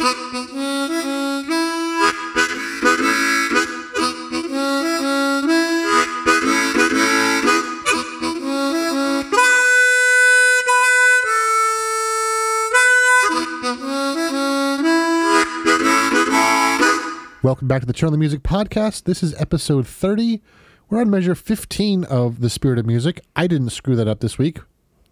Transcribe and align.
Welcome 0.00 0.24
back 17.68 17.82
to 17.82 17.86
the 17.86 17.92
Turn 17.92 18.10
the 18.10 18.16
Music 18.16 18.42
podcast. 18.42 19.04
This 19.04 19.22
is 19.22 19.38
episode 19.38 19.86
30. 19.86 20.40
We're 20.88 21.02
on 21.02 21.10
measure 21.10 21.34
15 21.34 22.04
of 22.04 22.40
The 22.40 22.48
Spirit 22.48 22.78
of 22.78 22.86
Music. 22.86 23.20
I 23.36 23.46
didn't 23.46 23.68
screw 23.68 23.96
that 23.96 24.08
up 24.08 24.20
this 24.20 24.38
week. 24.38 24.60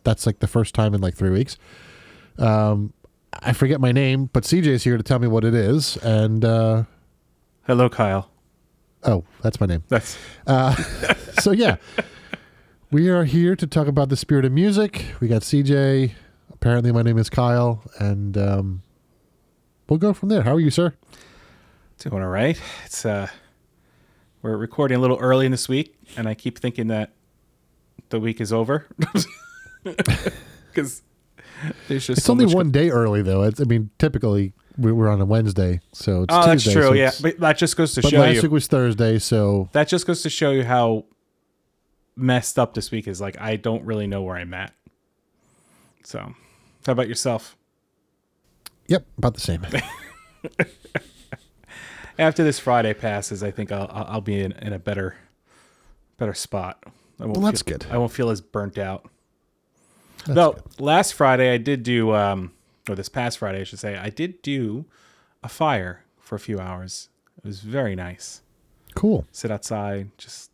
That's 0.05 0.25
like 0.25 0.39
the 0.39 0.47
first 0.47 0.75
time 0.75 0.95
in 0.95 1.03
like 1.03 1.15
three 1.15 1.29
weeks. 1.29 1.59
Um, 2.39 2.95
I 3.33 3.53
forget 3.53 3.81
my 3.81 3.93
name, 3.93 4.31
but 4.33 4.45
CJ 4.45 4.67
is 4.67 4.85
here 4.85 4.97
to 4.97 5.03
tell 5.03 5.19
me 5.19 5.29
what 5.29 5.45
it 5.45 5.55
is. 5.55 5.97
And, 5.99 6.45
uh, 6.45 6.85
Hello, 7.67 7.89
Kyle. 7.89 8.31
oh, 9.05 9.25
that's 9.43 9.61
my 9.61 9.67
name. 9.67 9.85
That's 9.89 10.17
uh, 10.47 10.75
So, 11.41 11.53
yeah, 11.53 11.77
we 12.91 13.09
are 13.09 13.25
here 13.25 13.55
to 13.55 13.67
talk 13.67 13.87
about 13.87 14.09
The 14.09 14.17
Spirit 14.17 14.45
of 14.45 14.53
Music. 14.53 15.05
We 15.21 15.29
got 15.29 15.43
CJ. 15.43 16.13
Apparently, 16.53 16.91
my 16.93 17.03
name 17.03 17.19
is 17.19 17.29
Kyle. 17.31 17.83
And 17.99 18.37
um, 18.39 18.83
we'll 19.89 19.99
go 19.99 20.13
from 20.13 20.31
there. 20.31 20.43
How 20.43 20.55
are 20.55 20.61
you, 20.61 20.71
sir? 20.71 20.95
doing 21.99 22.23
all 22.23 22.29
right. 22.29 22.61
It's 22.87 23.05
uh, 23.05 23.27
we're 24.41 24.57
recording 24.57 24.97
a 24.97 25.01
little 25.01 25.19
early 25.19 25.47
in 25.47 25.51
this 25.53 25.69
week, 25.69 25.97
and 26.17 26.29
I 26.29 26.35
keep 26.35 26.59
thinking 26.59 26.87
that 26.89 27.11
the 28.11 28.21
week 28.21 28.41
is 28.41 28.53
over 28.53 28.87
because 29.85 31.03
there's 31.89 32.07
just 32.07 32.19
It's 32.19 32.27
so 32.27 32.33
only 32.33 32.47
one 32.47 32.71
day 32.71 32.91
early, 32.91 33.23
though. 33.23 33.43
It's, 33.43 33.61
I 33.61 33.65
mean, 33.65 33.91
typically 33.99 34.53
we- 34.77 34.93
we're 34.93 35.09
on 35.09 35.21
a 35.21 35.25
Wednesday, 35.25 35.81
so 35.93 36.23
it's 36.23 36.35
Oh, 36.35 36.47
that's 36.47 36.63
true. 36.65 36.73
so 36.83 36.93
yeah, 36.93 37.11
but 37.21 37.39
that 37.41 37.59
just 37.59 37.77
goes 37.77 37.95
to 37.95 38.03
But 38.03 38.11
show 38.11 38.21
last 38.21 38.37
you. 38.37 38.43
week 38.43 38.51
was 38.53 38.67
Thursday, 38.67 39.19
so 39.19 39.69
that 39.73 39.89
just 39.89 40.07
goes 40.07 40.23
to 40.23 40.31
show 40.31 40.51
you 40.53 40.65
how 40.65 41.05
messed 42.17 42.59
up 42.59 42.75
this 42.75 42.91
week 42.91 43.09
is. 43.09 43.21
Like 43.21 43.41
I 43.41 43.57
don't 43.57 43.85
really 43.85 44.07
know 44.07 44.23
where 44.23 44.37
I'm 44.37 44.55
at. 44.55 44.73
So, 46.05 46.33
how 46.87 46.93
about 46.93 47.09
yourself? 47.09 47.57
yep, 48.87 49.05
about 49.19 49.35
the 49.35 49.41
same. 49.41 49.67
After 52.19 52.43
this 52.43 52.59
Friday 52.59 52.95
passes, 52.95 53.43
I 53.45 53.51
think 53.51 53.71
I'll 53.71 53.89
I'll 53.93 54.05
I'll 54.09 54.21
be 54.21 54.41
in, 54.41 54.53
in 54.53 54.73
a 54.73 54.79
better 54.79 55.15
better 56.17 56.35
spot. 56.35 56.83
I 57.21 57.25
won't 57.27 57.37
Well, 57.37 57.47
that's 57.47 57.63
feel- 57.63 57.79
good. 57.79 57.87
I 57.91 57.99
won't 57.99 58.11
feel 58.13 58.31
as 58.31 58.41
burnt 58.41 58.77
out. 58.79 59.07
No, 60.29 60.53
good. 60.53 60.81
last 60.81 61.15
Friday 61.15 61.53
I 61.53 61.59
did 61.59 61.83
do, 61.83 62.15
um, 62.15 62.53
or 62.89 62.95
this 62.95 63.09
past 63.09 63.39
Friday 63.39 63.61
I 63.61 63.65
should 63.65 63.79
say, 63.79 63.97
I 63.97 64.11
did 64.11 64.43
do 64.43 64.85
a 65.43 65.49
fire 65.49 66.05
for 66.21 66.35
a 66.35 66.41
few 66.41 66.59
hours. 66.59 67.09
It 67.37 67.45
was 67.47 67.61
very 67.61 67.95
nice. 67.95 68.43
Cool. 68.95 69.27
Sit 69.33 69.51
outside, 69.51 70.11
just 70.19 70.51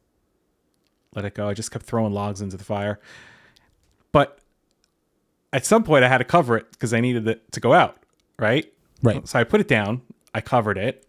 let 1.14 1.24
it 1.24 1.34
go. 1.34 1.48
I 1.48 1.54
just 1.54 1.70
kept 1.70 1.86
throwing 1.86 2.12
logs 2.12 2.40
into 2.40 2.56
the 2.56 2.64
fire, 2.64 3.00
but 4.12 4.38
at 5.52 5.64
some 5.64 5.84
point 5.84 6.04
I 6.04 6.08
had 6.08 6.18
to 6.18 6.24
cover 6.24 6.56
it 6.56 6.70
because 6.72 6.92
I 6.92 7.00
needed 7.00 7.26
it 7.28 7.52
to 7.52 7.60
go 7.60 7.72
out. 7.72 7.96
Right. 8.38 8.72
Right. 9.02 9.26
So 9.26 9.38
I 9.38 9.44
put 9.44 9.60
it 9.60 9.68
down. 9.68 10.02
I 10.34 10.40
covered 10.40 10.78
it. 10.78 11.06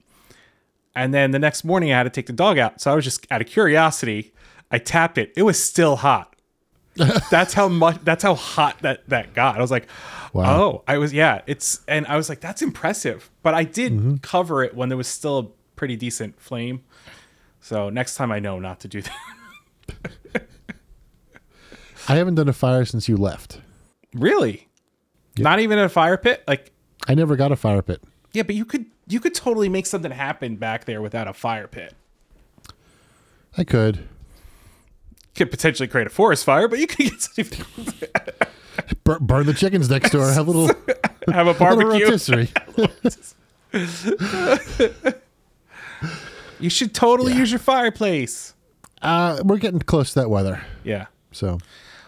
And 0.95 1.13
then 1.13 1.31
the 1.31 1.39
next 1.39 1.63
morning 1.63 1.91
I 1.91 1.97
had 1.97 2.03
to 2.03 2.09
take 2.09 2.27
the 2.27 2.33
dog 2.33 2.57
out. 2.57 2.79
So 2.79 2.91
I 2.91 2.95
was 2.95 3.03
just 3.03 3.25
out 3.31 3.41
of 3.41 3.47
curiosity, 3.47 4.33
I 4.71 4.77
tapped 4.77 5.17
it. 5.17 5.33
It 5.35 5.43
was 5.43 5.61
still 5.61 5.97
hot. 5.97 6.34
that's 7.31 7.53
how 7.53 7.67
much 7.67 7.97
that's 8.03 8.23
how 8.23 8.35
hot 8.35 8.79
that 8.81 9.07
that 9.09 9.33
got. 9.33 9.57
I 9.57 9.61
was 9.61 9.71
like, 9.71 9.87
Wow. 10.33 10.61
"Oh, 10.61 10.83
I 10.87 10.97
was 10.97 11.13
yeah, 11.13 11.41
it's 11.47 11.81
and 11.87 12.05
I 12.07 12.15
was 12.17 12.29
like 12.29 12.39
that's 12.41 12.61
impressive." 12.61 13.29
But 13.43 13.53
I 13.53 13.63
did 13.63 13.93
Mm-hmm. 13.93 14.15
cover 14.17 14.63
it 14.63 14.75
when 14.75 14.89
there 14.89 14.97
was 14.97 15.07
still 15.07 15.37
a 15.39 15.43
pretty 15.75 15.95
decent 15.95 16.39
flame. 16.39 16.83
So 17.61 17.89
next 17.89 18.15
time 18.15 18.31
I 18.31 18.39
know 18.39 18.59
not 18.59 18.79
to 18.81 18.87
do 18.87 19.01
that. 19.01 20.43
I 22.07 22.15
haven't 22.15 22.35
done 22.35 22.47
a 22.49 22.53
fire 22.53 22.85
since 22.85 23.09
you 23.09 23.17
left. 23.17 23.59
really? 24.13 24.67
Not 25.37 25.59
even 25.59 25.77
in 25.79 25.83
a 25.85 25.89
fire 25.89 26.17
pit? 26.17 26.43
Like 26.47 26.71
I 27.07 27.13
never 27.15 27.35
got 27.35 27.51
a 27.51 27.55
fire 27.55 27.81
pit. 27.81 28.01
yeah, 28.31 28.43
but 28.43 28.55
you 28.55 28.63
could 28.65 28.85
you 29.07 29.19
could 29.19 29.33
totally 29.35 29.69
make 29.69 29.85
something 29.85 30.11
happen 30.11 30.55
back 30.55 30.85
there 30.85 31.01
without 31.01 31.27
a 31.27 31.33
fire 31.33 31.67
pit. 31.67 31.93
I 33.57 33.63
could 33.63 34.07
could 35.35 35.51
potentially 35.51 35.87
create 35.87 36.07
a 36.07 36.09
forest 36.09 36.45
fire, 36.45 36.67
but 36.67 36.79
you 36.79 36.87
could 36.87 37.09
get 37.11 37.21
something, 37.21 37.65
Bur- 39.03 39.19
burn 39.19 39.45
the 39.45 39.53
chickens 39.53 39.89
next 39.89 40.11
door. 40.11 40.31
Have 40.31 40.47
a 40.47 40.51
little, 40.51 40.67
have 41.31 41.47
a 41.47 41.51
little 41.51 41.53
barbecue. 41.53 42.05
rotisserie. 42.05 42.49
You 46.59 46.69
should 46.69 46.93
totally 46.93 47.33
use 47.33 47.51
your 47.51 47.59
fireplace. 47.59 48.53
uh, 49.01 49.41
we're 49.43 49.57
getting 49.57 49.79
close 49.79 50.13
to 50.13 50.21
that 50.21 50.29
weather, 50.29 50.63
Yeah. 50.85 51.07
so 51.33 51.57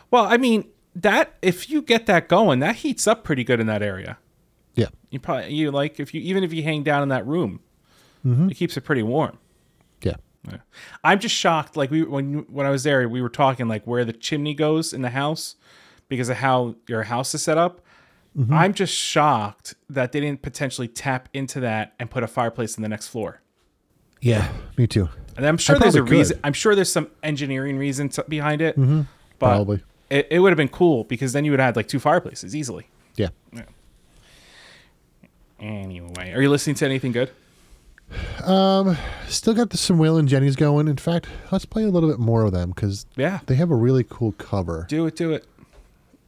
Well, 0.09 0.23
I 0.25 0.37
mean, 0.37 0.63
that 0.95 1.33
if 1.41 1.69
you 1.69 1.81
get 1.81 2.05
that 2.05 2.29
going, 2.29 2.59
that 2.59 2.77
heats 2.77 3.07
up 3.07 3.25
pretty 3.25 3.43
good 3.43 3.59
in 3.59 3.67
that 3.67 3.83
area. 3.83 4.17
yeah, 4.75 4.87
You 5.09 5.19
probably 5.19 5.53
you 5.53 5.69
like 5.69 5.99
if 5.99 6.13
you 6.13 6.21
even 6.21 6.45
if 6.45 6.53
you 6.53 6.63
hang 6.63 6.83
down 6.83 7.03
in 7.03 7.09
that 7.09 7.27
room, 7.27 7.59
it 8.23 8.55
keeps 8.55 8.77
it 8.77 8.81
pretty 8.81 9.03
warm. 9.03 9.37
Yeah. 10.47 10.53
Yeah. 10.56 10.62
I'm 11.03 11.19
just 11.19 11.35
shocked. 11.35 11.78
Like 11.78 11.91
we 11.91 12.03
when 12.03 12.46
when 12.50 12.66
I 12.66 12.69
was 12.69 12.84
there, 12.84 13.08
we 13.08 13.22
were 13.22 13.30
talking 13.30 13.68
like 13.68 13.85
where 13.85 14.06
the 14.06 14.13
chimney 14.13 14.53
goes 14.53 14.94
in 14.94 15.02
the 15.02 15.09
house 15.09 15.56
because 16.08 16.30
of 16.30 16.38
how 16.38 16.75
your 16.88 17.03
house 17.03 17.34
is 17.34 17.41
set 17.41 17.58
up. 17.58 17.81
Mm-hmm. 18.38 18.53
I'm 18.53 18.74
just 18.74 18.94
shocked 18.94 19.75
that 19.90 20.12
they 20.12 20.19
didn't 20.19 20.41
potentially 20.41 20.88
tap 20.88 21.28
into 21.34 21.59
that 21.62 21.94
and 22.00 22.09
put 22.09 22.24
a 22.24 22.28
fireplace 22.28 22.78
in 22.78 22.84
the 22.84 22.90
next 22.90 23.08
floor. 23.08 23.41
Yeah, 24.22 24.52
me 24.78 24.88
too. 24.88 25.09
And 25.35 25.46
I'm 25.46 25.58
sure 25.58 25.78
there's 25.78 25.96
a 25.96 26.00
probably 26.00 26.18
reason. 26.18 26.40
I'm 26.44 26.53
sure 26.53 26.75
there's 26.75 26.91
some 26.91 27.09
engineering 27.24 27.78
reason 27.78 28.09
to, 28.09 28.25
behind 28.28 28.62
it. 28.62 28.78
Mm-hmm. 28.78 29.02
But 29.40 29.50
Probably. 29.50 29.84
it, 30.09 30.28
it 30.31 30.40
would 30.40 30.52
have 30.52 30.58
been 30.58 30.68
cool 30.68 31.03
because 31.03 31.34
then 31.34 31.46
you 31.46 31.52
would 31.52 31.59
have 31.59 31.68
had 31.68 31.75
like 31.75 31.88
two 31.88 32.00
fireplaces 32.00 32.56
easily. 32.56 32.88
Yeah. 33.16 33.29
Anyway, 35.59 36.31
are 36.34 36.41
you 36.41 36.50
listening 36.50 36.75
to 36.75 36.85
anything 36.85 37.12
good? 37.12 37.31
Um, 38.44 38.97
still 39.28 39.53
got 39.53 39.69
the 39.72 39.78
some 39.78 39.97
Will 39.97 40.18
and 40.18 40.28
going. 40.56 40.88
In 40.88 40.97
fact, 40.97 41.28
let's 41.51 41.66
play 41.66 41.84
a 41.84 41.90
little 41.90 42.09
bit 42.09 42.19
more 42.19 42.44
of 42.44 42.51
them 42.53 42.69
because 42.69 43.06
Yeah. 43.16 43.40
they 43.47 43.56
have 43.56 43.69
a 43.72 43.75
really 43.75 44.06
cool 44.07 44.31
cover 44.34 44.85
Do 44.90 45.06
it. 45.06 45.16
Do 45.16 45.34
it. 45.34 45.45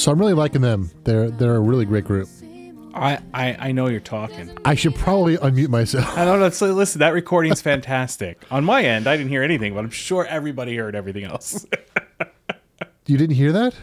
So 0.08 0.12
I'm 0.12 0.18
really 0.18 0.32
liking 0.32 0.62
them. 0.62 0.90
They're 1.04 1.28
they're 1.30 1.56
a 1.56 1.60
really 1.60 1.84
great 1.84 2.06
group. 2.06 2.30
I, 2.94 3.18
I 3.34 3.68
I 3.68 3.72
know 3.72 3.88
you're 3.88 4.00
talking. 4.00 4.58
I 4.64 4.74
should 4.74 4.94
probably 4.94 5.36
unmute 5.36 5.68
myself. 5.68 6.16
I 6.16 6.24
don't 6.24 6.40
know. 6.40 6.48
So 6.48 6.72
listen, 6.72 7.00
that 7.00 7.12
recording's 7.12 7.60
fantastic. 7.60 8.42
On 8.50 8.64
my 8.64 8.82
end, 8.82 9.06
I 9.06 9.18
didn't 9.18 9.28
hear 9.28 9.42
anything, 9.42 9.74
but 9.74 9.80
I'm 9.80 9.90
sure 9.90 10.24
everybody 10.24 10.78
heard 10.78 10.94
everything 10.94 11.24
else. 11.24 11.66
You 13.04 13.18
didn't 13.18 13.36
hear 13.36 13.52
that? 13.52 13.74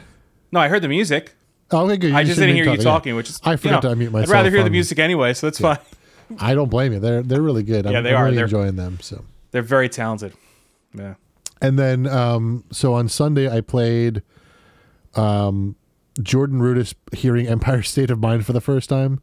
no, 0.51 0.59
I 0.59 0.67
heard 0.67 0.81
the 0.81 0.87
music. 0.87 1.35
Oh, 1.69 1.85
okay, 1.85 1.97
good. 1.97 2.13
I 2.13 2.23
just 2.23 2.39
didn't 2.39 2.55
hear 2.55 2.65
you 2.65 2.71
talk, 2.71 2.77
yeah. 2.79 2.83
talking, 2.83 3.15
which 3.15 3.29
is 3.29 3.39
I 3.43 3.51
you 3.51 3.57
forgot 3.57 3.83
know, 3.83 3.93
to 3.93 3.95
unmute 3.95 4.09
myself. 4.09 4.29
I'd 4.29 4.33
rather 4.33 4.49
hear 4.49 4.63
the 4.63 4.71
music 4.71 4.97
anyway, 4.97 5.35
so 5.35 5.45
that's 5.45 5.59
fine. 5.59 5.77
I 6.39 6.55
don't 6.55 6.69
blame 6.69 6.91
you. 6.91 6.99
They're 6.99 7.21
they're 7.21 7.43
really 7.43 7.61
good. 7.61 7.85
I'm, 7.85 7.93
Yeah, 7.93 8.01
they 8.01 8.09
I'm 8.15 8.17
are. 8.17 8.23
really 8.23 8.37
They're- 8.37 8.45
enjoying 8.45 8.77
them. 8.77 8.97
So, 8.99 9.23
They're 9.51 9.61
very 9.61 9.89
talented. 9.89 10.33
Yeah. 10.91 11.13
and 11.61 11.77
then 11.77 12.07
um, 12.07 12.63
so 12.71 12.95
on 12.95 13.09
Sunday 13.09 13.47
I 13.47 13.61
played 13.61 14.23
um, 15.13 15.75
Jordan 16.21 16.59
Rudess 16.59 16.93
hearing 17.13 17.47
Empire 17.47 17.81
State 17.81 18.09
of 18.09 18.19
Mind 18.19 18.45
for 18.45 18.53
the 18.53 18.61
first 18.61 18.89
time. 18.89 19.21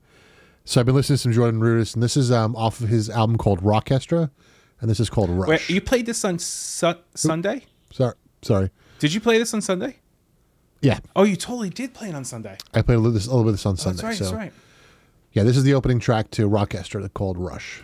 So 0.65 0.81
I've 0.81 0.87
been 0.87 0.95
listening 0.95 1.17
to 1.17 1.23
some 1.23 1.33
Jordan 1.33 1.61
Rudess, 1.61 1.95
and 1.95 2.03
this 2.03 2.17
is 2.17 2.31
um, 2.31 2.55
off 2.55 2.81
of 2.81 2.89
his 2.89 3.11
album 3.11 3.37
called 3.37 3.61
Rockestra, 3.63 4.31
and 4.81 4.89
this 4.91 5.01
is 5.01 5.11
called 5.11 5.31
Rush. 5.31 5.49
Wait, 5.49 5.69
you 5.71 5.81
played 5.81 6.07
this 6.07 6.25
on 6.25 6.39
su- 6.39 6.95
Sunday? 7.15 7.65
sorry, 7.93 8.15
sorry. 8.43 8.71
Did 9.01 9.13
you 9.13 9.21
play 9.21 9.39
this 9.39 9.53
on 9.55 9.61
Sunday? 9.61 9.97
Yeah, 10.81 10.99
Oh, 11.17 11.23
you 11.25 11.37
totally 11.37 11.71
did 11.71 11.95
play 11.95 12.09
it 12.09 12.15
on 12.15 12.25
Sunday. 12.25 12.57
I 12.75 12.83
played 12.83 12.97
a 12.97 12.99
little, 12.99 13.13
this, 13.13 13.27
a 13.27 13.31
little 13.31 13.45
bit 13.45 13.49
of 13.51 13.55
this 13.55 13.67
on 13.67 13.73
Oh, 13.73 13.77
Sunday. 13.77 14.03
that's 14.03 14.05
right. 14.05 14.17
so 14.17 14.25
That's 14.25 14.35
right. 14.37 14.53
yeah, 15.33 15.43
this 15.45 15.57
is 15.57 15.63
the 15.65 15.75
opening 15.75 15.99
track 16.01 16.31
to 16.33 16.49
Rockestra 16.49 17.13
called 17.15 17.39
Rush. 17.39 17.83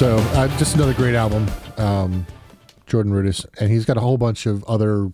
So 0.00 0.16
uh, 0.16 0.48
just 0.56 0.76
another 0.76 0.94
great 0.94 1.14
album, 1.14 1.46
um, 1.76 2.26
Jordan 2.86 3.12
Rudess, 3.12 3.44
and 3.60 3.70
he's 3.70 3.84
got 3.84 3.98
a 3.98 4.00
whole 4.00 4.16
bunch 4.16 4.46
of 4.46 4.64
other 4.64 5.10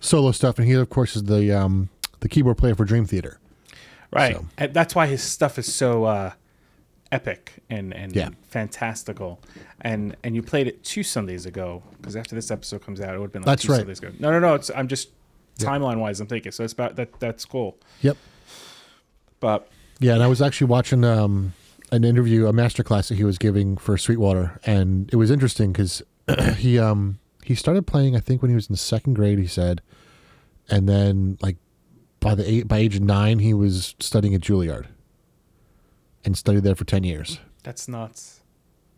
solo 0.00 0.30
stuff, 0.30 0.58
and 0.58 0.68
he 0.68 0.74
of 0.74 0.90
course 0.90 1.16
is 1.16 1.22
the 1.22 1.50
um, 1.52 1.88
the 2.20 2.28
keyboard 2.28 2.58
player 2.58 2.74
for 2.74 2.84
Dream 2.84 3.06
Theater. 3.06 3.40
Right. 4.12 4.34
So- 4.36 4.44
And 4.58 4.74
that's 4.74 4.94
why 4.94 5.06
his 5.06 5.22
stuff 5.22 5.58
is 5.58 5.74
so 5.74 6.04
uh, 6.04 6.32
epic 7.10 7.62
and, 7.70 7.94
and 7.94 8.14
Yeah. 8.14 8.28
fantastical. 8.42 9.40
And 9.80 10.14
and 10.22 10.36
you 10.36 10.42
played 10.42 10.66
it 10.66 10.84
two 10.84 11.02
Sundays 11.02 11.46
ago 11.46 11.82
because 11.96 12.14
after 12.14 12.34
this 12.34 12.50
episode 12.50 12.82
comes 12.84 13.00
out, 13.00 13.14
it 13.14 13.18
would 13.18 13.28
have 13.28 13.32
been 13.32 13.40
like 13.40 13.46
That's 13.46 13.62
two 13.62 13.72
right. 13.72 13.78
Sundays 13.78 14.00
ago. 14.00 14.10
No, 14.18 14.30
no, 14.32 14.38
no. 14.38 14.52
It's 14.52 14.70
I'm 14.76 14.88
just 14.88 15.08
timeline 15.58 15.96
wise. 15.98 16.20
I'm 16.20 16.26
thinking 16.26 16.52
so. 16.52 16.62
It's 16.62 16.74
about 16.74 16.96
that. 16.96 17.18
That's 17.20 17.46
cool. 17.46 17.78
Yep. 18.02 18.18
But 19.40 19.70
Yeah, 19.98 20.12
and 20.12 20.22
I 20.22 20.26
was 20.26 20.42
actually 20.42 20.66
watching 20.66 21.04
um, 21.04 21.54
an 21.92 22.04
interview, 22.04 22.46
a 22.46 22.52
master 22.52 22.82
class 22.82 23.08
that 23.08 23.14
he 23.16 23.24
was 23.24 23.38
giving 23.38 23.76
for 23.76 23.96
Sweetwater, 23.96 24.60
and 24.64 25.08
it 25.12 25.16
was 25.16 25.30
interesting 25.30 25.72
because 25.72 26.02
he 26.56 26.78
um, 26.78 27.18
he 27.44 27.54
started 27.54 27.86
playing, 27.86 28.16
I 28.16 28.20
think, 28.20 28.42
when 28.42 28.50
he 28.50 28.54
was 28.54 28.68
in 28.68 28.72
the 28.72 28.78
second 28.78 29.14
grade. 29.14 29.38
He 29.38 29.46
said, 29.46 29.82
and 30.68 30.88
then 30.88 31.38
like 31.40 31.56
by 32.20 32.34
the 32.34 32.48
eight, 32.50 32.68
by 32.68 32.78
age 32.78 32.96
of 32.96 33.02
nine, 33.02 33.38
he 33.38 33.54
was 33.54 33.94
studying 34.00 34.34
at 34.34 34.40
Juilliard, 34.40 34.86
and 36.24 36.36
studied 36.36 36.64
there 36.64 36.74
for 36.74 36.84
ten 36.84 37.04
years. 37.04 37.38
that's 37.62 37.88
nuts. 37.88 38.40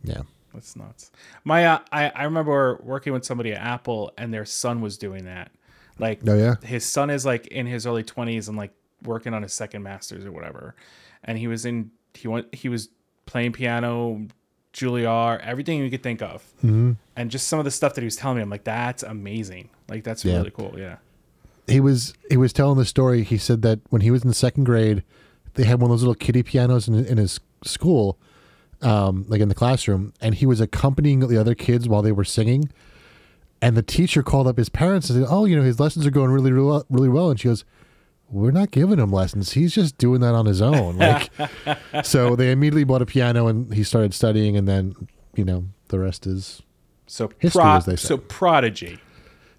Yeah. 0.03 0.23
That's 0.55 0.77
nuts. 0.77 1.11
My 1.45 1.67
uh, 1.67 1.79
I 1.93 2.09
I 2.11 2.25
remember 2.25 2.81
working 2.83 3.13
with 3.13 3.25
somebody 3.25 3.53
at 3.53 3.61
Apple 3.61 4.13
and 4.17 4.33
their 4.33 4.47
son 4.47 4.81
was 4.81 4.97
doing 4.97 5.27
that. 5.27 5.51
Like 5.99 6.21
Oh 6.27 6.35
yeah. 6.37 6.55
his 6.65 6.87
son 6.87 7.11
is 7.11 7.27
like 7.27 7.49
in 7.49 7.67
his 7.67 7.87
early 7.87 8.03
20s 8.03 8.49
and 8.49 8.57
like 8.57 8.73
working 9.05 9.35
on 9.35 9.43
his 9.43 9.53
second 9.53 9.83
masters 9.83 10.25
or 10.25 10.33
whatever 10.33 10.75
and 11.23 11.37
he 11.37 11.47
was 11.49 11.65
in 11.67 11.91
he 12.19 12.29
went 12.29 12.55
he 12.55 12.69
was 12.69 12.89
playing 13.27 13.53
piano 13.53 14.27
juilliard 14.73 15.41
everything 15.41 15.79
you 15.83 15.91
could 15.91 16.03
think 16.03 16.21
of 16.23 16.43
Mm-hmm. 16.59 16.93
and 17.17 17.31
just 17.31 17.49
some 17.49 17.59
of 17.59 17.65
the 17.65 17.71
stuff 17.71 17.95
that 17.95 18.01
he 18.03 18.05
was 18.05 18.17
telling 18.17 18.37
me 18.37 18.43
i'm 18.43 18.51
like 18.51 18.65
that's 18.65 19.03
amazing 19.03 19.71
like 19.89 20.05
that's 20.05 20.25
Yeah. 20.25 20.37
really 20.39 20.51
cool 20.51 20.75
yeah 20.77 20.97
he 21.67 21.81
was 21.81 22.15
he 22.31 22.37
was 22.39 22.55
telling 22.55 22.79
the 22.79 22.87
story. 22.87 23.23
He 23.25 23.37
said 23.37 23.61
that 23.61 23.81
when 23.91 24.01
he 24.01 24.11
was 24.11 24.23
in 24.23 24.29
the 24.29 24.35
second 24.35 24.65
grade, 24.65 25.03
they 25.53 25.65
had 25.65 25.83
one 25.83 25.91
of 25.91 25.93
those 25.93 26.03
little 26.03 26.15
kiddie 26.15 26.43
pianos 26.43 26.89
in, 26.89 26.95
in 26.95 27.19
his 27.19 27.41
school, 27.63 28.19
um, 28.81 29.27
like 29.29 29.43
in 29.43 29.51
the 29.51 29.55
classroom, 29.55 30.15
and 30.19 30.37
he 30.37 30.47
was 30.47 30.63
accompanying 30.63 31.21
the 31.21 31.37
other 31.37 31.55
kids 31.55 31.87
while 31.87 32.01
they 32.01 32.11
were 32.11 32.25
singing. 32.25 32.71
And 33.61 33.77
the 33.77 33.83
teacher 33.83 34.23
called 34.23 34.47
up 34.47 34.57
his 34.57 34.71
parents 34.71 35.11
and 35.11 35.21
said, 35.21 35.29
"Oh, 35.31 35.45
you 35.45 35.57
know, 35.57 35.63
his 35.63 35.79
lessons 35.79 36.07
are 36.07 36.11
going 36.11 36.31
really, 36.31 36.53
really 36.53 36.67
well." 36.67 36.87
Really 36.89 37.09
well. 37.11 37.29
And 37.29 37.39
she 37.39 37.49
goes, 37.49 37.67
"We're 38.31 38.51
not 38.51 38.71
giving 38.71 38.99
him 38.99 39.11
lessons. 39.11 39.53
He's 39.53 39.75
just 39.75 39.97
doing 39.99 40.21
that 40.21 40.35
on 40.35 40.47
his 40.47 40.61
own." 40.63 40.99
Like, 41.39 42.05
so 42.05 42.37
they 42.37 42.51
immediately 42.53 42.85
bought 42.85 43.03
a 43.03 43.07
piano 43.07 43.47
and 43.47 43.73
he 43.73 43.83
started 43.85 44.15
studying, 44.15 44.57
and 44.57 44.67
then 44.69 44.95
you 45.35 45.45
know 45.45 45.65
the 45.89 45.99
rest 45.99 46.27
is 46.27 46.63
so 47.07 47.31
History, 47.39 47.61
pro- 47.63 47.77
as 47.77 47.87
they 47.87 47.97
say. 47.97 48.09
so 48.09 48.19
prodigy 48.19 48.99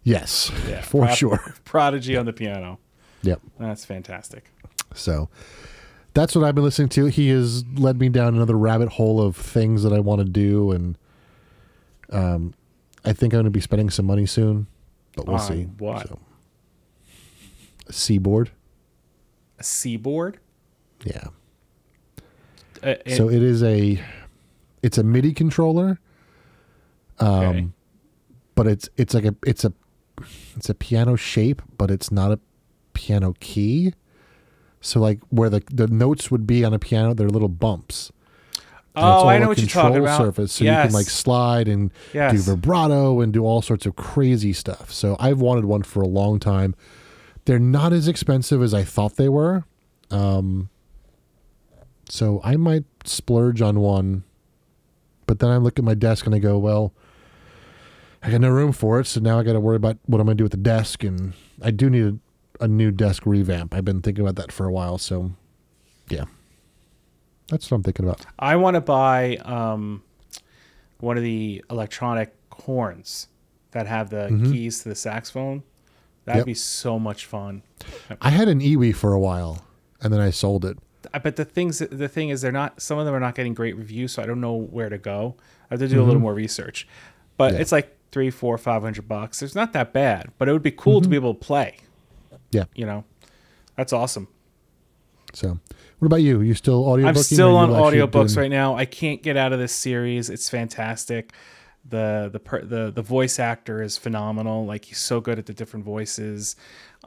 yes, 0.04 0.52
yeah 0.68 0.82
for 0.92 1.06
Pro- 1.06 1.16
sure. 1.16 1.54
prodigy 1.66 2.16
on 2.16 2.26
the 2.26 2.34
piano 2.34 2.78
Yep. 3.24 3.42
that's 3.60 3.84
fantastic 3.86 4.46
So 4.94 5.30
that's 6.14 6.36
what 6.36 6.44
I've 6.46 6.56
been 6.56 6.64
listening 6.64 6.90
to. 6.90 7.06
He 7.08 7.30
has 7.30 7.66
led 7.76 8.00
me 8.00 8.10
down 8.10 8.36
another 8.36 8.58
rabbit 8.58 8.90
hole 8.90 9.22
of 9.22 9.36
things 9.36 9.84
that 9.84 9.94
I 9.94 10.00
want 10.00 10.20
to 10.20 10.26
do, 10.26 10.72
and 10.72 10.98
um, 12.12 12.54
I 13.06 13.14
think 13.14 13.34
I'm 13.34 13.38
going 13.38 13.46
to 13.46 13.50
be 13.52 13.62
spending 13.62 13.90
some 13.90 14.06
money 14.06 14.26
soon, 14.26 14.68
but 15.16 15.26
we'll 15.28 15.36
On 15.38 15.42
see. 15.48 15.64
what? 15.78 16.08
So. 16.08 16.20
Seaboard, 17.92 18.52
seaboard 19.62 20.40
yeah. 21.04 21.28
uh, 22.84 22.96
it- 23.06 23.16
so 23.16 23.30
it 23.30 23.42
is 23.42 23.64
a, 23.64 24.02
it's 24.82 24.98
a 24.98 25.04
MIDI 25.04 25.34
controller, 25.34 26.00
um, 27.20 27.28
okay. 27.46 27.68
but 28.56 28.68
it's 28.68 28.90
it's 28.98 29.14
like 29.14 29.26
a 29.26 29.36
it's 29.46 29.64
a 29.66 29.74
it's 30.56 30.70
a 30.70 30.74
piano 30.74 31.16
shape, 31.16 31.62
but 31.78 31.92
it's 31.92 32.12
not 32.12 32.32
a 32.32 32.40
piano 32.94 33.34
key. 33.40 33.94
So 34.82 35.00
like 35.00 35.20
where 35.30 35.50
the 35.50 35.62
the 35.72 35.88
notes 35.88 36.32
would 36.32 36.48
be 36.48 36.64
on 36.64 36.74
a 36.74 36.80
piano, 36.80 37.14
they're 37.14 37.30
little 37.30 37.50
bumps. 37.50 38.12
And 38.96 39.06
oh 39.06 39.28
i 39.28 39.38
know 39.38 39.48
what 39.48 39.58
you're 39.60 39.68
talking 39.68 39.94
control 39.94 40.04
about 40.06 40.18
Surface, 40.18 40.52
so 40.54 40.64
you 40.66 40.72
can 40.72 40.92
like 40.92 41.06
slide 41.06 41.68
and 41.68 41.92
do 42.14 42.38
vibrato 42.42 43.22
and 43.22 43.32
do 43.32 43.46
all 43.46 43.62
sorts 43.62 43.86
of 43.86 43.96
crazy 43.96 44.52
stuff. 44.52 44.92
So 44.92 45.16
I've 45.20 45.40
wanted 45.40 45.66
one 45.66 45.84
for 45.84 46.02
a 46.02 46.08
long 46.08 46.40
time. 46.40 46.76
They're 47.50 47.58
not 47.58 47.94
as 47.94 48.08
expensive 48.08 48.62
as 48.62 48.76
I 48.76 48.84
thought 48.84 49.16
they 49.16 49.28
were. 49.28 49.64
Um, 50.12 50.70
so 52.08 52.40
I 52.44 52.58
might 52.58 52.84
splurge 53.06 53.60
on 53.60 53.80
one. 53.80 54.24
But 55.26 55.40
then 55.40 55.50
I 55.50 55.58
look 55.58 55.80
at 55.80 55.84
my 55.84 55.96
desk 55.96 56.28
and 56.28 56.36
I 56.36 56.38
go, 56.38 56.60
well, 56.60 56.94
I 58.22 58.30
got 58.30 58.42
no 58.42 58.52
room 58.52 58.72
for 58.72 59.00
it, 59.00 59.08
so 59.08 59.20
now 59.20 59.40
I 59.40 59.44
got 59.44 59.54
to 59.54 59.60
worry 59.60 59.78
about 59.78 59.98
what 60.06 60.22
I'm 60.22 60.28
going 60.28 60.38
to 60.38 60.42
do 60.42 60.46
with 60.46 60.52
the 60.52 60.58
desk. 60.58 61.04
And 61.04 61.34
I 61.60 61.72
do 61.72 61.90
need 61.90 62.20
a, 62.60 62.66
a 62.66 62.68
new 62.68 62.92
desk 62.92 63.26
revamp. 63.26 63.74
I've 63.74 63.84
been 63.84 64.04
thinking 64.04 64.24
about 64.24 64.36
that 64.36 64.52
for 64.52 64.68
a 64.68 64.72
while. 64.72 65.00
So, 65.00 65.32
yeah, 66.08 66.26
that's 67.48 67.72
what 67.72 67.78
I'm 67.78 67.84
thinking 67.84 68.06
about. 68.06 68.28
I 68.38 68.58
want 68.58 68.76
to 68.76 68.82
buy 68.82 69.38
um, 69.38 70.04
one 71.00 71.18
of 71.18 71.24
the 71.24 71.66
electronic 71.72 72.32
horns 72.52 73.28
that 73.72 73.88
have 73.88 74.12
the 74.12 74.28
keys 74.52 74.84
to 74.84 74.90
the 74.90 74.96
saxophone. 74.96 75.64
That'd 76.30 76.42
Yep. 76.42 76.46
be 76.46 76.54
so 76.54 77.00
much 77.00 77.26
fun. 77.26 77.64
I 78.22 78.30
had 78.30 78.48
an 78.50 78.60
EWI 78.62 78.94
for 78.94 79.14
a 79.14 79.20
while, 79.20 79.66
and 80.00 80.14
then 80.14 80.20
I 80.20 80.30
sold 80.30 80.64
it. 80.64 80.78
But 81.24 81.38
the 81.38 81.44
things, 81.46 81.80
the 81.80 82.08
thing 82.08 82.30
is, 82.30 82.42
they're 82.42 82.52
not. 82.52 82.80
Some 82.80 83.00
of 83.00 83.08
them 83.08 83.16
are 83.16 83.20
not 83.20 83.34
getting 83.34 83.56
great 83.56 83.76
reviews, 83.76 84.12
so 84.12 84.22
I 84.22 84.28
don't 84.28 84.40
know 84.40 84.54
where 84.54 84.90
to 84.90 85.00
go. 85.00 85.36
I 85.40 85.74
have 85.74 85.80
to 85.80 85.88
do 85.88 85.98
a 85.98 86.00
little 86.02 86.14
mm-hmm. 86.14 86.22
more 86.22 86.36
research. 86.36 86.88
But 87.36 87.54
Yeah. 87.54 87.62
it's 87.62 87.72
like 87.72 87.98
three, 88.12 88.30
four, 88.30 88.60
five 88.60 88.84
hundred 88.84 89.08
bucks. 89.08 89.42
It's 89.42 89.56
not 89.56 89.74
that 89.74 89.92
bad, 89.92 90.32
but 90.38 90.48
it 90.48 90.54
would 90.54 90.62
be 90.62 90.70
cool 90.70 91.02
to 91.02 91.06
mm-hmm. 91.06 91.10
be 91.10 91.16
able 91.16 91.34
to 91.34 91.40
play. 91.40 91.78
Yeah. 92.52 92.66
You 92.76 92.86
know, 92.86 93.06
that's 93.76 93.92
awesome. 93.92 94.28
So, 95.34 95.58
what 95.98 96.06
about 96.06 96.22
you? 96.22 96.42
You 96.42 96.54
still 96.54 96.86
audiobooking? 96.86 97.08
I'm 97.08 97.16
still 97.16 97.56
on 97.58 97.72
audiobooks 97.72 98.36
doing- 98.36 98.44
right 98.44 98.52
now. 98.52 98.76
I 98.76 98.86
can't 98.86 99.24
get 99.24 99.36
out 99.36 99.52
of 99.52 99.58
this 99.58 99.74
series. 99.74 100.30
It's 100.30 100.48
fantastic. 100.48 101.34
The 101.90 102.30
the 102.32 102.40
per, 102.40 102.64
the 102.64 102.92
the 102.92 103.02
voice 103.02 103.40
actor 103.40 103.82
is 103.82 103.98
phenomenal. 103.98 104.66
Like 104.66 104.86
he's 104.86 105.00
so 105.00 105.20
good 105.20 105.40
at 105.40 105.46
the 105.46 105.54
different 105.54 105.86
voices. 105.86 106.56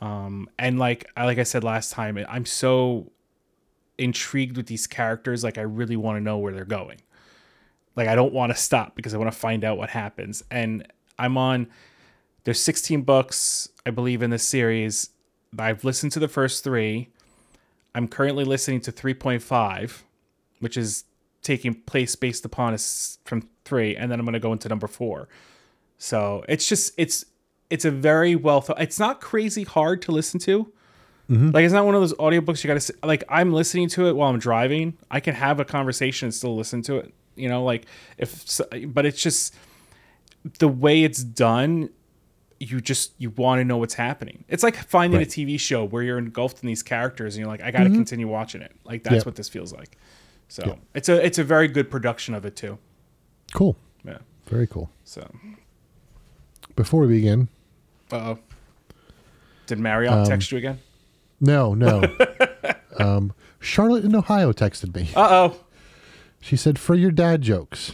Um 0.01 0.49
and 0.59 0.79
like 0.79 1.07
I 1.17 1.25
like 1.25 1.39
I 1.39 1.45
said 1.45 1.65
last 1.65 1.93
time, 1.93 2.19
I'm 2.29 2.47
so 2.47 3.13
intrigued 3.99 4.57
with 4.57 4.67
these 4.67 4.87
characters 4.87 5.45
like 5.45 5.59
I 5.59 5.63
really 5.63 5.97
want 5.97 6.17
to 6.17 6.21
know 6.21 6.39
where 6.39 6.53
they're 6.53 6.65
going. 6.65 7.01
Like 7.97 8.09
I 8.09 8.15
don't 8.15 8.33
want 8.33 8.53
to 8.53 8.59
stop 8.59 8.97
because 8.97 9.15
I 9.15 9.19
want 9.19 9.33
to 9.33 9.39
find 9.39 9.65
out 9.65 9.79
what 9.79 9.91
happens. 9.91 10.43
And 10.51 10.87
I'm 11.19 11.37
on 11.37 11.69
there's 12.45 12.61
16 12.61 13.03
books 13.03 13.69
I 13.87 13.91
believe 13.91 14.23
in 14.23 14.31
this 14.31 14.47
series. 14.47 15.11
I've 15.59 15.85
listened 15.85 16.13
to 16.13 16.19
the 16.19 16.29
first 16.29 16.65
3. 16.65 17.09
I'm 17.95 18.09
currently 18.09 18.45
listening 18.45 18.81
to 18.83 18.93
3.5, 18.93 20.03
which 20.61 20.77
is 20.77 21.05
taking 21.43 21.75
place 21.75 22.17
based 22.17 22.45
upon 22.45 22.75
us 22.75 23.19
from 23.25 23.49
3 23.65 23.97
and 23.97 24.11
then 24.11 24.19
I'm 24.19 24.25
going 24.25 24.35
to 24.35 24.41
go 24.41 24.53
into 24.53 24.69
number 24.69 24.87
4. 24.87 25.29
So, 25.99 26.45
it's 26.49 26.69
just 26.69 26.95
it's 26.97 27.25
it's 27.71 27.85
a 27.85 27.91
very 27.91 28.37
well 28.37 28.61
thought. 28.61 28.81
It's 28.83 28.99
not 28.99 29.21
crazy 29.21 29.65
hard 29.65 30.03
to 30.03 30.13
listen 30.13 30.39
to. 30.41 30.71
Mm-hmm. 31.31 31.51
Like 31.51 31.65
it's 31.65 31.73
not 31.73 31.87
one 31.87 31.95
of 31.95 32.03
those 32.03 32.13
audiobooks 32.15 32.63
you 32.63 32.69
got 32.69 32.81
to 32.81 32.95
like 33.03 33.25
I'm 33.29 33.53
listening 33.53 33.89
to 33.91 34.09
it 34.09 34.17
while 34.17 34.29
I'm 34.29 34.39
driving. 34.39 34.99
I 35.11 35.21
can 35.21 35.35
have 35.35 35.61
a 35.61 35.65
conversation 35.65 36.27
and 36.27 36.35
still 36.35 36.55
listen 36.55 36.83
to 36.83 36.97
it, 36.97 37.15
you 37.37 37.49
know, 37.49 37.65
like 37.65 37.87
if 38.19 38.61
but 38.89 39.07
it's 39.07 39.23
just 39.23 39.55
the 40.59 40.69
way 40.69 41.05
it's 41.05 41.23
done 41.23 41.89
you 42.59 42.81
just 42.81 43.13
you 43.19 43.31
want 43.31 43.61
to 43.61 43.65
know 43.65 43.79
what's 43.79 43.95
happening. 43.95 44.45
It's 44.49 44.63
like 44.63 44.77
finding 44.77 45.19
Right. 45.19 45.27
a 45.27 45.31
TV 45.31 45.59
show 45.59 45.85
where 45.85 46.03
you're 46.03 46.19
engulfed 46.19 46.63
in 46.63 46.67
these 46.67 46.83
characters 46.83 47.35
and 47.35 47.41
you're 47.41 47.51
like 47.51 47.63
I 47.63 47.71
got 47.71 47.81
to 47.81 47.85
mm-hmm. 47.87 47.95
continue 47.95 48.29
watching 48.29 48.61
it. 48.61 48.73
Like 48.85 49.03
that's 49.03 49.17
Yep. 49.17 49.27
what 49.27 49.35
this 49.37 49.49
feels 49.49 49.73
like. 49.73 49.97
So, 50.53 50.65
Yep. 50.67 50.79
it's 50.93 51.09
a 51.09 51.25
it's 51.25 51.39
a 51.39 51.45
very 51.45 51.67
good 51.67 51.91
production 51.91 52.35
of 52.35 52.45
it 52.45 52.57
too. 52.57 52.77
Cool. 53.55 53.75
Yeah. 54.05 54.19
Very 54.45 54.67
cool. 54.67 54.91
So, 55.03 55.27
Before 56.77 57.01
we 57.01 57.15
begin, 57.15 57.49
uh-oh. 58.11 58.39
Did 59.67 59.79
Marriott 59.79 60.27
text 60.27 60.53
you 60.53 60.59
again? 60.59 60.79
no, 61.41 61.73
no. 61.73 62.03
um, 62.99 63.33
Charlotte 63.61 64.05
in 64.05 64.15
Ohio 64.15 64.53
texted 64.53 64.95
me. 64.95 65.09
Uh-oh. 65.17 65.57
She 66.39 66.57
said, 66.59 66.79
"For 66.79 66.95
your 66.95 67.13
dad 67.13 67.41
jokes." 67.41 67.93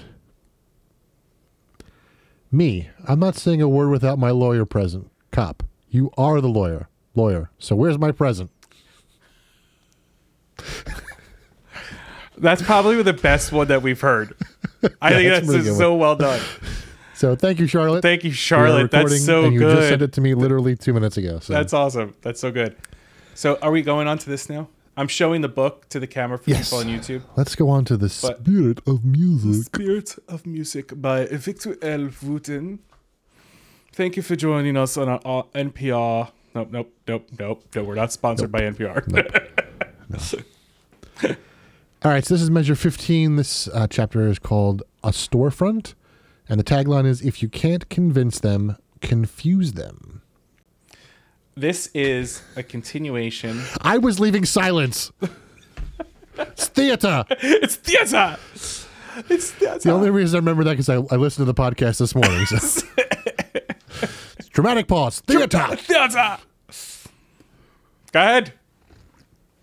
Me, 2.51 2.89
I'm 3.07 3.21
not 3.21 3.37
saying 3.37 3.63
a 3.63 3.69
word 3.69 3.91
without 3.91 4.19
my 4.19 4.31
lawyer 4.31 4.65
present. 4.65 5.13
Cop, 5.31 5.63
you 5.91 6.11
are 6.19 6.41
the 6.41 6.49
lawyer. 6.49 6.89
Lawyer. 7.15 7.53
So 7.61 7.77
where's 7.77 7.99
my 8.01 8.11
present? 8.11 8.51
That's 12.41 12.63
probably 12.63 13.03
the 13.03 13.13
best 13.13 13.53
one 13.53 13.69
that 13.69 13.83
we've 13.83 14.01
heard. 14.01 14.35
I 15.03 15.11
think 15.13 15.29
that's 15.31 15.47
that's 15.47 15.65
really 15.67 15.77
so 15.77 15.95
well 15.95 16.17
done. 16.17 16.41
So 17.15 17.35
thank 17.35 17.59
you, 17.59 17.67
Charlotte. 17.67 18.03
Thank 18.03 18.23
you, 18.25 18.31
Charlotte. 18.33 18.91
That's 18.91 19.25
so 19.25 19.45
and 19.45 19.55
you 19.55 19.61
just 19.61 19.89
sent 19.89 20.03
it 20.03 20.13
to 20.13 20.21
me 20.21 20.35
literally 20.35 20.77
two 20.77 20.93
minutes 20.93 21.17
ago. 21.17 21.41
So 21.41 21.53
That's 21.53 21.73
awesome. 21.73 22.15
That's 22.23 22.41
so 22.41 22.53
good. 22.53 22.77
So, 23.35 23.57
are 23.63 23.71
we 23.71 23.83
going 23.83 24.09
on 24.09 24.19
to 24.19 24.31
this 24.31 24.49
now? 24.49 24.69
I'm 24.97 25.07
showing 25.07 25.43
the 25.43 25.49
book 25.49 25.89
to 25.91 26.01
the 26.01 26.09
camera 26.09 26.39
for 26.39 26.51
Yes. 26.51 26.71
people 26.71 26.79
on 26.79 26.87
YouTube. 26.87 27.23
let's 27.37 27.55
go 27.55 27.69
on 27.69 27.85
to 27.85 27.97
the 27.97 28.07
But- 28.23 28.41
spirit 28.41 28.81
of 28.87 29.05
music. 29.05 29.65
Spirit 29.67 30.17
of 30.27 30.45
Music 30.45 31.01
by 31.01 31.27
Victor 31.27 31.77
L. 31.83 32.11
Wooten. 32.23 32.81
Thank 33.93 34.17
you 34.17 34.23
for 34.23 34.35
joining 34.37 34.77
us 34.77 34.97
on 34.97 35.09
our 35.09 35.21
uh, 35.25 35.43
NPR. 35.55 36.31
Nope, 36.55 36.69
nope, 36.73 36.93
nope, 37.07 37.27
nope. 37.39 37.65
No, 37.75 37.85
we're 37.85 37.95
not 37.95 38.13
sponsored 38.13 38.51
by 38.51 38.61
NPR. 38.63 39.05
All 42.05 42.13
right, 42.13 42.25
so 42.25 42.35
this 42.35 42.43
is 42.43 42.51
measure 42.51 42.77
15. 42.77 43.37
This 43.37 43.67
uh, 43.69 43.89
chapter 43.89 44.29
is 44.29 44.39
called 44.39 44.83
A 45.03 45.09
Storefront. 45.11 45.95
And 46.49 46.59
the 46.61 46.65
tagline 46.65 47.07
is 47.07 47.23
If 47.23 47.43
you 47.43 47.49
can't 47.49 47.89
convince 47.89 48.39
them, 48.39 48.77
confuse 49.01 49.73
them. 49.73 50.23
this 51.57 51.89
is 51.95 52.43
a 52.57 52.63
continuation. 52.63 53.63
I 53.83 53.99
was 53.99 54.21
leaving 54.21 54.45
silence. 54.45 55.11
it's 56.37 56.69
theater. 56.69 57.25
it's 57.31 57.77
theater. 57.77 58.37
It's 59.29 59.51
theater. 59.51 59.79
The 59.81 59.91
only 59.91 60.11
reason 60.11 60.37
I 60.37 60.39
remember 60.39 60.63
that 60.65 60.71
because 60.77 60.89
I, 60.89 60.95
I 60.95 61.17
listened 61.17 61.47
to 61.47 61.53
the 61.53 61.61
podcast 61.61 61.99
this 61.99 62.15
morning. 62.15 62.47
So. 62.47 62.87
Dramatic 64.53 64.87
pause. 64.87 65.21
Theater. 65.21 65.77
theater. 65.77 66.39
Go 68.13 68.21
ahead. 68.21 68.53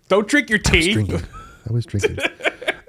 Don't 0.08 0.28
drink 0.28 0.50
your 0.50 0.58
tea. 0.58 1.18
I 1.68 1.72
was 1.72 1.86
drinking. 1.86 2.18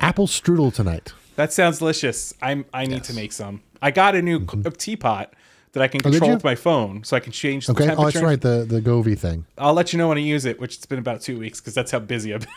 Apple 0.02 0.28
strudel 0.28 0.74
tonight. 0.74 1.14
That 1.36 1.54
sounds 1.54 1.80
delicious. 1.80 2.34
I'm. 2.42 2.66
I 2.74 2.86
need 2.86 3.04
to 3.06 3.14
make 3.14 3.32
some. 3.32 3.62
I 3.82 3.92
got 3.92 4.16
a 4.16 4.22
new 4.22 4.46
c- 4.48 4.64
teapot 4.78 5.34
that 5.74 5.84
I 5.84 5.88
can 5.88 6.00
Mm-hmm. 6.02 6.08
Oh, 6.08 6.12
control 6.12 6.32
with 6.34 6.44
my 6.44 6.56
phone, 6.56 7.04
so 7.04 7.16
I 7.16 7.20
can 7.20 7.32
change 7.32 7.68
the 7.68 7.74
temperature. 7.74 7.92
Okay. 7.92 7.96
temperature. 7.96 8.20
Oh, 8.20 8.30
that's 8.30 8.46
right. 8.46 8.70
The 8.70 8.82
the 8.82 8.82
Govee 8.82 9.18
thing. 9.18 9.46
I'll 9.58 9.74
let 9.74 9.94
you 9.94 10.00
know 10.00 10.08
when 10.08 10.18
I 10.18 10.22
use 10.22 10.46
it, 10.46 10.60
which 10.60 10.76
it's 10.76 10.86
been 10.86 11.00
about 11.00 11.22
two 11.22 11.40
weeks 11.40 11.60
because 11.60 11.74
that's 11.74 11.92
how 11.92 12.00
busy 12.00 12.34
I've 12.34 12.48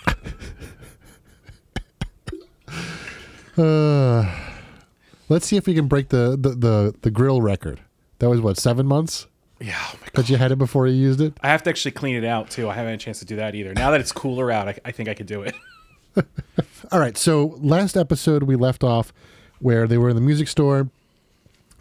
been. 3.56 3.64
Uh, 3.64 4.50
let's 5.28 5.46
see 5.46 5.56
if 5.56 5.66
we 5.66 5.74
can 5.74 5.86
break 5.88 6.08
the, 6.08 6.36
the, 6.40 6.50
the, 6.50 6.94
the 7.02 7.10
grill 7.10 7.42
record. 7.42 7.80
That 8.20 8.28
was 8.30 8.40
what 8.40 8.56
seven 8.58 8.86
months 8.86 9.26
yeah. 9.60 9.76
Oh 9.92 9.98
my 10.16 10.22
you 10.22 10.36
had 10.38 10.52
it 10.52 10.56
before 10.56 10.86
you 10.86 10.94
used 10.94 11.20
it. 11.20 11.34
I 11.42 11.48
have 11.48 11.62
to 11.64 11.70
actually 11.70 11.92
clean 11.92 12.16
it 12.16 12.24
out 12.24 12.50
too. 12.50 12.68
I 12.68 12.74
haven't 12.74 12.92
had 12.92 13.00
a 13.00 13.02
chance 13.02 13.18
to 13.18 13.26
do 13.26 13.36
that 13.36 13.54
either. 13.54 13.74
Now 13.74 13.90
that 13.90 14.00
it's 14.00 14.12
cooler 14.12 14.50
out, 14.50 14.68
I, 14.68 14.78
I 14.86 14.90
think 14.90 15.08
I 15.08 15.14
could 15.14 15.26
do 15.26 15.42
it. 15.42 15.54
All 16.92 17.00
right. 17.00 17.16
So 17.16 17.56
last 17.60 17.96
episode 17.96 18.44
we 18.44 18.56
left 18.56 18.84
off 18.84 19.12
where 19.60 19.86
they 19.86 19.98
were 19.98 20.08
in 20.08 20.16
the 20.16 20.22
music 20.22 20.48
store, 20.48 20.88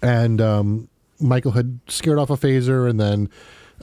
and 0.02 0.42
um, 0.42 0.90
Michael 1.20 1.52
had 1.52 1.80
scared 1.88 2.18
off 2.18 2.30
a 2.30 2.38
phaser, 2.38 2.90
and 2.90 3.00
then 3.00 3.30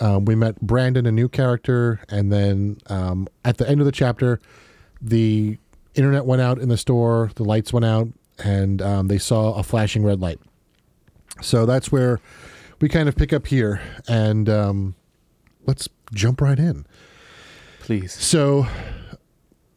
um, 0.00 0.24
we 0.24 0.34
met 0.34 0.60
Brandon, 0.60 1.06
a 1.06 1.12
new 1.12 1.28
character, 1.28 2.00
and 2.08 2.32
then 2.32 2.78
um, 2.88 3.28
at 3.44 3.58
the 3.58 3.68
end 3.68 3.80
of 3.80 3.86
the 3.86 3.92
chapter, 3.92 4.40
the 5.00 5.58
internet 5.94 6.26
went 6.26 6.42
out 6.42 6.58
in 6.58 6.68
the 6.68 6.76
store, 6.76 7.30
the 7.36 7.44
lights 7.44 7.72
went 7.72 7.84
out, 7.84 8.08
and 8.38 8.82
um, 8.82 9.08
they 9.08 9.18
saw 9.18 9.54
a 9.54 9.62
flashing 9.62 10.04
red 10.04 10.20
light. 10.20 10.38
So 11.40 11.66
that's 11.66 11.90
where 11.90 12.20
we 12.80 12.88
kind 12.88 13.08
of 13.08 13.16
pick 13.16 13.32
up 13.32 13.46
here, 13.46 13.80
and 14.08 14.48
um, 14.48 14.94
let's 15.66 15.88
jump 16.12 16.40
right 16.40 16.58
in. 16.58 16.86
Please. 17.80 18.12
So, 18.12 18.66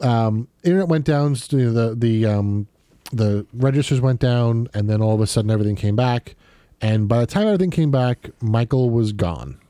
um, 0.00 0.48
internet 0.62 0.88
went 0.88 1.04
down. 1.04 1.36
you 1.50 1.58
know, 1.58 1.72
the 1.72 1.94
the 1.94 2.26
um, 2.26 2.66
the 3.12 3.46
registers 3.52 4.00
went 4.00 4.20
down, 4.20 4.68
and 4.74 4.88
then 4.88 5.00
all 5.00 5.14
of 5.14 5.20
a 5.20 5.26
sudden 5.26 5.50
everything 5.50 5.76
came 5.76 5.96
back. 5.96 6.36
And 6.80 7.08
by 7.08 7.20
the 7.20 7.26
time 7.26 7.46
everything 7.46 7.70
came 7.70 7.90
back, 7.90 8.30
Michael 8.40 8.90
was 8.90 9.12
gone, 9.12 9.60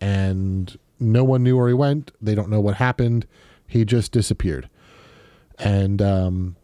and 0.00 0.76
no 0.98 1.24
one 1.24 1.42
knew 1.42 1.56
where 1.56 1.68
he 1.68 1.74
went. 1.74 2.12
They 2.22 2.34
don't 2.34 2.48
know 2.48 2.60
what 2.60 2.76
happened. 2.76 3.26
He 3.66 3.84
just 3.84 4.12
disappeared, 4.12 4.68
and 5.58 6.00
um, 6.00 6.56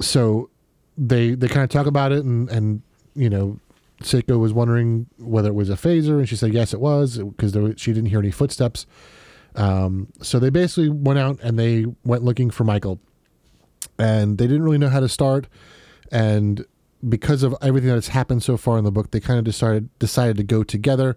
so 0.00 0.50
they 0.96 1.34
they 1.34 1.48
kind 1.48 1.64
of 1.64 1.70
talk 1.70 1.86
about 1.86 2.12
it, 2.12 2.24
and 2.24 2.48
and 2.50 2.82
you 3.14 3.30
know. 3.30 3.58
Seiko 4.02 4.38
was 4.38 4.52
wondering 4.52 5.06
whether 5.16 5.48
it 5.48 5.54
was 5.54 5.70
a 5.70 5.72
phaser, 5.72 6.18
and 6.18 6.28
she 6.28 6.36
said 6.36 6.52
yes, 6.52 6.74
it 6.74 6.80
was 6.80 7.16
because 7.16 7.54
she 7.80 7.94
didn't 7.94 8.10
hear 8.10 8.18
any 8.18 8.30
footsteps. 8.30 8.84
Um, 9.56 10.08
so 10.22 10.38
they 10.38 10.50
basically 10.50 10.88
went 10.90 11.18
out 11.18 11.38
and 11.42 11.58
they 11.58 11.86
went 12.04 12.22
looking 12.22 12.50
for 12.50 12.62
Michael, 12.64 13.00
and 13.98 14.36
they 14.38 14.46
didn't 14.46 14.62
really 14.62 14.78
know 14.78 14.88
how 14.90 15.00
to 15.00 15.08
start. 15.08 15.48
And 16.12 16.64
because 17.08 17.42
of 17.42 17.54
everything 17.62 17.88
that's 17.90 18.08
happened 18.08 18.42
so 18.42 18.56
far 18.56 18.78
in 18.78 18.84
the 18.84 18.92
book, 18.92 19.10
they 19.12 19.20
kind 19.20 19.38
of 19.38 19.44
decided 19.44 19.88
decided 19.98 20.36
to 20.36 20.44
go 20.44 20.62
together, 20.62 21.16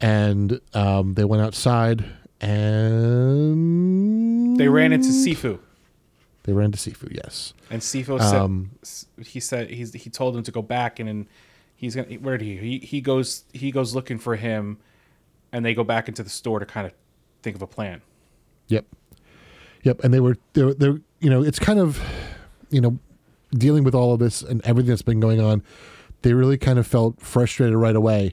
and 0.00 0.60
um, 0.74 1.14
they 1.14 1.24
went 1.24 1.42
outside 1.42 2.04
and 2.40 4.56
They 4.56 4.68
ran 4.68 4.92
into 4.92 5.08
Sifu, 5.08 5.58
They 6.44 6.52
ran 6.52 6.72
to 6.72 6.78
Sifu. 6.78 7.12
Yes. 7.14 7.52
and 7.70 7.82
Sifu 7.82 8.18
said 8.20 8.40
Um, 8.40 8.70
s- 8.82 9.06
he 9.24 9.40
said 9.40 9.70
he's 9.70 9.92
he 9.92 10.10
told 10.10 10.36
him 10.36 10.42
to 10.44 10.52
go 10.52 10.62
back, 10.62 10.98
and 11.00 11.08
then 11.08 11.28
he's 11.76 11.94
gonna 11.94 12.14
where 12.16 12.38
did 12.38 12.44
he 12.44 12.56
he 12.56 12.78
he 12.78 13.00
goes 13.00 13.44
he 13.52 13.70
goes 13.70 13.94
looking 13.94 14.18
for 14.18 14.36
him, 14.36 14.78
and 15.52 15.64
they 15.64 15.74
go 15.74 15.84
back 15.84 16.08
into 16.08 16.22
the 16.22 16.30
store 16.30 16.58
to 16.60 16.66
kind 16.66 16.86
of 16.86 16.92
think 17.46 17.56
of 17.56 17.62
a 17.62 17.66
plan. 17.66 18.02
Yep. 18.68 18.84
Yep. 19.84 20.02
And 20.02 20.12
they 20.12 20.18
were 20.20 20.36
they're 20.54 20.74
they're 20.74 20.98
you 21.20 21.30
know 21.30 21.42
it's 21.42 21.58
kind 21.60 21.78
of 21.78 22.00
you 22.70 22.80
know 22.80 22.98
dealing 23.52 23.84
with 23.84 23.94
all 23.94 24.12
of 24.12 24.18
this 24.18 24.42
and 24.42 24.60
everything 24.64 24.90
that's 24.90 25.02
been 25.02 25.20
going 25.20 25.40
on. 25.40 25.62
They 26.22 26.32
really 26.34 26.58
kind 26.58 26.78
of 26.78 26.86
felt 26.86 27.20
frustrated 27.20 27.76
right 27.76 27.94
away. 27.94 28.32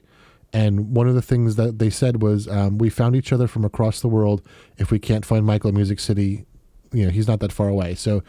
And 0.52 0.94
one 0.96 1.06
of 1.08 1.14
the 1.14 1.22
things 1.22 1.54
that 1.56 1.78
they 1.78 1.90
said 1.90 2.22
was, 2.22 2.48
um, 2.48 2.78
"We 2.78 2.90
found 2.90 3.14
each 3.14 3.32
other 3.32 3.46
from 3.46 3.64
across 3.64 4.00
the 4.00 4.08
world. 4.08 4.42
If 4.78 4.90
we 4.90 4.98
can't 4.98 5.24
find 5.24 5.44
Michael 5.46 5.68
in 5.70 5.76
Music 5.76 6.00
City, 6.00 6.44
you 6.92 7.04
know 7.04 7.10
he's 7.10 7.28
not 7.28 7.38
that 7.40 7.52
far 7.52 7.68
away." 7.68 7.94
So, 7.94 8.22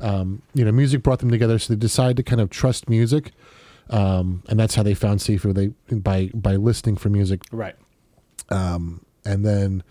um, 0.00 0.42
you 0.54 0.64
know, 0.64 0.70
music 0.72 1.02
brought 1.02 1.18
them 1.18 1.30
together. 1.30 1.58
So 1.58 1.72
they 1.74 1.78
decided 1.78 2.16
to 2.18 2.22
kind 2.22 2.40
of 2.40 2.48
trust 2.50 2.88
music. 2.88 3.32
um, 3.90 4.42
and 4.48 4.58
that's 4.60 4.74
how 4.76 4.82
they 4.84 4.94
found 4.94 5.18
Sifu. 5.20 5.52
They 5.54 5.68
by 5.96 6.30
by 6.34 6.54
listening 6.56 6.96
for 6.96 7.08
music 7.10 7.40
Right. 7.50 7.74
and 8.50 9.44
then 9.44 9.82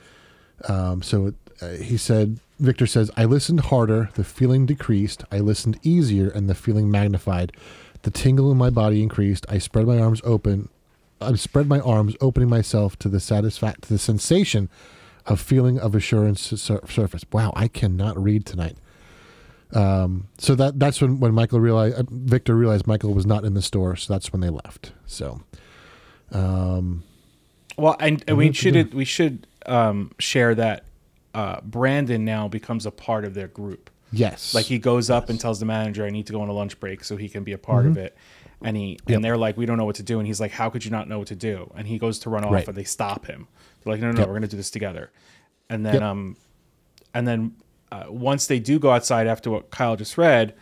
um, 0.67 1.01
so 1.01 1.33
uh, 1.61 1.69
he 1.69 1.97
said 1.97 2.39
victor 2.59 2.87
says 2.87 3.11
i 3.15 3.23
listened 3.25 3.59
harder 3.59 4.09
the 4.15 4.23
feeling 4.23 4.65
decreased 4.65 5.23
i 5.31 5.37
listened 5.39 5.79
easier 5.83 6.29
and 6.29 6.49
the 6.49 6.55
feeling 6.55 6.89
magnified. 6.89 7.51
The 8.03 8.11
tingle 8.11 8.51
in 8.51 8.57
my 8.57 8.69
body 8.69 9.01
increased 9.03 9.45
i 9.49 9.57
spread 9.57 9.85
my 9.87 9.99
arms 9.99 10.21
open 10.23 10.69
i 11.19 11.33
spread 11.35 11.67
my 11.67 11.79
arms 11.81 12.15
opening 12.21 12.49
myself 12.49 12.97
to 12.99 13.09
the 13.09 13.19
satisfact 13.19 13.83
to 13.83 13.89
the 13.89 13.99
sensation 13.99 14.69
of 15.25 15.41
feeling 15.41 15.77
of 15.77 15.93
assurance 15.93 16.41
sur- 16.41 16.85
surface. 16.87 17.25
Wow 17.31 17.51
i 17.55 17.67
cannot 17.67 18.21
read 18.21 18.45
tonight. 18.45 18.77
Um, 19.73 20.27
so 20.37 20.55
that 20.55 20.79
that's 20.79 21.01
when 21.01 21.19
when 21.19 21.33
michael 21.33 21.59
realized 21.59 21.97
uh, 21.97 22.03
victor 22.09 22.55
realized 22.55 22.87
michael 22.87 23.13
was 23.13 23.25
not 23.25 23.43
in 23.43 23.53
the 23.53 23.61
store 23.61 23.95
so 23.97 24.13
that's 24.13 24.31
when 24.31 24.39
they 24.41 24.49
left. 24.49 24.93
So 25.05 25.41
um, 26.31 27.03
Well, 27.77 27.95
and, 27.99 28.23
and 28.27 28.37
we 28.37 28.51
should 28.53 28.93
we 28.93 29.05
should 29.05 29.47
um, 29.67 30.11
share 30.19 30.55
that 30.55 30.85
uh, 31.33 31.61
Brandon 31.61 32.23
now 32.25 32.47
becomes 32.47 32.85
a 32.85 32.91
part 32.91 33.25
of 33.25 33.33
their 33.33 33.47
group. 33.47 33.89
yes 34.11 34.53
Like 34.55 34.65
he 34.65 34.79
goes 34.79 35.09
up 35.09 35.29
and 35.29 35.39
tells 35.39 35.59
the 35.59 35.65
manager, 35.65 36.05
"I 36.05 36.09
need 36.09 36.25
to 36.27 36.33
go 36.33 36.41
on 36.41 36.49
a 36.49 36.53
lunch 36.53 36.79
break 36.79 37.03
so 37.03 37.17
he 37.17 37.29
can 37.29 37.43
be 37.43 37.51
a 37.53 37.57
part 37.57 37.85
of 37.85 37.97
it." 37.97 38.15
And 38.63 38.75
he 38.75 38.97
and 39.07 39.23
they're 39.23 39.37
like, 39.37 39.55
"We 39.57 39.65
don't 39.67 39.77
know 39.77 39.85
what 39.85 39.97
to 39.97 40.03
do." 40.03 40.17
And 40.19 40.25
he's 40.27 40.39
like, 40.39 40.51
"How 40.51 40.69
could 40.69 40.83
you 40.83 40.89
not 40.91 41.07
know 41.07 41.19
what 41.19 41.27
to 41.27 41.35
do?" 41.35 41.71
And 41.75 41.87
he 41.87 41.97
goes 41.99 42.17
to 42.19 42.29
run 42.29 42.43
off, 42.43 42.51
Right. 42.51 42.67
and 42.67 42.75
they 42.75 42.85
stop 42.85 43.25
him. 43.27 43.47
They're 43.83 43.93
like, 43.93 44.01
"No, 44.01 44.07
no, 44.07 44.13
no, 44.13 44.19
Yep. 44.21 44.27
we're 44.29 44.33
gonna 44.35 44.47
do 44.47 44.57
this 44.57 44.71
together." 44.71 45.11
And 45.69 45.85
then 45.85 45.93
Yep. 45.95 46.01
um, 46.03 46.37
and 47.13 47.27
then 47.27 47.51
uh, 47.91 48.05
once 48.09 48.47
they 48.47 48.59
do 48.59 48.79
go 48.79 48.91
outside 48.91 49.27
after 49.27 49.49
what 49.51 49.69
Kyle 49.69 49.95
just 49.95 50.17
read, 50.17 50.55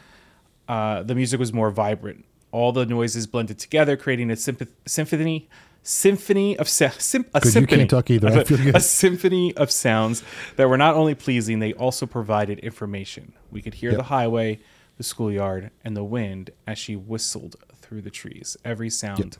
uh, 0.68 1.04
the 1.04 1.16
music 1.16 1.40
was 1.40 1.54
more 1.54 1.70
vibrant. 1.72 2.26
All 2.52 2.72
the 2.72 2.86
noises 2.86 3.28
blended 3.28 3.60
together, 3.60 3.96
creating 3.98 4.30
a 4.32 4.36
symph- 4.36 4.68
symphony, 4.86 5.48
symphony 5.88 6.58
of 6.58 6.68
sim- 6.68 6.92
a 6.92 7.40
Good, 7.40 7.46
you 7.46 7.52
symphony. 7.52 7.78
can't 7.78 7.90
talk 7.90 8.10
either. 8.10 8.44
Good. 8.44 8.76
a 8.76 8.80
symphony 8.80 9.56
of 9.56 9.70
sounds 9.72 10.24
that 10.56 10.68
were 10.68 10.78
not 10.78 10.96
only 10.96 11.14
pleasing, 11.16 11.60
they 11.60 11.74
also 11.74 12.06
provided 12.06 12.60
information. 12.60 13.34
We 13.52 13.62
could 13.62 13.76
hear 13.76 13.92
Yep. 13.92 13.98
the 13.98 14.04
highway, 14.06 14.60
the 14.98 15.04
schoolyard, 15.04 15.70
and 15.84 15.96
the 15.96 16.04
wind 16.04 16.50
as 16.66 16.78
she 16.80 16.96
whistled 16.96 17.56
through 17.76 18.02
the 18.02 18.10
trees. 18.10 18.58
Every 18.66 18.90
sound 18.90 19.38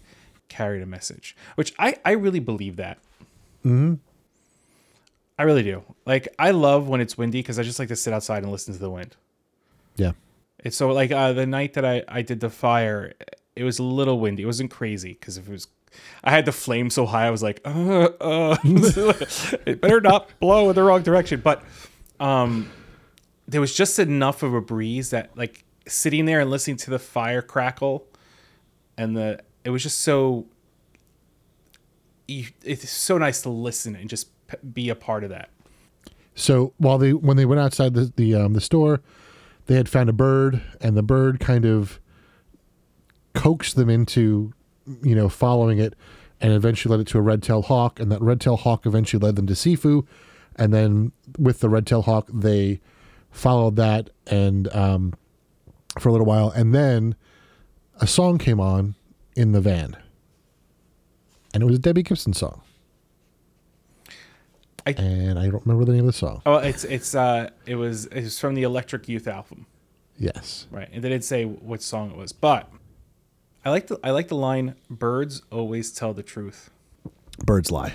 carried 0.48 0.84
a 0.84 0.86
message, 0.86 1.36
which 1.56 1.74
I, 1.80 1.98
I 2.06 2.12
really 2.12 2.40
believe 2.40 2.76
that. 2.76 3.00
Mm-hmm. 3.66 3.96
I 5.38 5.44
really 5.44 5.64
do. 5.64 5.84
Like, 6.06 6.28
I 6.40 6.52
love 6.52 6.88
when 6.88 7.02
it's 7.02 7.18
windy 7.18 7.40
because 7.40 7.60
I 7.60 7.64
just 7.64 7.80
like 7.80 7.88
to 7.90 7.96
sit 7.96 8.14
outside 8.14 8.44
and 8.44 8.52
listen 8.52 8.74
to 8.74 8.80
the 8.80 8.90
wind. 8.90 9.16
yeah 9.98 10.12
It's 10.64 10.78
so 10.78 10.92
like 10.92 11.12
uh, 11.12 11.34
the 11.34 11.46
night 11.46 11.74
that 11.74 11.84
I, 11.84 12.04
I 12.08 12.22
did 12.22 12.40
the 12.40 12.50
fire, 12.52 13.14
it 13.56 13.64
was 13.64 13.80
a 13.80 13.84
little 13.84 14.20
windy. 14.20 14.44
It 14.44 14.46
wasn't 14.46 14.72
crazy 14.72 15.14
because 15.14 15.38
if 15.38 15.48
it 15.50 15.52
was, 15.52 15.68
I 16.24 16.32
had 16.32 16.46
the 16.46 16.52
flame 16.52 16.90
so 16.90 17.06
high, 17.06 17.28
I 17.28 17.30
was 17.30 17.44
like, 17.44 17.62
uh, 17.66 18.10
uh, 18.20 18.58
it 18.64 19.82
better 19.82 20.02
not 20.02 20.30
blow 20.40 20.70
in 20.70 20.76
the 20.76 20.84
wrong 20.84 21.04
direction. 21.04 21.42
But 21.42 21.64
um, 22.20 22.72
there 23.48 23.62
was 23.62 23.76
just 23.76 24.00
enough 24.00 24.44
of 24.44 24.54
a 24.54 24.62
breeze 24.62 25.12
that 25.12 25.38
like 25.38 25.64
sitting 25.88 26.26
there 26.26 26.40
and 26.40 26.50
listening 26.50 26.78
to 26.78 26.90
the 26.90 27.00
fire 27.00 27.42
crackle, 27.42 28.08
and 28.98 29.16
the 29.16 29.42
it 29.64 29.70
was 29.70 29.84
just 29.84 30.00
so. 30.00 30.46
It's 32.28 32.90
so 32.90 33.20
nice 33.20 33.44
to 33.44 33.50
listen 33.50 33.96
and 33.96 34.10
just 34.10 34.30
be 34.74 34.90
a 34.90 34.96
part 34.96 35.24
of 35.24 35.30
that. 35.30 35.50
So 36.34 36.74
while 36.78 36.98
they 36.98 37.14
when 37.14 37.38
they 37.38 37.46
went 37.46 37.62
outside 37.62 37.94
the 37.94 38.12
the 38.16 38.36
um, 38.36 38.54
the 38.54 38.62
store, 38.62 39.02
they 39.68 39.76
had 39.76 39.88
found 39.88 40.10
a 40.10 40.14
bird, 40.14 40.62
and 40.82 40.98
the 40.98 41.04
bird 41.04 41.40
kind 41.40 41.66
of 41.66 42.00
coaxed 43.34 43.76
them 43.76 43.90
into, 43.90 44.54
you 45.04 45.16
know, 45.16 45.30
following 45.30 45.78
it, 45.80 45.96
and 46.42 46.54
eventually 46.54 46.92
led 46.96 47.02
it 47.02 47.08
to 47.12 47.18
a 47.18 47.22
red-tailed 47.22 47.66
hawk, 47.66 48.00
and 48.00 48.12
that 48.12 48.22
red-tailed 48.22 48.62
hawk 48.62 48.86
eventually 48.86 49.20
led 49.26 49.36
them 49.36 49.48
to 49.48 49.54
Sifu, 49.54 50.06
and 50.56 50.74
then 50.74 51.12
with 51.38 51.60
the 51.60 51.70
red-tailed 51.70 52.06
hawk, 52.06 52.28
they 52.34 52.80
followed 53.32 53.76
that 53.76 54.10
and 54.28 54.74
um, 54.76 55.14
for 56.00 56.10
a 56.10 56.12
little 56.12 56.28
while, 56.28 56.50
and 56.52 56.74
then 56.76 57.16
a 58.02 58.08
song 58.08 58.38
came 58.38 58.60
on 58.60 58.96
in 59.36 59.52
the 59.54 59.62
van, 59.62 59.96
and 61.54 61.64
it 61.64 61.66
was 61.66 61.76
a 61.76 61.80
Debbie 61.80 62.04
Gibson 62.04 62.34
song, 62.34 62.62
I- 64.86 64.92
and 64.92 65.40
I 65.40 65.50
don't 65.50 65.66
remember 65.66 65.86
the 65.86 65.94
name 65.94 66.02
of 66.02 66.08
the 66.08 66.14
song. 66.14 66.42
Oh, 66.46 66.58
it's 66.58 66.84
it's 66.84 67.16
uh, 67.16 67.50
it 67.66 67.76
was 67.76 68.06
it 68.08 68.22
was 68.24 68.40
from 68.40 68.56
the 68.56 68.64
Electric 68.64 69.08
Youth 69.10 69.28
album. 69.28 69.66
Yes. 70.18 70.68
Right, 70.72 70.88
and 70.94 71.04
they 71.04 71.10
didn't 71.10 71.24
say 71.26 71.44
which 71.46 71.82
song 71.82 72.12
it 72.12 72.18
was, 72.18 72.32
but 72.32 72.70
I 73.66 73.72
like 73.72 73.88
the 73.88 74.00
I 74.04 74.12
like 74.12 74.28
the 74.28 74.36
line 74.36 74.76
"Birds 74.90 75.42
always 75.52 75.92
tell 75.92 76.14
the 76.14 76.24
truth." 76.24 76.70
Birds 77.40 77.72
lie. 77.72 77.94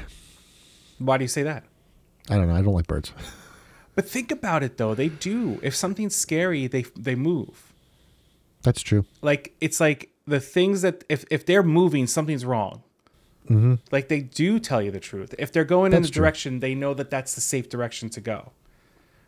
Why 0.98 1.16
do 1.16 1.24
you 1.24 1.28
say 1.28 1.42
that? 1.44 1.64
I 2.28 2.36
don't 2.36 2.48
know. 2.48 2.54
I 2.54 2.62
don't 2.62 2.74
like 2.74 2.86
birds. 2.86 3.12
But 3.96 4.08
think 4.08 4.30
about 4.30 4.62
it 4.62 4.76
though; 4.78 4.94
they 4.94 5.08
do. 5.08 5.58
If 5.62 5.74
something's 5.74 6.14
scary, 6.14 6.68
they 6.68 6.82
they 6.96 7.16
move. 7.16 7.72
That's 8.62 8.82
true. 8.82 9.04
Like 9.20 9.54
it's 9.60 9.80
like 9.80 10.10
the 10.26 10.40
things 10.40 10.82
that 10.82 11.04
if 11.08 11.24
if 11.30 11.44
they're 11.44 11.64
moving, 11.64 12.06
something's 12.06 12.44
wrong. 12.44 12.82
Mm-hmm. 13.50 13.74
Like 13.90 14.08
they 14.08 14.20
do 14.20 14.58
tell 14.60 14.80
you 14.80 14.90
the 14.92 15.00
truth. 15.00 15.34
If 15.38 15.52
they're 15.52 15.64
going 15.64 15.92
in 15.92 16.00
That's 16.02 16.08
the 16.08 16.14
true. 16.14 16.22
direction, 16.22 16.60
they 16.60 16.74
know 16.74 16.94
that 16.94 17.10
that's 17.10 17.34
the 17.34 17.40
safe 17.40 17.68
direction 17.68 18.08
to 18.10 18.20
go. 18.20 18.52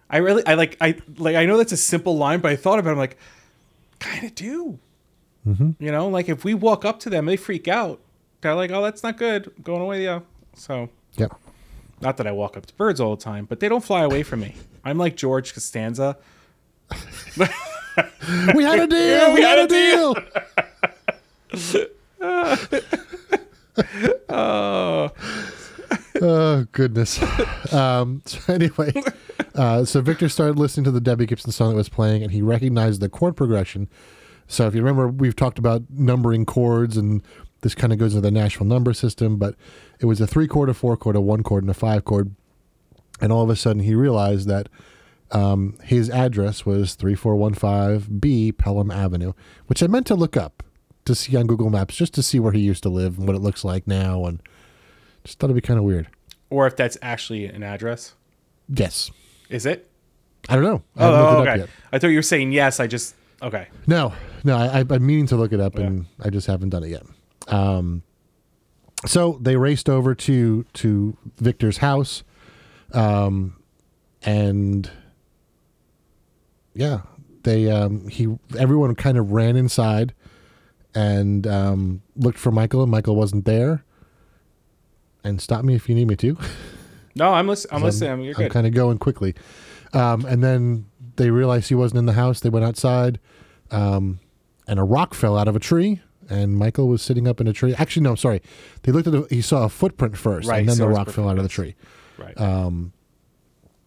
I 0.08 0.18
really, 0.18 0.46
I 0.46 0.54
like, 0.54 0.76
I 0.80 0.96
like, 1.16 1.34
I 1.36 1.44
know 1.44 1.56
that's 1.56 1.72
a 1.72 1.76
simple 1.76 2.16
line, 2.16 2.40
but 2.40 2.52
I 2.52 2.56
thought 2.56 2.78
about, 2.78 2.90
it, 2.90 2.92
I'm 2.92 2.98
like, 2.98 3.16
kind 3.98 4.24
of 4.24 4.34
do. 4.34 4.78
You 5.44 5.74
know, 5.80 6.08
like 6.08 6.28
if 6.28 6.44
we 6.44 6.54
walk 6.54 6.84
up 6.84 7.00
to 7.00 7.10
them, 7.10 7.26
they 7.26 7.36
freak 7.36 7.66
out. 7.68 8.00
They're 8.42 8.54
like, 8.54 8.70
"Oh, 8.70 8.82
that's 8.82 9.02
not 9.02 9.16
good. 9.18 9.52
I'm 9.56 9.62
going 9.62 9.82
away." 9.82 10.04
Yeah. 10.04 10.20
So, 10.54 10.88
Yep. 11.16 11.32
not 12.00 12.16
that 12.18 12.26
I 12.26 12.32
walk 12.32 12.56
up 12.56 12.66
to 12.66 12.74
birds 12.74 13.00
all 13.00 13.16
the 13.16 13.22
time, 13.22 13.46
but 13.46 13.58
they 13.60 13.68
don't 13.68 13.82
fly 13.84 14.02
away 14.02 14.22
from 14.22 14.40
me. 14.40 14.54
I'm 14.84 14.98
like 14.98 15.16
George 15.16 15.52
Costanza. 15.54 16.16
We 18.54 18.64
had 18.64 18.78
a 18.78 18.86
deal. 18.88 19.34
we, 19.34 19.42
had, 19.42 19.58
a 19.58 19.66
deal. 19.66 20.14
oh 26.20 26.66
goodness. 26.72 27.20
Um, 27.72 28.22
so 28.24 28.52
anyway, 28.52 28.92
uh, 29.54 29.84
so 29.84 30.00
Victor 30.00 30.28
started 30.28 30.58
listening 30.58 30.84
to 30.84 30.90
the 30.90 31.00
Debbie 31.00 31.26
Gibson 31.26 31.52
song 31.52 31.70
that 31.70 31.76
was 31.76 31.88
playing, 31.88 32.22
and 32.22 32.32
he 32.32 32.42
recognized 32.42 33.00
the 33.00 33.08
chord 33.08 33.36
progression. 33.36 33.88
So 34.52 34.66
if 34.66 34.74
you 34.74 34.82
remember, 34.82 35.08
we've 35.08 35.34
talked 35.34 35.58
about 35.58 35.82
numbering 35.88 36.44
chords, 36.44 36.98
and 36.98 37.22
this 37.62 37.74
kind 37.74 37.90
of 37.90 37.98
goes 37.98 38.14
into 38.14 38.20
the 38.20 38.30
Nashville 38.30 38.66
number 38.66 38.92
system. 38.92 39.38
But 39.38 39.54
it 39.98 40.04
was 40.04 40.20
a 40.20 40.26
three 40.26 40.46
chord, 40.46 40.68
a 40.68 40.74
four 40.74 40.94
chord, 40.94 41.16
a 41.16 41.22
one 41.22 41.42
chord, 41.42 41.64
and 41.64 41.70
a 41.70 41.74
five 41.74 42.04
chord. 42.04 42.36
And 43.18 43.32
all 43.32 43.42
of 43.42 43.48
a 43.48 43.56
sudden, 43.56 43.82
he 43.82 43.94
realized 43.94 44.48
that 44.48 44.68
um, 45.30 45.78
his 45.82 46.10
address 46.10 46.66
was 46.66 46.96
3415B 46.96 48.58
Pelham 48.58 48.90
Avenue, 48.90 49.32
which 49.68 49.82
I 49.82 49.86
meant 49.86 50.06
to 50.08 50.14
look 50.14 50.36
up 50.36 50.62
to 51.06 51.14
see 51.14 51.34
on 51.34 51.46
Google 51.46 51.70
Maps 51.70 51.96
just 51.96 52.12
to 52.14 52.22
see 52.22 52.38
where 52.38 52.52
he 52.52 52.60
used 52.60 52.82
to 52.82 52.90
live 52.90 53.16
and 53.16 53.26
what 53.26 53.34
it 53.34 53.40
looks 53.40 53.64
like 53.64 53.86
now. 53.86 54.26
And 54.26 54.42
just 55.24 55.38
thought 55.38 55.46
it'd 55.46 55.56
be 55.56 55.66
kind 55.66 55.78
of 55.78 55.84
weird. 55.84 56.08
Or 56.50 56.66
if 56.66 56.76
that's 56.76 56.98
actually 57.00 57.46
an 57.46 57.62
address. 57.62 58.12
Yes. 58.68 59.10
Is 59.48 59.64
it? 59.64 59.88
I 60.50 60.56
don't 60.56 60.64
know. 60.64 60.82
I 60.94 61.04
Oh, 61.04 61.14
oh, 61.14 61.42
it 61.42 61.48
up 61.48 61.58
okay. 61.58 61.72
I 61.90 61.98
thought 61.98 62.08
you 62.08 62.18
were 62.18 62.22
saying 62.22 62.52
yes. 62.52 62.78
I 62.78 62.86
just 62.86 63.14
okay. 63.42 63.68
No, 63.86 64.12
no, 64.44 64.56
I, 64.56 64.84
I'm 64.88 65.06
meaning 65.06 65.26
to 65.28 65.36
look 65.36 65.52
it 65.52 65.60
up 65.60 65.76
and 65.76 66.06
I 66.20 66.30
just 66.30 66.46
haven't 66.46 66.70
done 66.70 66.84
it 66.84 66.88
yet. 66.88 67.02
Um, 67.48 68.02
so 69.06 69.38
they 69.40 69.56
raced 69.56 69.88
over 69.88 70.14
to 70.14 70.64
to 70.74 71.16
Victor's 71.38 71.78
house, 71.78 72.22
um, 72.92 73.56
and 74.22 74.88
yeah, 76.74 77.00
they 77.42 77.70
um, 77.70 78.08
he 78.08 78.28
everyone 78.58 78.94
kind 78.94 79.18
of 79.18 79.32
ran 79.32 79.56
inside 79.56 80.14
and 80.94 81.46
um, 81.46 82.02
looked 82.16 82.38
for 82.38 82.52
Michael, 82.52 82.82
and 82.82 82.90
Michael 82.90 83.16
wasn't 83.16 83.44
there. 83.44 83.84
And 85.24 85.40
stop 85.40 85.64
me 85.64 85.74
if 85.74 85.88
you 85.88 85.94
need 85.94 86.08
me 86.08 86.16
to. 86.16 86.36
No, 87.14 87.34
I'm 87.34 87.46
listening. 87.46 87.74
I'm 87.76 87.82
listening. 87.82 88.10
I'm, 88.10 88.20
you're 88.22 88.34
I'm 88.36 88.44
good. 88.44 88.52
kind 88.52 88.66
of 88.66 88.72
going 88.72 88.96
quickly. 88.96 89.34
Um, 89.92 90.24
and 90.24 90.42
then 90.42 90.86
they 91.16 91.30
realized 91.30 91.68
he 91.68 91.74
wasn't 91.74 91.98
in 91.98 92.06
the 92.06 92.14
house. 92.14 92.40
They 92.40 92.48
went 92.48 92.64
outside, 92.64 93.20
um, 93.72 94.20
and 94.68 94.78
a 94.78 94.84
rock 94.84 95.14
fell 95.14 95.36
out 95.36 95.48
of 95.48 95.56
a 95.56 95.60
tree. 95.60 96.00
And 96.30 96.56
Michael 96.56 96.86
was 96.88 97.02
sitting 97.02 97.26
up 97.26 97.40
in 97.40 97.48
a 97.48 97.52
tree. 97.52 97.74
Actually, 97.76 98.04
no, 98.04 98.10
I'm 98.10 98.16
sorry. 98.16 98.40
They 98.82 98.92
looked 98.92 99.08
at. 99.08 99.12
The, 99.12 99.26
he 99.28 99.42
saw 99.42 99.64
a 99.64 99.68
footprint 99.68 100.16
first, 100.16 100.48
Right, 100.48 100.60
and 100.60 100.68
then 100.68 100.78
the 100.78 100.88
rock 100.88 101.10
fell 101.10 101.28
out 101.28 101.36
of 101.36 101.42
the 101.42 101.48
tree. 101.48 101.74
right. 102.16 102.38
Um, 102.40 102.92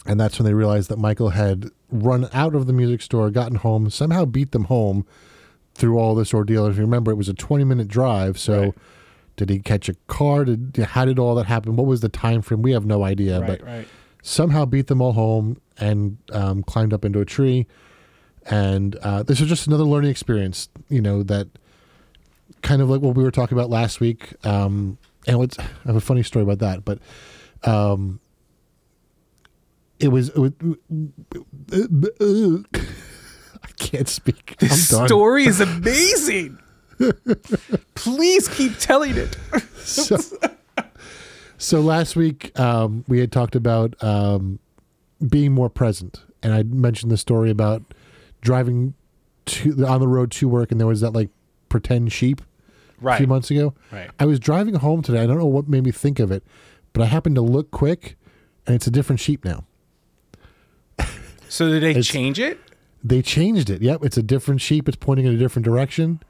And 0.05 0.19
that's 0.19 0.37
when 0.37 0.45
they 0.45 0.53
realized 0.53 0.89
that 0.89 0.99
Michael 0.99 1.29
had 1.29 1.69
run 1.89 2.27
out 2.33 2.53
of 2.53 2.67
the 2.67 2.73
music 2.73 3.01
store, 3.01 3.31
gotten 3.31 3.55
home, 3.55 3.89
somehow 3.89 4.25
beat 4.25 4.51
them 4.51 4.65
home 4.65 5.05
through 5.73 5.97
all 5.97 6.13
this 6.13 6.33
ordeal. 6.33 6.67
If 6.67 6.75
you 6.75 6.81
remember, 6.83 7.09
it 7.11 7.15
was 7.15 7.29
a 7.29 7.33
20 7.33 7.63
minute 7.63 7.87
drive. 7.87 8.37
So, 8.37 8.61
Right. 8.61 8.73
did 9.37 9.49
he 9.49 9.59
catch 9.59 9.87
a 9.89 9.95
car? 10.07 10.43
Did 10.45 10.75
how 10.89 11.05
did 11.05 11.17
all 11.17 11.35
that 11.35 11.45
happen? 11.47 11.75
What 11.77 11.87
was 11.87 12.01
the 12.01 12.09
time 12.09 12.41
frame? 12.41 12.61
We 12.61 12.71
have 12.73 12.85
no 12.85 13.03
idea. 13.03 13.39
right. 13.39 13.47
but 13.47 13.61
right. 13.65 13.87
somehow 14.21 14.65
beat 14.65 14.87
them 14.87 15.01
all 15.01 15.13
home 15.13 15.57
and 15.79 16.17
um, 16.33 16.63
climbed 16.63 16.93
up 16.93 17.03
into 17.05 17.19
a 17.21 17.25
tree. 17.25 17.65
And 18.49 18.95
uh, 18.97 19.23
this 19.23 19.39
was 19.39 19.49
just 19.49 19.67
another 19.67 19.83
learning 19.83 20.11
experience, 20.11 20.69
you 20.89 21.01
know, 21.01 21.23
that 21.23 21.47
kind 22.61 22.81
of 22.81 22.89
like 22.89 23.01
what 23.01 23.15
we 23.15 23.23
were 23.23 23.31
talking 23.31 23.57
about 23.57 23.69
last 23.69 23.99
week. 23.99 24.33
Um, 24.45 24.97
and 25.27 25.39
what's, 25.39 25.57
I 25.57 25.65
have 25.85 25.95
a 25.95 26.01
funny 26.01 26.23
story 26.23 26.43
about 26.43 26.59
that, 26.59 26.85
but 26.85 26.99
um, 27.63 28.19
it 29.99 30.09
was. 30.09 30.29
It 30.29 30.37
was 30.37 30.51
I 33.63 33.67
can't 33.77 34.07
speak. 34.07 34.55
I'm 34.61 34.67
This 34.67 34.89
story 34.89 35.45
is 35.45 35.61
amazing. 35.61 36.59
Please 37.95 38.47
keep 38.47 38.77
telling 38.77 39.15
it. 39.17 39.37
so, 39.75 40.17
so 41.57 41.81
last 41.81 42.15
week 42.15 42.57
um, 42.59 43.03
we 43.07 43.19
had 43.19 43.31
talked 43.31 43.55
about 43.55 44.01
um, 44.03 44.59
being 45.27 45.51
more 45.51 45.69
present, 45.69 46.21
and 46.43 46.53
I 46.53 46.63
mentioned 46.63 47.11
the 47.11 47.17
story 47.17 47.49
about 47.49 47.81
driving 48.45 48.93
to 49.45 49.85
on 49.85 49.99
the 49.99 50.07
road 50.07 50.31
to 50.31 50.47
work, 50.47 50.71
and 50.71 50.79
there 50.79 50.87
was 50.87 51.01
that 51.01 51.11
like 51.11 51.29
pretend 51.67 52.13
sheep 52.13 52.41
a 53.03 53.17
few 53.17 53.27
months 53.27 53.51
ago. 53.51 53.73
Right. 53.91 54.09
I 54.17 54.25
was 54.25 54.39
driving 54.39 54.75
home 54.75 55.01
today. 55.01 55.21
I 55.21 55.27
don't 55.27 55.37
know 55.37 55.45
what 55.45 55.67
made 55.67 55.83
me 55.83 55.91
think 55.91 56.19
of 56.19 56.31
it, 56.31 56.43
but 56.93 57.01
I 57.01 57.07
happened 57.07 57.35
to 57.35 57.41
look 57.41 57.71
quick, 57.71 58.15
and 58.65 58.75
it's 58.75 58.87
a 58.87 58.91
different 58.91 59.19
sheep 59.19 59.43
now. 59.43 59.65
So 61.49 61.69
did 61.69 61.83
they 61.83 62.01
change 62.01 62.39
it? 62.39 62.59
They 63.03 63.21
changed 63.21 63.69
it. 63.69 63.81
Yep, 63.81 64.03
it's 64.03 64.17
a 64.17 64.23
different 64.23 64.61
sheep. 64.61 64.87
It's 64.87 64.97
pointing 64.97 65.25
in 65.25 65.33
a 65.33 65.37
different 65.37 65.63
direction. 65.63 66.21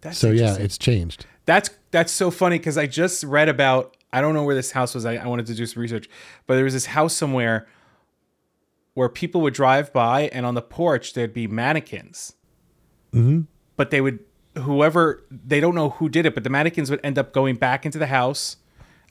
That's 0.00 0.18
so 0.18 0.30
yeah, 0.30 0.56
it's 0.56 0.78
changed. 0.78 1.26
That's 1.46 1.70
that's 1.90 2.12
so 2.12 2.30
funny 2.30 2.58
because 2.58 2.78
I 2.78 2.86
just 2.86 3.24
read 3.24 3.48
about 3.48 3.96
I 4.12 4.20
don't 4.20 4.34
know 4.34 4.42
where 4.44 4.54
this 4.54 4.70
house 4.70 4.94
was. 4.94 5.04
I, 5.04 5.16
I 5.16 5.26
wanted 5.26 5.46
to 5.46 5.54
do 5.54 5.66
some 5.66 5.80
research, 5.80 6.08
but 6.46 6.54
there 6.54 6.64
was 6.64 6.72
this 6.72 6.86
house 6.86 7.14
somewhere 7.14 7.66
where 8.94 9.08
people 9.08 9.40
would 9.40 9.54
drive 9.54 9.92
by 9.92 10.22
and 10.32 10.46
on 10.46 10.54
the 10.54 10.62
porch 10.62 11.12
there'd 11.12 11.34
be 11.34 11.46
mannequins. 11.46 12.34
Mm-hmm. 13.12 13.42
But 13.76 13.90
they 13.90 14.00
would 14.00 14.20
whoever 14.56 15.24
they 15.30 15.60
don't 15.60 15.74
know 15.74 15.90
who 15.90 16.08
did 16.08 16.26
it, 16.26 16.34
but 16.34 16.44
the 16.44 16.50
mannequins 16.50 16.90
would 16.90 17.00
end 17.04 17.18
up 17.18 17.32
going 17.32 17.56
back 17.56 17.84
into 17.84 17.98
the 17.98 18.06
house, 18.06 18.56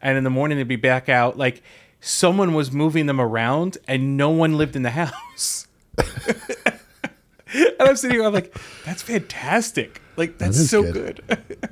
and 0.01 0.17
in 0.17 0.23
the 0.23 0.29
morning 0.29 0.57
they'd 0.57 0.67
be 0.67 0.75
back 0.75 1.09
out. 1.09 1.37
Like 1.37 1.61
someone 1.99 2.53
was 2.53 2.71
moving 2.71 3.05
them 3.05 3.19
around, 3.19 3.77
and 3.87 4.17
no 4.17 4.29
one 4.29 4.57
lived 4.57 4.75
in 4.75 4.83
the 4.83 4.89
house. 4.91 5.67
and 5.97 7.75
I'm 7.79 7.95
sitting 7.95 8.17
here, 8.17 8.25
I'm 8.25 8.33
like, 8.33 8.57
that's 8.85 9.01
fantastic. 9.01 10.01
Like 10.15 10.37
that's 10.37 10.57
is 10.57 10.69
so 10.69 10.91
good. 10.91 11.21
good. 11.27 11.69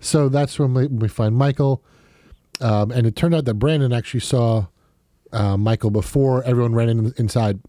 So 0.00 0.28
that's 0.28 0.58
when 0.58 0.74
we, 0.74 0.86
we 0.86 1.08
find 1.08 1.36
Michael, 1.36 1.82
um, 2.60 2.90
and 2.92 3.06
it 3.06 3.16
turned 3.16 3.34
out 3.34 3.44
that 3.46 3.54
Brandon 3.54 3.92
actually 3.92 4.20
saw 4.20 4.66
uh, 5.32 5.56
Michael 5.56 5.90
before 5.90 6.42
everyone 6.44 6.74
ran 6.74 6.88
in, 6.88 7.14
inside, 7.16 7.60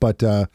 but 0.00 0.22
uh, 0.22 0.46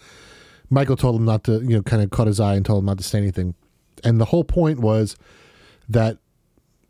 Michael 0.70 0.96
told 0.96 1.16
him 1.16 1.26
not 1.26 1.44
to, 1.46 1.60
you 1.62 1.76
know, 1.76 1.82
kind 1.82 2.02
of 2.02 2.10
caught 2.10 2.28
his 2.28 2.40
eye 2.40 2.56
and 2.56 2.66
told 2.66 2.80
him 2.80 2.86
not 2.86 2.98
to 2.98 3.04
say 3.04 3.18
anything. 3.18 3.56
And 4.04 4.20
the 4.20 4.26
whole 4.26 4.44
point 4.44 4.80
was 4.80 5.16
that 5.88 6.18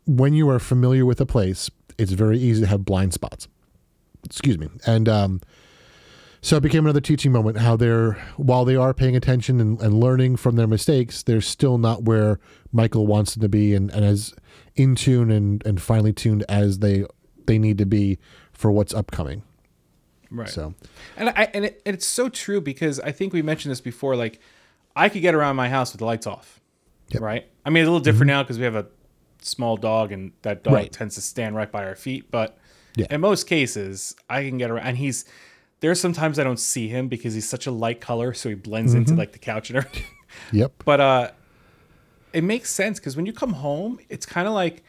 when 0.06 0.34
you 0.34 0.48
are 0.50 0.58
familiar 0.58 1.04
with 1.06 1.20
a 1.20 1.26
place, 1.26 1.70
it's 1.98 2.12
very 2.12 2.38
easy 2.38 2.62
to 2.62 2.66
have 2.66 2.84
blind 2.84 3.12
spots. 3.12 3.48
Excuse 4.24 4.58
me, 4.58 4.68
and 4.86 5.08
um, 5.08 5.40
so 6.42 6.56
it 6.56 6.62
became 6.62 6.84
another 6.84 7.00
teaching 7.00 7.32
moment. 7.32 7.58
How 7.58 7.76
they're 7.76 8.12
while 8.36 8.64
they 8.64 8.76
are 8.76 8.92
paying 8.92 9.16
attention 9.16 9.60
and, 9.60 9.80
and 9.80 9.98
learning 9.98 10.36
from 10.36 10.56
their 10.56 10.66
mistakes, 10.66 11.22
they're 11.22 11.40
still 11.40 11.78
not 11.78 12.02
where 12.02 12.38
Michael 12.72 13.06
wants 13.06 13.34
them 13.34 13.42
to 13.42 13.48
be, 13.48 13.74
and, 13.74 13.90
and 13.90 14.04
as 14.04 14.34
in 14.76 14.94
tune 14.94 15.30
and, 15.30 15.64
and 15.66 15.80
finely 15.80 16.12
tuned 16.12 16.44
as 16.48 16.78
they 16.78 17.04
they 17.46 17.58
need 17.58 17.78
to 17.78 17.86
be 17.86 18.18
for 18.52 18.70
what's 18.70 18.94
upcoming. 18.94 19.42
Right. 20.30 20.48
So 20.48 20.74
And 21.16 21.28
I 21.30 21.48
and, 21.54 21.64
it, 21.66 21.82
and 21.84 21.94
it's 21.94 22.06
so 22.06 22.28
true 22.28 22.60
because 22.60 23.00
I 23.00 23.12
think 23.12 23.32
we 23.32 23.42
mentioned 23.42 23.72
this 23.72 23.80
before. 23.80 24.16
Like, 24.16 24.40
I 24.94 25.08
could 25.08 25.22
get 25.22 25.34
around 25.34 25.56
my 25.56 25.68
house 25.68 25.92
with 25.92 25.98
the 26.00 26.04
lights 26.04 26.26
off, 26.26 26.60
Yep. 27.08 27.22
right? 27.22 27.46
I 27.64 27.70
mean, 27.70 27.82
it's 27.82 27.88
a 27.88 27.90
little 27.90 28.02
different 28.04 28.30
mm-hmm. 28.30 28.38
now 28.38 28.42
because 28.42 28.58
we 28.58 28.64
have 28.64 28.76
a 28.76 28.86
small 29.42 29.76
dog, 29.76 30.12
and 30.12 30.32
that 30.42 30.62
dog 30.62 30.74
Right. 30.74 30.92
tends 30.92 31.14
to 31.16 31.20
stand 31.20 31.56
right 31.56 31.70
by 31.70 31.84
our 31.84 31.96
feet. 31.96 32.30
But 32.30 32.58
Yeah. 32.96 33.06
in 33.10 33.20
most 33.20 33.46
cases, 33.46 34.14
I 34.28 34.42
can 34.42 34.58
get 34.58 34.70
around. 34.70 34.86
And 34.86 34.96
he's 34.98 35.24
there's 35.80 35.98
sometimes 35.98 36.38
I 36.38 36.44
don't 36.44 36.60
see 36.60 36.88
him 36.88 37.08
because 37.08 37.32
he's 37.34 37.48
such 37.48 37.66
a 37.66 37.70
light 37.70 38.00
color, 38.00 38.34
so 38.34 38.50
he 38.50 38.54
blends 38.54 38.94
into 38.94 39.12
mm-hmm. 39.12 39.18
like 39.18 39.32
the 39.32 39.38
couch 39.38 39.70
and 39.70 39.78
everything. 39.78 40.04
yep, 40.52 40.72
But 40.84 41.00
uh, 41.00 41.30
it 42.32 42.44
makes 42.44 42.70
sense 42.70 43.00
because 43.00 43.16
when 43.16 43.26
you 43.26 43.32
come 43.32 43.54
home, 43.54 43.98
it's 44.08 44.26
kind 44.26 44.46
of 44.46 44.54
like 44.54 44.84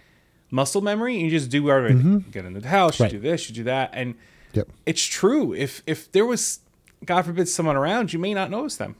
muscle 0.52 0.82
memory. 0.82 1.18
You 1.18 1.30
just 1.30 1.50
do 1.50 1.72
everything. 1.72 2.00
Mm-hmm. 2.00 2.14
You 2.14 2.32
get 2.32 2.46
into 2.46 2.60
the 2.60 2.68
house, 2.68 3.00
you 3.00 3.04
Right. 3.06 3.12
do 3.12 3.20
this, 3.20 3.50
you 3.50 3.56
do 3.56 3.64
that, 3.64 3.92
and 3.94 4.16
yep, 4.54 4.68
it's 4.86 5.04
true. 5.04 5.54
If 5.54 5.82
if 5.86 6.12
there 6.12 6.26
was, 6.26 6.60
God 7.06 7.24
forbid, 7.26 7.48
someone 7.48 7.76
around, 7.76 8.14
you 8.14 8.20
may 8.20 8.34
not 8.34 8.50
notice 8.50 8.76
them. 8.78 8.96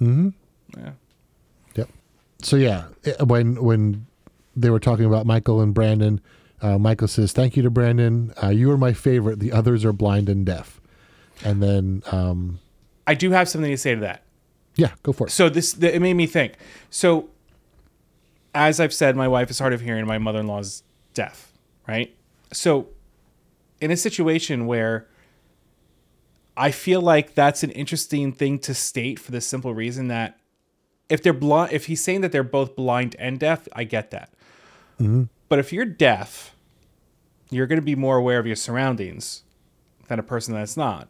Mm-hmm. 0.00 0.28
Yeah. 0.78 0.90
yep. 1.74 1.88
So 2.42 2.56
yeah, 2.56 2.86
when 3.20 3.62
when 3.62 4.06
they 4.56 4.70
were 4.70 4.80
talking 4.80 5.04
about 5.04 5.26
Michael 5.26 5.60
and 5.60 5.72
Brandon, 5.74 6.20
uh, 6.60 6.78
Michael 6.78 7.08
says, 7.08 7.32
"Thank 7.32 7.56
you 7.56 7.62
to 7.62 7.70
Brandon. 7.70 8.32
Uh, 8.42 8.48
you 8.48 8.70
are 8.70 8.78
my 8.78 8.92
favorite. 8.92 9.38
The 9.40 9.52
others 9.52 9.84
are 9.84 9.92
blind 9.92 10.28
and 10.28 10.44
deaf." 10.46 10.80
And 11.44 11.62
then, 11.62 12.02
um, 12.12 12.60
I 13.06 13.14
do 13.14 13.30
have 13.32 13.48
something 13.48 13.70
to 13.70 13.76
say 13.76 13.94
to 13.94 14.00
that. 14.02 14.22
yeah, 14.76 14.90
go 15.02 15.12
for 15.12 15.26
it. 15.26 15.30
So 15.30 15.48
this 15.48 15.72
th- 15.72 15.92
it 15.94 16.00
made 16.00 16.14
me 16.14 16.26
think. 16.26 16.54
So, 16.90 17.30
as 18.54 18.78
I've 18.78 18.94
said, 18.94 19.16
my 19.16 19.26
wife 19.28 19.50
is 19.50 19.58
hard 19.58 19.72
of 19.72 19.80
hearing, 19.80 20.06
my 20.06 20.18
mother-in-law 20.18 20.60
is 20.60 20.82
deaf. 21.14 21.52
Right. 21.88 22.14
So, 22.52 22.88
in 23.82 23.90
a 23.90 23.96
situation 23.96 24.66
where 24.66 25.08
I 26.56 26.70
feel 26.70 27.00
like 27.00 27.34
that's 27.34 27.62
an 27.62 27.70
interesting 27.72 28.32
thing 28.32 28.58
to 28.60 28.74
state 28.74 29.18
for 29.18 29.32
the 29.32 29.40
simple 29.40 29.74
reason 29.74 30.08
that 30.08 30.38
if 31.08 31.22
they're 31.22 31.32
blind, 31.32 31.72
if 31.72 31.86
he's 31.86 32.02
saying 32.02 32.20
that 32.20 32.30
they're 32.30 32.42
both 32.42 32.76
blind 32.76 33.16
and 33.18 33.40
deaf, 33.40 33.66
I 33.74 33.84
get 33.84 34.12
that. 34.12 34.32
Mm-hmm. 35.00 35.24
But 35.48 35.58
if 35.58 35.72
you're 35.72 35.84
deaf, 35.84 36.54
you're 37.50 37.66
going 37.66 37.80
to 37.80 37.84
be 37.84 37.96
more 37.96 38.16
aware 38.16 38.38
of 38.38 38.46
your 38.46 38.56
surroundings 38.56 39.42
than 40.08 40.18
a 40.18 40.22
person 40.22 40.54
that's 40.54 40.76
not. 40.76 41.08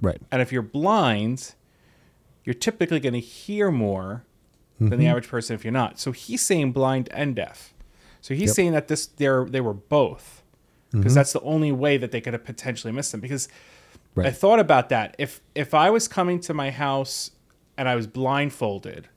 Right. 0.00 0.20
And 0.30 0.42
if 0.42 0.52
you're 0.52 0.62
blind, 0.62 1.54
you're 2.44 2.54
typically 2.54 3.00
going 3.00 3.14
to 3.14 3.20
hear 3.20 3.70
more 3.70 4.24
than 4.78 4.90
the 4.90 4.96
mm-hmm. 4.96 5.06
average 5.06 5.28
person 5.28 5.54
if 5.54 5.64
you're 5.64 5.72
not. 5.72 5.98
So 5.98 6.12
he's 6.12 6.42
saying 6.42 6.72
blind 6.72 7.08
and 7.12 7.34
deaf. 7.34 7.72
So 8.20 8.34
he's 8.34 8.50
Yep. 8.50 8.56
saying 8.56 8.72
that 8.72 8.88
this 8.88 9.06
they're 9.06 9.44
they 9.44 9.60
were 9.60 9.74
both 9.74 10.42
because 10.98 11.14
that's 11.14 11.32
the 11.32 11.40
only 11.40 11.72
way 11.72 11.96
that 11.96 12.10
they 12.12 12.20
could 12.20 12.32
have 12.32 12.44
potentially 12.44 12.92
missed 12.92 13.12
them. 13.12 13.20
Because 13.20 13.48
I 14.16 14.30
thought 14.30 14.60
about 14.60 14.88
that. 14.90 15.14
If 15.18 15.40
if 15.54 15.74
I 15.74 15.90
was 15.90 16.06
coming 16.08 16.40
to 16.40 16.54
my 16.54 16.70
house 16.70 17.30
and 17.76 17.88
I 17.88 17.96
was 17.96 18.06
blindfolded, 18.06 19.08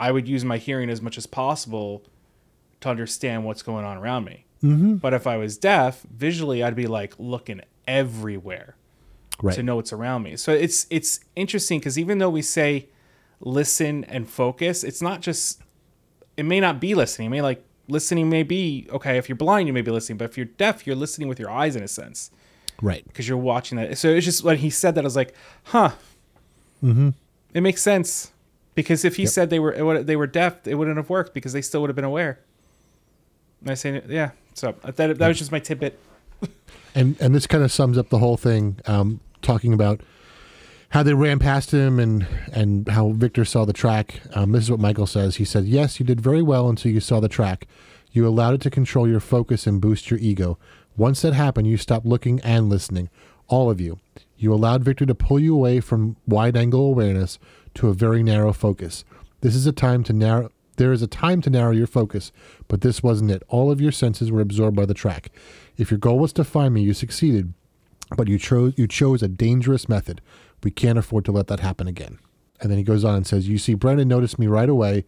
I 0.00 0.10
would 0.12 0.28
use 0.28 0.44
my 0.44 0.58
hearing 0.58 0.90
as 0.90 1.02
much 1.02 1.18
as 1.18 1.26
possible 1.26 2.04
to 2.80 2.88
understand 2.88 3.44
what's 3.44 3.62
going 3.62 3.84
on 3.84 3.98
around 3.98 4.24
me. 4.24 4.46
Mm-hmm. 4.62 4.94
But 4.96 5.14
if 5.14 5.26
I 5.26 5.36
was 5.36 5.56
deaf, 5.58 6.02
visually 6.10 6.62
I'd 6.62 6.74
be 6.76 6.86
like 6.86 7.14
looking 7.18 7.60
everywhere 7.86 8.74
Right. 9.40 9.54
to 9.54 9.62
know 9.62 9.76
what's 9.76 9.92
around 9.92 10.24
me. 10.24 10.36
So 10.36 10.50
it's 10.52 10.86
it's 10.90 11.20
interesting 11.36 11.78
because 11.78 11.96
even 11.96 12.18
though 12.18 12.30
we 12.30 12.42
say 12.42 12.88
listen 13.40 14.02
and 14.04 14.28
focus, 14.28 14.82
it's 14.82 15.00
not 15.00 15.20
just 15.20 15.62
it 16.36 16.42
may 16.44 16.58
not 16.58 16.80
be 16.80 16.94
listening. 16.96 17.26
It 17.26 17.30
may 17.30 17.42
like 17.42 17.64
listening 17.88 18.28
may 18.30 18.42
be 18.42 18.86
okay. 18.90 19.18
If 19.18 19.28
you're 19.28 19.36
blind, 19.36 19.66
you 19.66 19.72
may 19.72 19.82
be 19.82 19.90
listening, 19.90 20.18
but 20.18 20.26
if 20.26 20.36
you're 20.36 20.46
deaf, 20.46 20.86
you're 20.86 20.96
listening 20.96 21.28
with 21.28 21.38
your 21.40 21.50
eyes 21.50 21.74
in 21.76 21.82
a 21.82 21.88
sense 21.88 22.30
Right. 22.80 23.04
because 23.06 23.28
you're 23.28 23.38
watching 23.38 23.76
that. 23.78 23.98
So 23.98 24.08
it's 24.08 24.24
just 24.24 24.44
when 24.44 24.58
he 24.58 24.70
said 24.70 24.94
that, 24.94 25.02
I 25.02 25.04
was 25.04 25.16
like, 25.16 25.34
huh. 25.64 25.90
Mm-hmm. 26.82 27.10
It 27.54 27.60
makes 27.62 27.82
sense 27.82 28.32
because 28.74 29.04
if 29.04 29.16
he 29.16 29.26
said 29.26 29.50
they 29.50 29.58
were 29.58 29.74
would, 29.84 30.06
they 30.06 30.14
were 30.16 30.26
deaf, 30.28 30.66
it 30.66 30.74
wouldn't 30.76 30.96
have 30.96 31.10
worked 31.10 31.34
because 31.34 31.52
they 31.52 31.62
still 31.62 31.80
would 31.80 31.88
have 31.90 31.96
been 31.96 32.04
aware. 32.04 32.38
And 33.62 33.70
I 33.70 33.74
say, 33.74 34.02
yeah. 34.08 34.30
So 34.54 34.74
that 34.84 35.18
that 35.18 35.28
was 35.28 35.38
just 35.38 35.50
my 35.50 35.58
tidbit. 35.58 35.98
and 36.94 37.16
and 37.20 37.34
this 37.34 37.46
kind 37.46 37.64
of 37.64 37.72
sums 37.72 37.98
up 37.98 38.10
the 38.10 38.18
whole 38.18 38.36
thing 38.36 38.76
um, 38.86 39.18
talking 39.42 39.72
about 39.72 40.00
how 40.90 41.02
they 41.02 41.14
ran 41.14 41.38
past 41.38 41.70
him 41.70 41.98
and 41.98 42.26
and 42.52 42.88
how 42.88 43.10
Victor 43.10 43.44
saw 43.44 43.64
the 43.64 43.72
track. 43.72 44.20
Um, 44.34 44.52
this 44.52 44.64
is 44.64 44.70
what 44.70 44.80
Michael 44.80 45.06
says. 45.06 45.36
He 45.36 45.44
said 45.44 45.64
yes 45.64 46.00
you 46.00 46.06
did 46.06 46.20
very 46.20 46.42
well 46.42 46.68
until 46.68 46.92
you 46.92 47.00
saw 47.00 47.20
the 47.20 47.28
track. 47.28 47.66
You 48.10 48.26
allowed 48.26 48.54
it 48.54 48.60
to 48.62 48.70
control 48.70 49.06
your 49.06 49.20
focus 49.20 49.66
and 49.66 49.80
boost 49.80 50.10
your 50.10 50.18
ego. 50.18 50.58
Once 50.96 51.22
that 51.22 51.34
happened 51.34 51.68
you 51.68 51.76
stopped 51.76 52.06
looking 52.06 52.40
and 52.40 52.68
listening. 52.68 53.10
All 53.48 53.70
of 53.70 53.80
you. 53.80 53.98
You 54.36 54.52
allowed 54.52 54.84
Victor 54.84 55.06
to 55.06 55.14
pull 55.14 55.40
you 55.40 55.54
away 55.54 55.80
from 55.80 56.16
wide 56.26 56.56
angle 56.56 56.86
awareness 56.86 57.38
to 57.74 57.88
a 57.88 57.94
very 57.94 58.22
narrow 58.22 58.52
focus. 58.52 59.04
This 59.40 59.54
is 59.54 59.66
a 59.66 59.72
time 59.72 60.02
to 60.04 60.12
narrow 60.12 60.50
there 60.76 60.92
is 60.92 61.02
a 61.02 61.08
time 61.08 61.42
to 61.42 61.50
narrow 61.50 61.72
your 61.72 61.88
focus, 61.88 62.30
but 62.68 62.82
this 62.82 63.02
wasn't 63.02 63.32
it. 63.32 63.42
All 63.48 63.70
of 63.72 63.80
your 63.80 63.90
senses 63.90 64.30
were 64.30 64.40
absorbed 64.40 64.76
by 64.76 64.86
the 64.86 64.94
track. 64.94 65.32
If 65.76 65.90
your 65.90 65.98
goal 65.98 66.20
was 66.20 66.32
to 66.34 66.44
find 66.44 66.72
me, 66.72 66.82
you 66.82 66.94
succeeded, 66.94 67.52
but 68.16 68.28
you 68.28 68.38
chose 68.38 68.74
you 68.76 68.86
chose 68.86 69.22
a 69.22 69.28
dangerous 69.28 69.88
method. 69.88 70.20
We 70.62 70.70
can't 70.70 70.98
afford 70.98 71.24
to 71.26 71.32
let 71.32 71.46
that 71.48 71.60
happen 71.60 71.86
again. 71.86 72.18
And 72.60 72.70
then 72.70 72.78
he 72.78 72.84
goes 72.84 73.04
on 73.04 73.14
and 73.14 73.26
says, 73.26 73.48
"You 73.48 73.58
see, 73.58 73.74
Brendan 73.74 74.08
noticed 74.08 74.38
me 74.38 74.46
right 74.46 74.68
away 74.68 75.04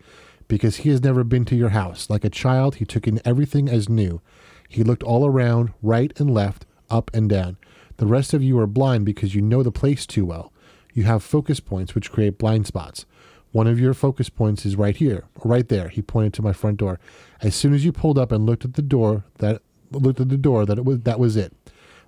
because 0.50 0.78
he 0.78 0.90
has 0.90 1.02
never 1.02 1.24
been 1.24 1.44
to 1.46 1.56
your 1.56 1.70
house. 1.70 2.10
Like 2.10 2.24
a 2.24 2.30
child, 2.30 2.76
he 2.76 2.84
took 2.84 3.06
in 3.06 3.20
everything 3.24 3.68
as 3.68 3.88
new. 3.88 4.20
He 4.68 4.82
looked 4.84 5.02
all 5.02 5.26
around, 5.26 5.72
right 5.82 6.12
and 6.18 6.32
left, 6.32 6.66
up 6.90 7.10
and 7.14 7.28
down. 7.28 7.56
The 7.96 8.06
rest 8.06 8.34
of 8.34 8.42
you 8.42 8.58
are 8.58 8.66
blind 8.66 9.04
because 9.04 9.34
you 9.34 9.42
know 9.42 9.62
the 9.62 9.72
place 9.72 10.06
too 10.06 10.24
well. 10.24 10.52
You 10.92 11.04
have 11.04 11.22
focus 11.22 11.60
points 11.60 11.94
which 11.94 12.10
create 12.10 12.38
blind 12.38 12.66
spots. 12.66 13.06
One 13.52 13.66
of 13.66 13.80
your 13.80 13.94
focus 13.94 14.28
points 14.28 14.64
is 14.64 14.76
right 14.76 14.96
here, 14.96 15.24
or 15.36 15.50
right 15.50 15.68
there. 15.68 15.88
He 15.88 16.02
pointed 16.02 16.34
to 16.34 16.42
my 16.42 16.52
front 16.52 16.78
door. 16.78 17.00
As 17.42 17.54
soon 17.54 17.74
as 17.74 17.84
you 17.84 17.92
pulled 17.92 18.18
up 18.18 18.32
and 18.32 18.46
looked 18.46 18.64
at 18.64 18.74
the 18.74 18.82
door, 18.82 19.24
that 19.38 19.62
looked 19.90 20.20
at 20.20 20.28
the 20.28 20.36
door, 20.36 20.64
that 20.66 20.78
it 20.78 20.84
was 20.84 21.00
that 21.00 21.18
was 21.18 21.36
it. 21.36 21.54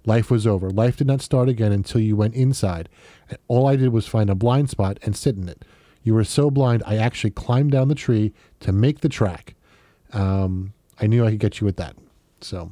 Life 0.04 0.30
was 0.30 0.46
over. 0.46 0.70
Life 0.70 0.96
did 0.96 1.06
not 1.06 1.20
start 1.20 1.48
again 1.48 1.70
until 1.72 2.00
you 2.00 2.16
went 2.16 2.34
inside. 2.34 2.88
And 3.28 3.38
all 3.48 3.66
I 3.68 3.76
did 3.76 3.90
was 3.90 4.06
find 4.08 4.28
a 4.30 4.34
blind 4.34 4.68
spot 4.70 4.98
and 5.02 5.16
sit 5.16 5.36
in 5.36 5.48
it. 5.48 5.64
You 6.02 6.14
were 6.14 6.24
so 6.24 6.50
blind, 6.50 6.82
I 6.86 6.96
actually 6.96 7.30
climbed 7.30 7.70
down 7.72 7.86
the 7.88 7.94
tree 7.94 8.32
to 8.60 8.72
make 8.72 9.00
the 9.00 9.08
track. 9.08 9.54
Um, 10.12 10.72
I 11.00 11.06
knew 11.06 11.24
I 11.24 11.30
could 11.30 11.38
get 11.40 11.60
you 11.60 11.64
with 11.64 11.76
that. 11.76 11.94
So, 12.40 12.70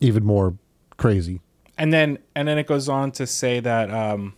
even 0.00 0.24
more 0.24 0.56
crazy. 0.96 1.40
and 1.76 1.92
then 1.92 2.18
and 2.34 2.46
then 2.48 2.56
it 2.58 2.66
goes 2.66 2.88
on 2.88 3.10
to 3.12 3.26
say 3.26 3.58
that 3.60 3.90
um 3.90 4.34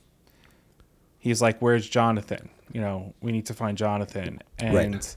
he's 1.19 1.43
like 1.43 1.61
where's 1.61 1.87
jonathan 1.89 2.49
you 2.73 2.81
know 2.81 3.13
we 3.21 3.31
need 3.31 3.45
to 3.47 3.53
find 3.55 3.77
jonathan 3.77 4.41
and 4.59 4.75
Right. 4.75 5.17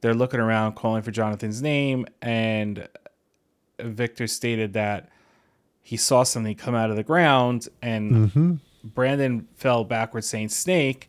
they're 0.00 0.14
looking 0.14 0.38
around 0.38 0.74
calling 0.74 1.02
for 1.02 1.10
jonathan's 1.10 1.60
name 1.60 2.06
and 2.22 2.88
victor 3.80 4.26
stated 4.28 4.74
that 4.74 5.08
he 5.86 5.96
saw 5.96 6.24
something 6.24 6.54
come 6.56 6.74
out 6.74 6.90
of 6.90 6.96
the 6.96 7.04
ground 7.04 7.68
and 7.80 8.60
brandon 8.82 9.46
fell 9.54 9.84
backwards 9.84 10.26
saying 10.26 10.48
snake 10.48 11.08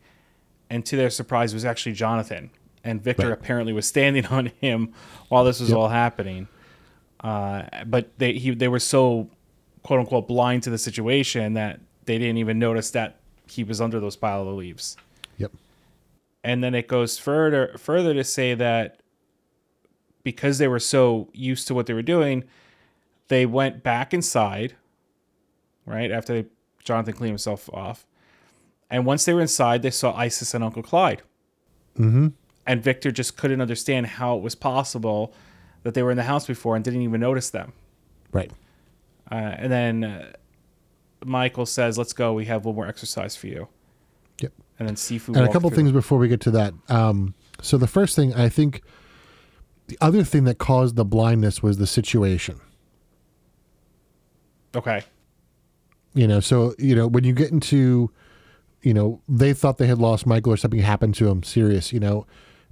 and 0.69 0.85
to 0.85 0.95
their 0.95 1.09
surprise 1.09 1.51
it 1.53 1.55
was 1.55 1.65
actually 1.65 1.93
jonathan 1.93 2.49
and 2.83 3.01
victor 3.01 3.29
Right. 3.29 3.33
apparently 3.33 3.73
was 3.73 3.87
standing 3.87 4.25
on 4.37 4.47
him 4.61 4.93
while 5.29 5.43
this 5.43 5.59
was 5.59 5.73
all 5.73 5.89
happening 5.89 6.47
uh, 7.21 7.63
but 7.87 8.15
they 8.19 8.33
he 8.33 8.51
they 8.51 8.67
were 8.67 8.79
so 8.79 9.29
quote 9.81 9.99
unquote 9.99 10.27
blind 10.27 10.61
to 10.63 10.69
the 10.69 10.77
situation 10.77 11.53
that 11.53 11.79
they 12.05 12.19
didn't 12.19 12.37
even 12.37 12.59
notice 12.59 12.91
that 12.91 13.17
he 13.49 13.63
was 13.63 13.81
under 13.81 13.99
those 13.99 14.15
pile 14.15 14.47
of 14.47 14.55
leaves. 14.55 14.95
Yep. 15.37 15.51
And 16.43 16.63
then 16.63 16.75
it 16.75 16.87
goes 16.87 17.17
further 17.17 17.75
further 17.79 18.13
to 18.13 18.23
say 18.23 18.53
that 18.53 18.99
because 20.23 20.57
they 20.59 20.67
were 20.67 20.79
so 20.79 21.29
used 21.33 21.67
to 21.67 21.73
what 21.73 21.85
they 21.87 21.93
were 21.93 22.01
doing, 22.03 22.43
they 23.27 23.45
went 23.45 23.83
back 23.83 24.13
inside, 24.13 24.75
right 25.85 26.11
after 26.11 26.33
they, 26.33 26.49
Jonathan 26.83 27.13
cleaned 27.13 27.31
himself 27.31 27.69
off, 27.73 28.05
and 28.89 29.05
once 29.05 29.25
they 29.25 29.33
were 29.33 29.41
inside, 29.41 29.81
they 29.81 29.91
saw 29.91 30.15
Isis 30.15 30.53
and 30.53 30.63
Uncle 30.63 30.83
Clyde. 30.83 31.21
Mm-hmm. 31.97 32.27
And 32.65 32.83
Victor 32.83 33.11
just 33.11 33.37
couldn't 33.37 33.61
understand 33.61 34.07
how 34.07 34.37
it 34.37 34.41
was 34.41 34.55
possible 34.55 35.33
that 35.83 35.93
they 35.93 36.03
were 36.03 36.11
in 36.11 36.17
the 36.17 36.23
house 36.23 36.45
before 36.45 36.75
and 36.75 36.83
didn't 36.83 37.01
even 37.01 37.21
notice 37.21 37.49
them. 37.49 37.73
Right. 38.31 38.51
Uh, 39.31 39.35
and 39.35 39.71
then 39.71 40.03
uh, 40.03 40.31
Michael 41.25 41.65
says, 41.65 41.97
"Let's 41.97 42.13
go. 42.13 42.33
We 42.33 42.45
have 42.45 42.65
one 42.65 42.75
more 42.75 42.87
exercise 42.87 43.35
for 43.35 43.47
you." 43.47 43.67
Yep. 44.41 44.53
And 44.79 44.87
then 44.87 44.95
Sifu. 44.95 45.29
and 45.29 45.45
a 45.45 45.51
couple 45.51 45.69
things 45.69 45.91
before 45.91 46.17
we 46.17 46.27
get 46.27 46.41
to 46.41 46.51
that. 46.51 46.73
Um, 46.89 47.33
so 47.61 47.77
the 47.77 47.87
first 47.87 48.15
thing 48.15 48.33
I 48.33 48.49
think, 48.49 48.83
the 49.87 49.97
other 50.01 50.23
thing 50.23 50.43
that 50.43 50.57
caused 50.57 50.95
the 50.95 51.05
blindness 51.05 51.63
was 51.63 51.77
the 51.77 51.87
situation. 51.87 52.59
Okay. 54.75 55.03
You 56.13 56.27
know, 56.27 56.39
so 56.39 56.73
you 56.79 56.95
know 56.95 57.07
when 57.07 57.23
you 57.23 57.33
get 57.33 57.51
into, 57.51 58.11
you 58.81 58.93
know, 58.93 59.21
they 59.27 59.53
thought 59.53 59.77
they 59.77 59.87
had 59.87 59.99
lost 59.99 60.25
Michael 60.25 60.53
or 60.53 60.57
something 60.57 60.79
happened 60.79 61.15
to 61.15 61.27
him 61.27 61.43
serious. 61.43 61.93
You 61.93 61.99
know, 61.99 62.25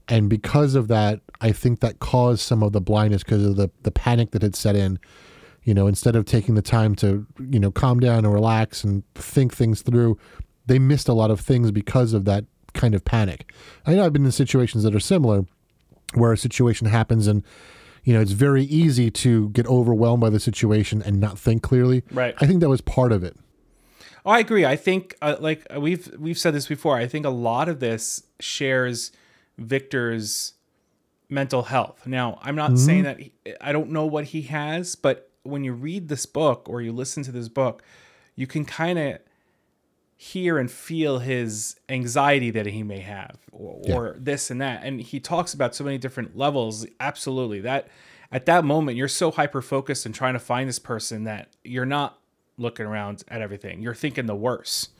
and 0.08 0.30
because 0.30 0.76
of 0.76 0.88
that, 0.88 1.22
I 1.42 1.52
think 1.52 1.80
that 1.82 2.00
caused 2.00 2.42
some 2.42 2.64
of 2.64 2.72
the 2.72 2.82
blindness 2.82 3.24
because 3.24 3.46
of 3.46 3.56
the 3.56 3.70
the 3.84 3.92
panic 3.92 4.32
that 4.32 4.42
had 4.42 4.56
set 4.56 4.76
in. 4.76 5.00
You 5.64 5.74
know, 5.74 5.88
instead 5.88 6.16
of 6.16 6.26
taking 6.26 6.56
the 6.56 6.62
time 6.62 6.96
to 6.98 7.26
you 7.50 7.60
know 7.60 7.72
calm 7.72 8.00
down 8.00 8.26
and 8.26 8.34
relax 8.34 8.84
and 8.84 9.04
think 9.16 9.54
things 9.54 9.82
through, 9.82 10.18
they 10.66 10.80
missed 10.80 11.08
a 11.08 11.14
lot 11.14 11.32
of 11.32 11.40
things 11.40 11.72
because 11.72 12.14
of 12.14 12.26
that 12.26 12.46
kind 12.74 12.94
of 12.94 13.06
panic. 13.06 13.52
I 13.86 13.96
know 13.96 14.06
I've 14.06 14.14
been 14.14 14.26
in 14.26 14.32
situations 14.32 14.84
that 14.84 14.94
are 14.94 15.00
similar, 15.00 15.46
where 16.14 16.34
a 16.34 16.38
situation 16.38 16.88
happens 16.88 17.28
and 17.28 17.44
you 18.06 18.14
know 18.14 18.22
it's 18.22 18.32
very 18.32 18.64
easy 18.64 19.12
to 19.12 19.50
get 19.50 19.68
overwhelmed 19.68 20.22
by 20.22 20.30
the 20.30 20.40
situation 20.40 21.02
and 21.02 21.20
not 21.20 21.38
think 21.38 21.62
clearly. 21.62 22.04
Right. 22.12 22.36
I 22.40 22.48
think 22.48 22.62
that 22.62 22.70
was 22.70 22.82
part 22.82 23.12
of 23.12 23.24
it. 23.24 23.36
Oh, 24.26 24.32
I 24.32 24.40
agree. 24.40 24.66
I 24.66 24.76
think, 24.76 25.16
uh, 25.22 25.36
like 25.40 25.68
uh, 25.76 25.80
we've 25.80 26.12
we've 26.18 26.38
said 26.38 26.54
this 26.54 26.68
before. 26.68 26.98
I 26.98 27.08
think 27.08 27.26
a 27.26 27.30
lot 27.30 27.68
of 27.68 27.80
this 27.80 28.24
shares 28.40 29.12
Victor's 29.58 30.54
mental 31.30 31.64
health. 31.64 32.08
Now, 32.08 32.40
I'm 32.42 32.56
not 32.56 32.78
saying 32.78 33.04
that 33.04 33.20
he, 33.20 33.34
I 33.60 33.72
don't 33.72 33.90
know 33.90 34.06
what 34.06 34.26
he 34.26 34.44
has, 34.44 34.96
but 34.96 35.32
when 35.44 35.64
you 35.64 35.74
read 35.74 36.08
this 36.08 36.26
book 36.26 36.68
or 36.70 36.82
you 36.82 36.92
listen 36.92 37.24
to 37.24 37.32
this 37.32 37.50
book, 37.50 37.84
you 38.36 38.48
can 38.48 38.66
kind 38.66 38.98
of 38.98 39.20
hear 40.18 40.58
and 40.58 40.72
feel 40.72 41.20
his 41.20 41.76
anxiety 41.90 42.50
that 42.52 42.66
he 42.66 42.84
may 42.84 43.00
have 43.00 43.38
or, 43.52 43.80
or 43.88 44.16
this 44.18 44.50
and 44.50 44.62
that. 44.62 44.84
And 44.84 45.02
he 45.02 45.20
talks 45.20 45.54
about 45.54 45.76
so 45.76 45.84
many 45.84 45.98
different 45.98 46.38
levels. 46.38 46.86
Absolutely. 47.00 47.60
That 47.62 47.90
at 48.32 48.46
that 48.46 48.64
moment 48.64 48.98
you're 48.98 49.08
so 49.08 49.32
hyper 49.32 49.62
focused 49.62 50.06
and 50.06 50.16
trying 50.16 50.34
to 50.34 50.40
find 50.40 50.70
this 50.70 50.80
person 50.80 51.26
that 51.26 51.50
you're 51.64 51.86
not 51.86 52.18
looking 52.58 52.86
around 52.86 53.24
at 53.28 53.42
everything. 53.42 53.82
You're 53.82 53.94
thinking 53.94 54.26
the 54.26 54.36
worst. 54.36 54.92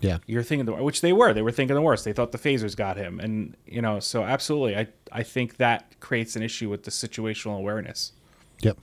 Yeah. 0.00 0.18
you're 0.26 0.42
thinking 0.42 0.66
the 0.66 0.72
which 0.72 1.00
they 1.00 1.14
were. 1.14 1.32
They 1.32 1.40
were 1.40 1.52
thinking 1.52 1.74
the 1.74 1.80
worst. 1.80 2.04
They 2.04 2.12
thought 2.12 2.32
the 2.32 2.38
phasers 2.38 2.76
got 2.76 2.96
him. 2.96 3.20
And 3.20 3.56
you 3.66 3.80
know 3.80 4.00
so 4.00 4.24
absolutely 4.24 4.76
i 4.76 4.88
i 5.12 5.22
think 5.22 5.56
that 5.58 5.98
creates 6.00 6.36
an 6.36 6.42
issue 6.42 6.68
with 6.68 6.84
the 6.84 6.90
situational 6.90 7.58
awareness. 7.58 8.12
Yep. 8.60 8.78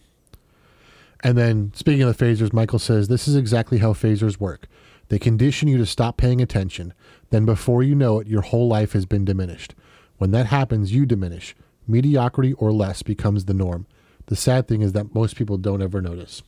And 1.24 1.38
then 1.38 1.72
speaking 1.76 2.02
of 2.04 2.18
the 2.18 2.26
phasers, 2.26 2.54
Michael 2.54 2.80
says 2.80 3.08
this 3.08 3.28
is 3.28 3.36
exactly 3.36 3.80
how 3.80 3.94
phasers 3.94 4.40
work. 4.40 4.68
They 5.12 5.20
condition 5.20 5.68
you 5.68 5.78
to 5.78 5.86
stop 5.86 6.16
paying 6.16 6.40
attention. 6.40 6.94
Then 7.32 7.44
before 7.44 7.84
you 7.84 7.96
know 7.96 8.22
it, 8.22 8.28
your 8.28 8.44
whole 8.44 8.70
life 8.70 8.94
has 8.94 9.06
been 9.06 9.26
diminished. 9.26 9.76
When 10.20 10.32
that 10.32 10.46
happens, 10.46 10.94
you 10.94 11.06
diminish. 11.06 11.54
Mediocrity 11.86 12.54
or 12.54 12.72
less 12.72 13.04
becomes 13.04 13.44
the 13.44 13.54
norm. 13.54 13.88
The 14.28 14.38
sad 14.38 14.70
thing 14.70 14.82
is 14.82 14.94
that 14.94 15.14
most 15.14 15.36
people 15.36 15.58
don't 15.58 15.82
ever 15.82 16.02
notice. 16.02 16.44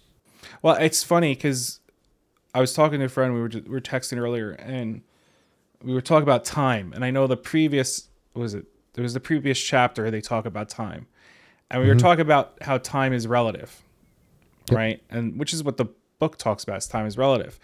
Well, 0.61 0.75
it's 0.75 1.03
funny 1.03 1.35
because 1.35 1.81
I 2.55 2.61
was 2.61 2.71
talking 2.71 2.99
to 2.99 3.05
a 3.07 3.09
friend. 3.09 3.33
We 3.33 3.41
were 3.41 3.49
just, 3.49 3.65
we 3.65 3.71
were 3.71 3.81
texting 3.81 4.17
earlier, 4.17 4.51
and 4.51 5.01
we 5.83 5.93
were 5.93 5.99
talking 5.99 6.23
about 6.23 6.45
time. 6.45 6.93
And 6.95 7.03
I 7.03 7.11
know 7.11 7.27
the 7.27 7.35
previous 7.35 8.07
what 8.31 8.43
was 8.43 8.53
it? 8.53 8.65
There 8.93 9.03
was 9.03 9.13
the 9.13 9.19
previous 9.19 9.59
chapter 9.59 10.09
they 10.09 10.21
talk 10.21 10.45
about 10.45 10.69
time, 10.69 11.07
and 11.69 11.81
we 11.81 11.89
were 11.89 11.95
mm-hmm. 11.95 11.99
talking 11.99 12.21
about 12.21 12.59
how 12.61 12.77
time 12.77 13.11
is 13.11 13.27
relative, 13.27 13.83
right? 14.71 15.03
And 15.09 15.37
which 15.37 15.51
is 15.51 15.65
what 15.65 15.75
the 15.75 15.87
book 16.17 16.37
talks 16.37 16.63
about. 16.63 16.77
Is 16.77 16.87
time 16.87 17.05
is 17.05 17.17
relative. 17.17 17.59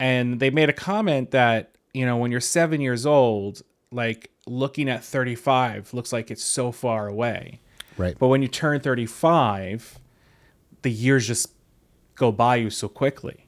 And 0.00 0.40
they 0.40 0.50
made 0.50 0.68
a 0.68 0.72
comment 0.72 1.30
that 1.32 1.76
you 1.92 2.06
know 2.06 2.16
when 2.16 2.30
you're 2.30 2.40
seven 2.40 2.80
years 2.80 3.06
old, 3.06 3.62
like 3.90 4.30
looking 4.46 4.88
at 4.88 5.04
35 5.04 5.92
looks 5.92 6.12
like 6.12 6.30
it's 6.30 6.44
so 6.44 6.72
far 6.72 7.06
away. 7.08 7.60
Right. 7.96 8.16
But 8.18 8.28
when 8.28 8.42
you 8.42 8.48
turn 8.48 8.80
35, 8.80 9.98
the 10.82 10.90
years 10.90 11.26
just 11.26 11.52
go 12.14 12.32
by 12.32 12.56
you 12.56 12.70
so 12.70 12.88
quickly. 12.88 13.46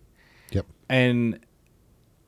Yep. 0.51 0.67
And 0.89 1.39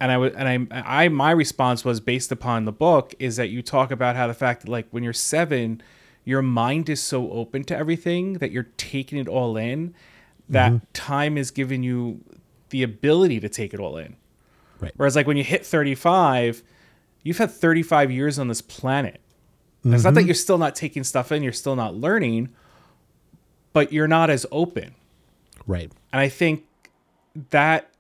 and 0.01 0.11
I 0.13 0.19
would 0.19 0.35
and 0.35 0.71
I 0.73 1.05
I 1.05 1.09
my 1.09 1.31
response 1.31 1.85
was 1.85 2.01
based 2.01 2.33
upon 2.33 2.65
the 2.65 2.73
book 2.73 3.15
is 3.19 3.37
that 3.37 3.49
you 3.49 3.63
talk 3.63 3.91
about 3.91 4.17
how 4.17 4.27
the 4.27 4.35
fact 4.35 4.63
that 4.63 4.69
like 4.71 4.87
when 4.91 5.03
you're 5.03 5.13
7, 5.13 5.83
your 6.25 6.43
mind 6.43 6.89
is 6.89 7.03
so 7.03 7.31
open 7.31 7.65
to 7.65 7.77
everything 7.77 8.35
that 8.35 8.51
you're 8.51 8.71
taking 8.77 9.19
it 9.19 9.29
all 9.29 9.57
in 9.57 9.95
that 10.49 10.73
mm-hmm. 10.73 10.85
time 10.93 11.39
is 11.39 11.51
giving 11.51 11.83
you 11.83 12.21
the 12.73 12.83
ability 12.83 13.39
to 13.39 13.49
take 13.49 13.73
it 13.73 13.79
all 13.79 13.97
in. 13.97 14.17
Right. 14.81 14.93
Whereas 14.97 15.15
like 15.15 15.27
when 15.29 15.37
you 15.37 15.45
hit 15.45 15.65
35, 15.65 16.63
you've 17.23 17.39
had 17.39 17.51
35 17.53 18.11
years 18.11 18.39
on 18.39 18.49
this 18.49 18.61
planet. 18.61 19.21
It's 19.85 20.05
not 20.05 20.15
that 20.15 20.25
you're 20.25 20.35
still 20.35 20.59
not 20.59 20.75
taking 20.75 21.03
stuff 21.05 21.31
in, 21.33 21.43
you're 21.43 21.53
still 21.53 21.75
not 21.77 21.95
learning, 21.95 22.49
but 23.73 23.93
you're 23.93 24.09
not 24.09 24.31
as 24.31 24.47
open. 24.53 24.95
Right. 25.67 25.91
And 26.13 26.21
I 26.21 26.29
think 26.29 26.65
that 27.51 27.91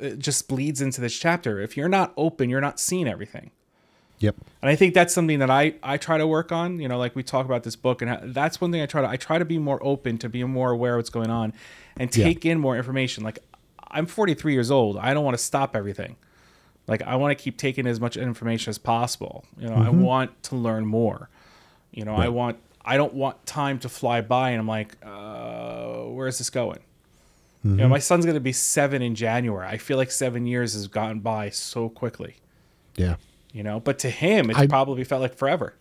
uh, 0.00 0.10
just 0.10 0.46
bleeds 0.46 0.80
into 0.80 1.00
this 1.00 1.18
chapter. 1.18 1.60
If 1.60 1.76
you're 1.76 1.88
not 1.88 2.12
open, 2.16 2.48
you're 2.50 2.60
not 2.60 2.78
seeing 2.78 3.08
everything. 3.08 3.50
Yep. 4.18 4.36
And 4.62 4.70
I 4.70 4.76
think 4.76 4.94
that's 4.94 5.12
something 5.12 5.38
that 5.40 5.50
I 5.50 5.74
I 5.82 5.96
try 5.98 6.16
to 6.16 6.26
work 6.26 6.50
on. 6.52 6.80
You 6.80 6.88
know, 6.88 6.98
like 6.98 7.14
we 7.16 7.22
talk 7.22 7.44
about 7.44 7.64
this 7.64 7.76
book, 7.76 8.00
and 8.02 8.10
how- 8.10 8.20
that's 8.22 8.60
one 8.60 8.72
thing 8.72 8.80
I 8.80 8.86
try 8.86 9.02
to 9.02 9.08
I 9.08 9.16
try 9.16 9.38
to 9.38 9.44
be 9.44 9.58
more 9.58 9.78
open, 9.82 10.16
to 10.18 10.28
be 10.30 10.42
more 10.44 10.70
aware 10.70 10.94
of 10.94 10.98
what's 11.00 11.10
going 11.10 11.30
on, 11.30 11.52
and 11.98 12.14
Yeah. 12.16 12.24
take 12.24 12.44
in 12.46 12.58
more 12.58 12.76
information. 12.78 13.24
Like 13.24 13.38
I'm 13.90 14.06
43 14.06 14.52
years 14.52 14.70
old. 14.70 14.96
I 14.98 15.14
don't 15.14 15.24
want 15.24 15.36
to 15.36 15.42
stop 15.42 15.74
everything. 15.76 16.16
Like 16.88 17.02
I 17.02 17.16
want 17.16 17.36
to 17.36 17.42
keep 17.42 17.56
taking 17.56 17.86
as 17.86 18.00
much 18.00 18.16
information 18.16 18.70
as 18.70 18.78
possible. 18.78 19.44
You 19.58 19.68
know, 19.68 19.74
I 19.76 19.88
want 19.88 20.40
to 20.44 20.56
learn 20.56 20.86
more. 20.86 21.28
You 21.92 22.04
know, 22.04 22.14
I 22.14 22.28
want 22.28 22.58
I 22.84 22.96
don't 22.96 23.14
want 23.14 23.44
time 23.46 23.78
to 23.80 23.88
fly 23.88 24.20
by, 24.20 24.50
and 24.50 24.60
I'm 24.60 24.68
like, 24.68 24.96
uh, 25.04 26.02
where 26.04 26.28
is 26.28 26.38
this 26.38 26.50
going? 26.50 26.78
You 27.64 27.72
know, 27.72 27.88
my 27.88 27.98
son's 27.98 28.24
gonna 28.24 28.38
be 28.38 28.52
seven 28.52 29.02
in 29.02 29.16
January. 29.16 29.66
I 29.66 29.76
feel 29.78 29.96
like 29.96 30.12
seven 30.12 30.46
years 30.46 30.74
has 30.74 30.86
gone 30.86 31.18
by 31.18 31.50
so 31.50 31.88
quickly 31.88 32.36
Yeah. 32.94 33.16
you 33.52 33.64
know 33.64 33.80
but 33.80 33.98
to 34.00 34.10
him 34.10 34.50
it 34.50 34.56
I- 34.56 34.68
probably 34.68 35.02
felt 35.02 35.20
like 35.20 35.34
forever 35.34 35.74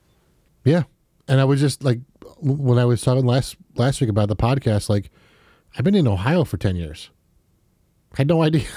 Yeah. 0.63 0.83
And 1.27 1.39
I 1.39 1.43
was 1.45 1.59
just 1.59 1.83
like 1.83 1.99
when 2.39 2.79
I 2.79 2.85
was 2.85 3.01
talking 3.03 3.25
last 3.27 3.55
last 3.75 4.01
week 4.01 4.09
about 4.09 4.29
the 4.29 4.35
podcast, 4.35 4.89
like 4.89 5.11
I've 5.77 5.83
been 5.83 5.93
in 5.93 6.07
Ohio 6.07 6.43
for 6.43 6.57
ten 6.57 6.75
years. 6.75 7.11
I 8.15 8.21
had 8.21 8.27
no 8.27 8.41
idea. 8.41 8.67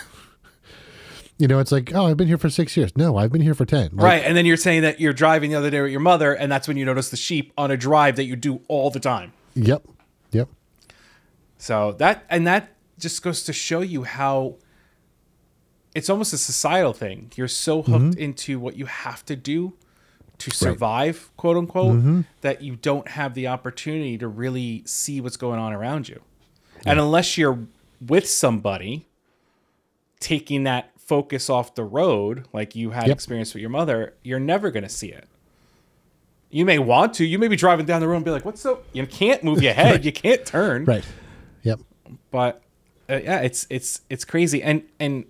You 1.40 1.46
know, 1.46 1.60
it's 1.60 1.70
like, 1.70 1.94
oh, 1.94 2.06
I've 2.06 2.16
been 2.16 2.26
here 2.26 2.36
for 2.36 2.50
six 2.50 2.76
years. 2.76 2.96
No, 2.96 3.16
I've 3.16 3.30
been 3.30 3.40
here 3.40 3.54
for 3.54 3.64
ten. 3.64 3.90
Like, 3.92 4.04
right. 4.04 4.24
And 4.24 4.36
then 4.36 4.44
you're 4.44 4.56
saying 4.56 4.82
that 4.82 4.98
you're 4.98 5.12
driving 5.12 5.52
the 5.52 5.56
other 5.56 5.70
day 5.70 5.80
with 5.80 5.92
your 5.92 6.00
mother, 6.00 6.34
and 6.34 6.50
that's 6.50 6.66
when 6.66 6.76
you 6.76 6.84
notice 6.84 7.10
the 7.10 7.16
sheep 7.16 7.52
on 7.56 7.70
a 7.70 7.76
drive 7.76 8.16
that 8.16 8.24
you 8.24 8.34
do 8.34 8.60
all 8.66 8.90
the 8.90 8.98
time. 8.98 9.32
Yep. 9.54 9.86
Yep. 10.32 10.48
So 11.56 11.92
that 11.92 12.24
and 12.28 12.44
that 12.48 12.74
just 12.98 13.22
goes 13.22 13.44
to 13.44 13.52
show 13.52 13.82
you 13.82 14.02
how 14.02 14.56
it's 15.94 16.10
almost 16.10 16.32
a 16.32 16.38
societal 16.38 16.92
thing. 16.92 17.30
You're 17.36 17.48
so 17.48 17.82
hooked 17.82 18.04
mm-hmm. 18.04 18.20
into 18.20 18.58
what 18.58 18.76
you 18.76 18.86
have 18.86 19.24
to 19.26 19.36
do 19.36 19.74
to 20.38 20.50
survive, 20.50 21.30
quote 21.36 21.56
unquote, 21.56 21.96
mm-hmm. 21.96 22.20
that 22.40 22.62
you 22.62 22.76
don't 22.76 23.08
have 23.08 23.34
the 23.34 23.48
opportunity 23.48 24.18
to 24.18 24.28
really 24.28 24.82
see 24.86 25.20
what's 25.20 25.36
going 25.36 25.58
on 25.58 25.72
around 25.72 26.08
you. 26.08 26.20
And 26.86 27.00
unless 27.00 27.36
you're 27.36 27.66
with 28.00 28.28
somebody 28.28 29.07
taking 30.20 30.64
that 30.64 30.90
focus 30.98 31.48
off 31.48 31.74
the 31.74 31.84
road, 31.84 32.46
like 32.52 32.74
you 32.76 32.90
had 32.90 33.06
Yep. 33.06 33.14
experience 33.14 33.54
with 33.54 33.60
your 33.60 33.70
mother, 33.70 34.14
you're 34.22 34.40
never 34.40 34.70
going 34.70 34.82
to 34.82 34.88
see 34.88 35.08
it. 35.08 35.26
You 36.50 36.64
may 36.64 36.78
want 36.78 37.14
to. 37.14 37.24
You 37.24 37.38
may 37.38 37.48
be 37.48 37.56
driving 37.56 37.84
down 37.86 38.00
the 38.00 38.08
road 38.08 38.16
and 38.16 38.24
be 38.24 38.30
like, 38.30 38.44
"What's 38.44 38.60
so?" 38.62 38.80
You 38.94 39.06
can't 39.06 39.44
move 39.44 39.62
your 39.62 39.72
head. 39.82 40.04
You 40.04 40.12
can't 40.12 40.44
turn 40.46 40.84
Right. 40.86 41.04
Yep. 41.62 41.80
but 42.30 42.62
uh, 43.10 43.16
yeah, 43.22 43.40
it's 43.40 43.66
it's 43.68 44.00
it's 44.08 44.24
crazy, 44.24 44.62
and 44.62 44.82
and 44.98 45.26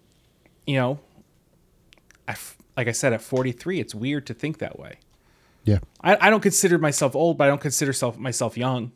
you 0.67 0.77
know, 0.77 1.01
I 2.29 2.33
f- 2.33 2.57
like 2.77 2.87
I 2.87 2.93
said 2.93 3.13
at 3.13 3.21
43, 3.23 3.81
it's 3.81 3.95
weird 3.95 4.27
to 4.29 4.35
think 4.35 4.59
that 4.59 4.79
way. 4.79 4.99
Yeah. 5.65 5.79
I, 6.01 6.17
I 6.29 6.31
don't 6.31 6.41
consider 6.43 6.79
myself 6.79 7.17
old, 7.17 7.37
but 7.37 7.45
I 7.45 7.49
don't 7.49 7.61
consider 7.61 7.93
self 7.93 8.17
myself 8.17 8.57
young. 8.57 8.93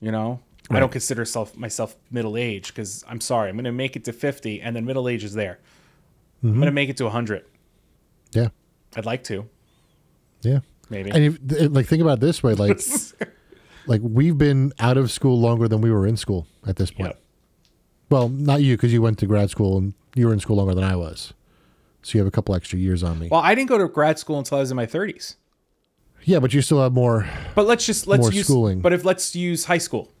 You 0.00 0.10
know, 0.10 0.40
I 0.70 0.80
don't 0.80 0.92
consider 0.92 1.24
self 1.24 1.56
myself 1.56 1.96
middle 2.10 2.36
age 2.36 2.68
because 2.68 3.04
I'm 3.06 3.20
sorry, 3.20 3.50
I'm 3.50 3.56
gonna 3.56 3.72
make 3.72 3.96
it 3.96 4.04
to 4.04 4.12
50, 4.12 4.62
and 4.62 4.74
then 4.74 4.84
middle 4.84 5.08
age 5.08 5.24
is 5.24 5.34
there. 5.34 5.58
I'm 6.42 6.54
gonna 6.54 6.66
mm-hmm. 6.66 6.74
make 6.74 6.88
it 6.88 6.96
to 6.98 7.04
100. 7.04 7.44
Yeah. 8.32 8.48
I'd 8.96 9.06
like 9.06 9.24
to, 9.24 9.48
Yeah. 10.42 10.60
maybe. 10.88 11.10
And 11.10 11.24
if, 11.24 11.48
th- 11.48 11.70
like, 11.70 11.86
think 11.86 12.00
about 12.02 12.18
it 12.18 12.20
this 12.20 12.42
way, 12.42 12.54
like, 12.54 12.80
like 13.86 14.00
we've 14.02 14.38
been 14.38 14.72
out 14.78 14.96
of 14.96 15.10
school 15.10 15.38
longer 15.38 15.68
than 15.68 15.80
we 15.80 15.90
were 15.90 16.06
in 16.06 16.16
school 16.16 16.46
at 16.66 16.76
this 16.76 16.90
point. 16.90 17.10
Yep. 17.10 17.20
Well, 18.10 18.28
not 18.28 18.62
you 18.62 18.76
because 18.76 18.92
you 18.92 19.02
went 19.02 19.18
to 19.18 19.26
grad 19.26 19.50
school 19.50 19.78
and 19.78 19.94
you 20.14 20.26
were 20.26 20.32
in 20.32 20.40
school 20.40 20.56
longer 20.56 20.74
than 20.74 20.84
I 20.84 20.96
was, 20.96 21.32
so 22.02 22.16
you 22.16 22.20
have 22.20 22.28
a 22.28 22.30
couple 22.30 22.54
extra 22.54 22.78
years 22.78 23.02
on 23.02 23.18
me. 23.18 23.28
well, 23.30 23.40
I 23.40 23.54
didn't 23.54 23.68
go 23.68 23.78
to 23.78 23.88
grad 23.88 24.18
school 24.18 24.38
until 24.38 24.58
I 24.58 24.60
was 24.60 24.70
in 24.70 24.76
my 24.76 24.86
30s. 24.86 25.36
yeah, 26.24 26.38
but 26.38 26.54
you 26.54 26.62
still 26.62 26.82
have 26.82 26.92
more. 26.92 27.28
But 27.54 27.66
let's 27.66 27.84
just 27.84 28.06
let's 28.06 28.32
use. 28.32 28.46
schooling. 28.46 28.80
But 28.80 28.92
if 28.92 29.04
let's 29.04 29.34
use 29.34 29.64
high 29.64 29.78
school. 29.78 30.13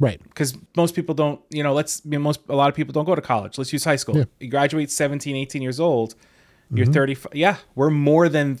Right. 0.00 0.22
because 0.22 0.56
most 0.76 0.94
people 0.94 1.14
don't 1.14 1.40
you 1.50 1.62
know 1.62 1.72
let's 1.74 2.02
I 2.04 2.08
mean, 2.10 2.22
most 2.22 2.40
a 2.48 2.54
lot 2.54 2.68
of 2.68 2.74
people 2.74 2.92
don't 2.92 3.04
go 3.04 3.14
to 3.14 3.20
college. 3.22 3.58
Let's 3.58 3.72
use 3.72 3.84
high 3.84 3.96
school. 3.96 4.16
Yeah. 4.16 4.22
Mm-hmm. 4.24 4.44
you 4.44 4.50
graduate 4.50 4.90
17 4.90 5.34
18 5.36 5.62
years 5.62 5.80
old 5.80 6.14
you're 6.70 6.86
30 6.86 7.16
yeah 7.32 7.56
we're 7.74 7.88
more 7.90 8.28
than 8.28 8.58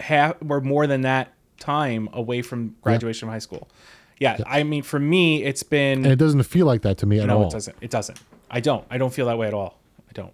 half 0.00 0.42
we're 0.42 0.60
more 0.60 0.86
than 0.86 1.02
that 1.02 1.32
time 1.60 2.08
away 2.12 2.42
from 2.42 2.74
graduation 2.82 3.20
from 3.26 3.30
high 3.30 3.38
school. 3.38 3.68
Yeah 4.18 4.38
i 4.46 4.62
mean 4.62 4.82
for 4.82 4.98
me 4.98 5.42
it's 5.44 5.62
been 5.62 6.04
And 6.04 6.12
it 6.12 6.16
doesn't 6.16 6.42
feel 6.42 6.66
like 6.66 6.82
that 6.82 6.98
to 6.98 7.06
me 7.06 7.20
at 7.20 7.26
no 7.28 7.38
all. 7.38 7.46
it 7.48 7.52
doesn't. 7.52 7.76
It 7.80 7.90
doesn't. 7.90 8.20
I 8.50 8.60
don't. 8.60 8.84
I 8.90 8.98
don't 8.98 9.12
feel 9.14 9.26
that 9.26 9.38
way 9.38 9.46
at 9.46 9.54
all. 9.54 9.78
I 10.08 10.12
don't. 10.12 10.32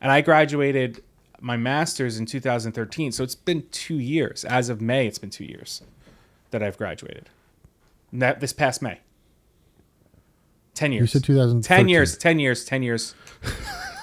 And 0.00 0.10
i 0.10 0.20
graduated 0.22 1.02
my 1.40 1.56
master's 1.56 2.18
in 2.18 2.24
2013 2.26 3.12
so 3.12 3.22
it's 3.22 3.34
been 3.34 3.64
two 3.70 3.98
years. 3.98 4.44
As 4.44 4.68
of 4.70 4.80
may 4.80 5.06
it's 5.06 5.18
been 5.18 5.30
two 5.30 5.44
years 5.44 5.82
that 6.50 6.62
i've 6.62 6.78
graduated. 6.78 7.28
And 8.10 8.22
that 8.22 8.40
this 8.40 8.52
past 8.54 8.80
may 8.80 9.00
10 10.74 10.92
years. 10.92 11.00
You 11.02 11.06
said 11.20 11.24
2013. 11.24 11.76
10 11.76 11.88
years 11.88 12.16
10 12.16 12.38
years 12.38 12.64
10 12.64 12.82
years. 12.82 13.14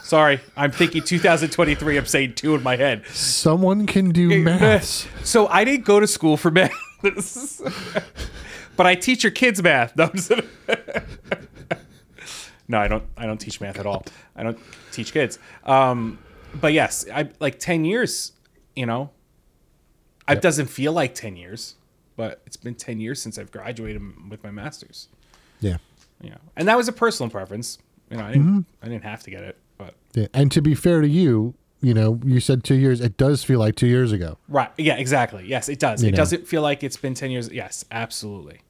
Sorry 0.04 0.40
i'm 0.58 0.72
thinking 0.72 1.02
2023 1.04 1.98
i'm 1.98 2.06
saying 2.06 2.34
two 2.36 2.56
in 2.56 2.64
my 2.64 2.76
head. 2.76 3.06
Someone 3.08 3.86
can 3.86 4.10
do 4.12 4.44
math. 4.44 5.08
so 5.26 5.48
i 5.48 5.64
didn't 5.64 5.86
go 5.86 6.00
to 6.00 6.08
school 6.08 6.38
for 6.38 6.52
math. 6.52 6.72
But 8.78 8.86
i 8.86 8.96
teach 8.96 9.24
your 9.24 9.32
kids 9.32 9.62
math. 9.62 9.96
No, 12.68 12.80
i 12.80 12.88
don't 12.88 13.04
i 13.18 13.26
don't 13.26 13.38
teach 13.40 13.60
math 13.62 13.80
at 13.80 13.86
all. 13.86 14.06
I 14.36 14.44
don't 14.44 14.60
teach 14.92 15.12
kids. 15.14 15.40
Um 15.66 16.20
but 16.56 16.74
yes 16.74 17.06
i 17.14 17.30
like 17.40 17.60
10 17.60 17.86
years 17.86 18.34
you 18.76 18.86
know? 18.86 19.10
It 20.30 20.42
doesn't 20.42 20.68
feel 20.68 20.94
like 20.94 21.14
10 21.16 21.36
years 21.36 21.76
but 22.16 22.42
it's 22.46 22.58
been 22.58 22.76
10 22.76 23.00
years 23.00 23.22
since 23.22 23.38
i've 23.38 23.52
graduated 23.52 24.02
with 24.30 24.44
my 24.44 24.52
master's. 24.52 25.08
Yeah. 25.60 25.78
You 26.22 26.30
know 26.30 26.38
and 26.56 26.68
that 26.68 26.78
was 26.78 26.88
a 26.88 26.92
personal 26.92 27.30
preference 27.30 27.78
you 28.10 28.18
know 28.18 28.26
i 28.26 28.32
didn't 28.32 28.66
i 28.82 28.88
didn't 28.88 29.04
have 29.04 29.24
to 29.24 29.32
get 29.32 29.44
it 29.44 29.58
but 29.82 29.96
yeah. 30.14 30.28
And 30.34 30.52
to 30.52 30.62
be 30.62 30.76
fair 30.76 31.02
to 31.02 31.08
you, 31.08 31.56
you 31.82 31.94
know, 31.94 32.20
you 32.24 32.40
said 32.40 32.64
two 32.64 32.76
years. 32.76 33.02
It 33.02 33.18
does 33.18 33.44
feel 33.44 33.60
like 33.60 33.76
two 33.76 33.88
years 33.88 34.12
ago. 34.12 34.38
Right. 34.48 34.70
Yeah, 34.78 34.98
exactly. 34.98 35.46
Yes, 35.48 35.70
it 35.70 35.80
does. 35.80 36.04
You 36.04 36.10
it 36.10 36.12
know. 36.12 36.18
doesn't 36.18 36.48
feel 36.48 36.62
like 36.62 36.84
it's 36.84 36.98
been 36.98 37.16
10 37.16 37.32
years. 37.32 37.52
Yes, 37.52 37.84
absolutely. 37.92 38.62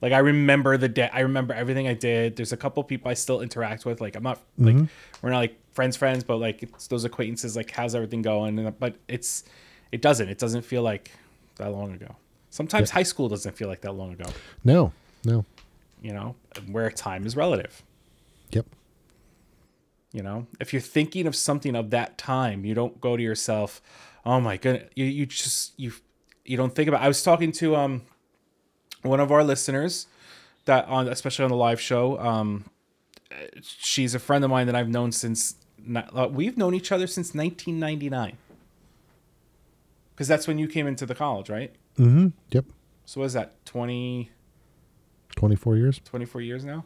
Like 0.00 0.12
I 0.12 0.18
remember 0.18 0.76
the 0.76 0.88
day 0.88 1.08
I 1.12 1.20
remember 1.20 1.54
everything 1.54 1.86
I 1.86 1.94
did. 1.94 2.36
There's 2.36 2.52
a 2.52 2.56
couple 2.56 2.82
people 2.84 3.10
I 3.10 3.14
still 3.14 3.40
interact 3.40 3.84
with. 3.84 4.00
Like 4.00 4.16
I'm 4.16 4.22
not 4.24 4.40
like 4.58 4.74
mm-hmm. 4.74 4.84
we're 5.22 5.30
not 5.30 5.38
like 5.38 5.56
friends 5.72 5.96
friends, 5.96 6.24
but 6.24 6.38
like 6.38 6.62
it's 6.64 6.88
those 6.88 7.04
acquaintances 7.04 7.54
like 7.54 7.70
how's 7.70 7.94
everything 7.94 8.20
going? 8.20 8.58
And 8.58 8.78
but 8.80 8.96
it's 9.06 9.44
it 9.92 10.02
doesn't. 10.02 10.28
It 10.28 10.38
doesn't 10.38 10.62
feel 10.62 10.82
like 10.82 11.12
that 11.56 11.70
long 11.70 11.92
ago. 11.92 12.16
Sometimes 12.50 12.90
high 12.90 13.04
school 13.04 13.28
doesn't 13.28 13.56
feel 13.56 13.68
like 13.68 13.80
that 13.82 13.92
long 13.92 14.12
ago, 14.12 14.28
No. 14.64 14.92
No. 15.24 15.44
You 16.02 16.12
know, 16.12 16.34
where 16.70 16.90
time 16.90 17.26
is 17.26 17.36
relative. 17.36 17.82
Yep. 18.50 18.66
You 20.12 20.22
know, 20.22 20.46
if 20.60 20.72
you're 20.72 20.82
thinking 20.82 21.26
of 21.26 21.34
something 21.34 21.74
of 21.74 21.90
that 21.90 22.18
time, 22.18 22.64
you 22.64 22.74
don't 22.74 23.00
go 23.00 23.16
to 23.16 23.22
yourself, 23.22 23.80
"Oh 24.26 24.40
my 24.40 24.58
goodness," 24.58 24.90
you 24.94 25.06
you 25.06 25.26
just 25.26 25.72
you 25.78 25.92
you 26.44 26.56
don't 26.56 26.74
think 26.74 26.88
about. 26.88 27.00
I 27.00 27.08
was 27.08 27.22
talking 27.22 27.52
to 27.52 27.76
um 27.76 28.02
one 29.02 29.20
of 29.20 29.32
our 29.32 29.42
listeners 29.42 30.06
that 30.66 30.86
on 30.86 31.08
especially 31.08 31.44
on 31.44 31.50
the 31.50 31.56
live 31.56 31.80
show. 31.80 32.18
Um, 32.18 32.66
she's 33.62 34.14
a 34.14 34.18
friend 34.18 34.44
of 34.44 34.50
mine 34.50 34.66
that 34.66 34.76
I've 34.76 34.88
known 34.88 35.12
since 35.12 35.56
uh, 35.96 36.28
we've 36.30 36.56
known 36.56 36.74
each 36.74 36.92
other 36.92 37.06
since 37.06 37.34
1999. 37.34 38.36
Because 40.14 40.28
that's 40.28 40.46
when 40.46 40.58
you 40.58 40.68
came 40.68 40.86
into 40.86 41.06
the 41.06 41.14
college, 41.14 41.48
right? 41.50 41.74
Mm-hmm. 41.98 42.28
Yep. 42.50 42.66
So 43.06 43.20
what 43.20 43.26
is 43.26 43.32
that 43.32 43.64
20, 43.66 44.30
24 45.36 45.76
years? 45.76 46.00
24 46.04 46.40
years 46.40 46.64
now? 46.64 46.84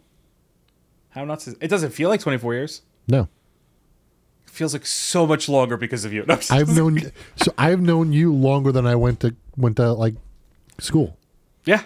How 1.10 1.24
nuts 1.24 1.48
is 1.48 1.56
it? 1.60 1.68
Doesn't 1.68 1.90
feel 1.90 2.08
like 2.08 2.20
24 2.20 2.54
years. 2.54 2.82
No. 3.08 3.28
It 4.44 4.50
feels 4.50 4.72
like 4.72 4.86
so 4.86 5.26
much 5.26 5.48
longer 5.48 5.76
because 5.76 6.04
of 6.04 6.12
you. 6.12 6.24
No, 6.28 6.38
I've 6.50 6.74
known 6.74 7.00
so 7.36 7.52
I've 7.58 7.80
known 7.80 8.12
you 8.12 8.32
longer 8.34 8.72
than 8.72 8.86
I 8.86 8.94
went 8.94 9.20
to 9.20 9.34
went 9.56 9.76
to 9.76 9.92
like 9.92 10.14
school. 10.78 11.16
yeah, 11.64 11.82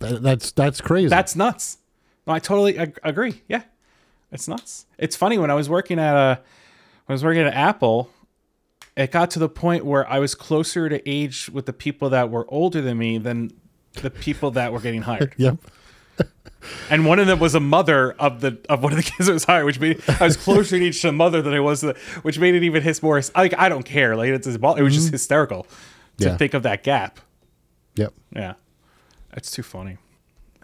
That, 0.00 0.22
that's 0.22 0.50
that's 0.52 0.80
crazy. 0.80 1.08
that's 1.08 1.36
nuts. 1.36 1.78
No, 2.26 2.32
I 2.34 2.38
totally 2.38 2.76
ag- 2.78 2.98
agree. 3.02 3.42
Yeah, 3.48 3.62
it's 4.30 4.46
nuts. 4.48 4.86
It's 4.98 5.16
funny 5.16 5.38
when 5.38 5.50
I 5.50 5.54
was 5.54 5.68
working 5.68 5.98
at 5.98 6.14
a, 6.14 6.40
when 7.06 7.12
I 7.12 7.12
was 7.12 7.24
working 7.24 7.42
at 7.42 7.54
Apple, 7.54 8.10
it 8.96 9.10
got 9.12 9.30
to 9.32 9.38
the 9.38 9.48
point 9.48 9.84
where 9.84 10.08
I 10.10 10.18
was 10.18 10.34
closer 10.34 10.88
to 10.88 11.08
age 11.08 11.48
with 11.50 11.66
the 11.66 11.72
people 11.72 12.10
that 12.10 12.30
were 12.30 12.44
older 12.52 12.80
than 12.82 12.98
me 12.98 13.18
than 13.18 13.52
the 13.94 14.10
people 14.10 14.52
that 14.52 14.72
were 14.72 14.80
getting 14.80 15.02
hired. 15.02 15.34
yep. 15.38 15.58
And 16.90 17.06
one 17.06 17.18
of 17.18 17.26
them 17.26 17.38
was 17.38 17.54
a 17.54 17.60
mother 17.60 18.12
of 18.12 18.42
the 18.42 18.58
of 18.68 18.82
one 18.82 18.92
of 18.92 18.96
the 18.98 19.02
kids 19.10 19.26
that 19.26 19.32
was 19.32 19.44
hired, 19.44 19.64
which 19.64 19.80
made 19.80 20.02
I 20.20 20.24
was 20.24 20.36
closer 20.36 20.76
in 20.76 20.82
age 20.82 21.00
to 21.00 21.06
the 21.08 21.12
mother 21.12 21.40
than 21.40 21.54
I 21.54 21.60
was, 21.60 21.80
to 21.80 21.86
the, 21.86 21.94
which 22.22 22.38
made 22.38 22.54
it 22.54 22.62
even 22.62 22.82
his 22.82 23.02
more. 23.02 23.20
Like 23.34 23.54
I 23.58 23.68
don't 23.70 23.84
care, 23.84 24.14
like 24.16 24.28
it's 24.28 24.46
it 24.46 24.60
was 24.60 24.94
just 24.94 25.10
hysterical 25.10 25.62
to 25.62 25.68
Mm-hmm. 25.68 26.28
Yeah. 26.32 26.36
think 26.36 26.52
of 26.52 26.62
that 26.64 26.82
gap. 26.82 27.18
Yep. 27.94 28.12
Yeah, 28.36 28.54
it's 29.32 29.50
too 29.50 29.62
funny. 29.62 29.96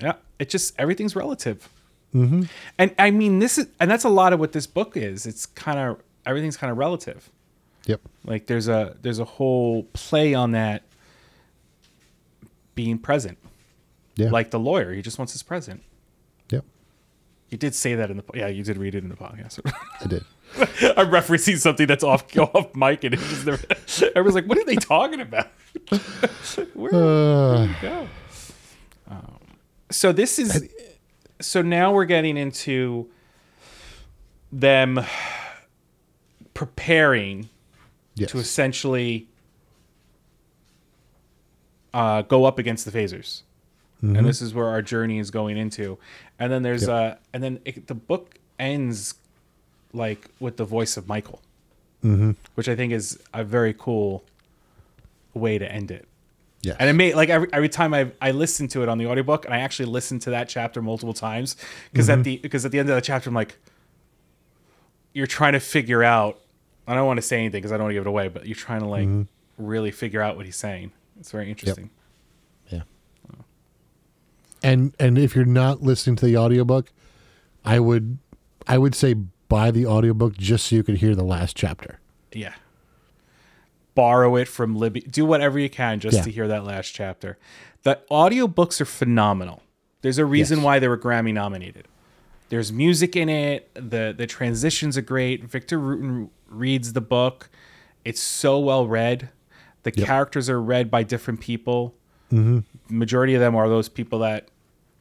Yeah, 0.03 0.15
it 0.39 0.51
just 0.51 0.79
everything's 0.79 1.17
relative. 1.17 1.67
Mm-hmm. 2.15 2.43
And 2.77 2.95
I 2.99 3.11
mean, 3.11 3.39
this 3.39 3.57
is 3.57 3.67
and 3.81 3.91
that's 3.91 4.05
a 4.05 4.11
lot 4.11 4.35
of 4.35 4.41
what 4.41 4.53
this 4.53 4.67
book 4.67 4.99
is. 4.99 5.25
It's 5.25 5.47
kind 5.47 5.79
of 5.79 6.03
everything's 6.27 6.59
kind 6.59 6.71
of 6.71 6.77
relative. 6.77 7.31
Yep. 7.87 8.03
Like 8.25 8.47
there's 8.49 8.69
a 8.69 8.97
there's 9.01 9.19
a 9.19 9.25
whole 9.25 9.85
play 9.95 10.35
on 10.35 10.53
that 10.53 10.83
being 12.77 12.99
present. 12.99 13.39
Yeah. 14.15 14.31
Like 14.31 14.53
the 14.53 14.61
lawyer, 14.61 14.93
he 14.95 15.03
just 15.03 15.19
wants 15.19 15.33
his 15.33 15.43
present. 15.43 15.83
Yep. 16.51 16.65
You 17.51 17.59
did 17.59 17.75
say 17.75 17.97
that 17.97 18.11
in 18.11 18.19
the 18.19 18.25
yeah, 18.35 18.47
you 18.47 18.63
did 18.63 18.79
read 18.79 18.95
it 18.95 19.03
in 19.03 19.09
the 19.11 19.17
podcast. 19.17 19.61
I 20.01 20.07
did. 20.07 20.25
I'm 20.97 21.11
referencing 21.11 21.59
something 21.59 21.87
that's 21.89 22.05
off 22.05 22.25
off 22.39 22.75
mic, 22.77 23.03
and 23.03 23.15
it 23.15 23.21
just 23.21 23.45
never, 23.45 23.59
everyone's 24.15 24.37
like, 24.37 24.47
"What 24.47 24.59
are 24.59 24.65
they 24.65 24.77
talking 24.77 25.21
about?" 25.21 25.49
Where 26.75 26.95
Uh, 26.95 27.65
it 27.65 27.77
go? 27.83 28.09
Um, 29.11 29.39
so 29.91 30.13
this 30.13 30.39
is 30.39 30.69
so 31.41 31.61
now 31.63 31.93
we're 31.93 32.05
getting 32.07 32.37
into 32.37 33.11
them 34.53 35.01
preparing 36.55 37.49
yes. 38.15 38.31
to 38.31 38.39
essentially 38.39 39.29
uh, 41.97 42.21
go 42.21 42.45
up 42.45 42.59
against 42.59 42.85
the 42.85 42.91
phasers. 42.97 43.43
Mm-hmm. 44.03 44.17
And 44.17 44.27
this 44.27 44.43
is 44.43 44.53
where 44.53 44.67
our 44.67 44.83
journey 44.83 45.19
is 45.19 45.31
going 45.31 45.57
into. 45.57 45.99
And 46.39 46.53
then 46.53 46.63
there's 46.63 46.83
Yep. 46.83 46.91
uh 46.91 47.15
and 47.33 47.43
then 47.43 47.61
it, 47.65 47.87
the 47.87 47.95
book 47.95 48.39
ends 48.59 49.15
like 49.95 50.29
with 50.39 50.59
the 50.59 50.67
voice 50.67 50.99
of 50.99 51.09
Michael, 51.09 51.41
mm-hmm. 52.05 52.33
which 52.55 52.69
I 52.69 52.77
think 52.77 52.93
is 52.93 53.19
a 53.33 53.43
very 53.43 53.73
cool 53.73 54.23
way 55.33 55.57
to 55.57 55.71
end 55.73 55.91
it. 55.91 56.07
Yeah. 56.61 56.77
And 56.79 56.91
it 56.91 56.93
made 56.93 57.15
like 57.15 57.31
every 57.31 57.49
every 57.55 57.71
time 57.71 57.95
I 57.95 58.11
I 58.21 58.33
listened 58.33 58.71
to 58.73 58.83
it 58.83 58.91
on 58.91 58.99
the 58.99 59.07
audiobook 59.07 59.47
and 59.47 59.55
I 59.55 59.61
actually 59.61 59.87
listened 59.87 60.21
to 60.23 60.31
that 60.31 60.51
chapter 60.51 60.83
multiple 60.83 61.15
times 61.15 61.57
because 61.91 62.11
at 62.11 62.23
the 62.23 62.37
because 62.37 62.67
at 62.67 62.73
the 62.73 62.79
end 62.79 62.91
of 62.91 62.95
the 62.95 63.01
chapter 63.01 63.31
I'm 63.31 63.35
like 63.35 63.57
you're 65.15 65.27
trying 65.27 65.55
to 65.55 65.61
figure 65.61 66.05
out 66.05 66.39
I 66.87 66.95
don't 66.95 67.07
want 67.07 67.17
to 67.17 67.23
say 67.23 67.39
anything 67.39 67.63
because 67.63 67.73
I 67.73 67.79
don't 67.79 67.85
want 67.85 67.93
to 67.93 67.95
give 67.95 68.07
it 68.07 68.09
away, 68.09 68.29
but 68.29 68.47
you're 68.47 68.55
trying 68.55 68.81
to 68.81 68.87
like 68.87 69.09
really 69.57 69.91
figure 69.91 70.21
out 70.21 70.37
what 70.37 70.45
he's 70.45 70.57
saying. 70.57 70.93
It's 71.19 71.31
very 71.31 71.49
interesting. 71.51 71.91
Yeah. 72.71 72.83
And 74.63 74.95
and 74.99 75.19
if 75.19 75.35
you're 75.37 75.45
not 75.45 75.83
listening 75.83 76.17
to 76.17 76.27
the 76.27 76.37
audiobook, 76.37 76.93
I 77.65 77.79
would 77.81 78.19
I 78.67 78.79
would 78.79 78.95
say 78.95 79.15
buy 79.49 79.71
the 79.71 79.87
audiobook 79.87 80.37
just 80.37 80.67
so 80.67 80.77
you 80.77 80.83
could 80.83 80.97
hear 80.99 81.15
the 81.15 81.25
last 81.25 81.57
chapter. 81.57 82.01
Yeah. 82.33 82.55
Borrow 83.95 84.37
it 84.37 84.49
from 84.49 84.77
Libby. 84.77 85.01
Do 85.01 85.25
whatever 85.25 85.59
you 85.59 85.71
can 85.71 86.01
just 86.01 86.19
Yeah. 86.19 86.23
to 86.25 86.31
hear 86.31 86.49
that 86.49 86.65
last 86.65 86.91
chapter. 86.95 87.39
The 87.83 88.01
audiobooks 88.11 88.81
are 88.81 88.85
phenomenal. 88.87 89.63
There's 90.03 90.19
a 90.19 90.25
reason 90.27 90.59
Yes. 90.59 90.65
why 90.65 90.79
they 90.79 90.89
were 90.89 90.99
Grammy 90.99 91.33
nominated. 91.33 91.87
There's 92.49 92.73
music 92.73 93.17
in 93.17 93.29
it. 93.29 93.71
The 93.75 94.15
the 94.17 94.27
transitions 94.27 94.97
are 94.97 95.03
great. 95.03 95.45
Victor 95.45 95.79
Wooten 95.81 96.31
reads 96.49 96.93
the 96.93 97.01
book. 97.01 97.49
It's 98.05 98.21
so 98.21 98.59
well 98.59 98.87
read. 98.87 99.31
The 99.95 100.05
characters 100.05 100.51
are 100.51 100.61
read 100.61 100.91
by 100.91 101.03
different 101.03 101.41
people. 101.41 101.95
Mm-hmm. 102.33 102.61
Majority 102.99 103.35
of 103.35 103.41
them 103.41 103.55
are 103.55 103.69
those 103.69 103.89
people 103.89 104.19
that 104.21 104.49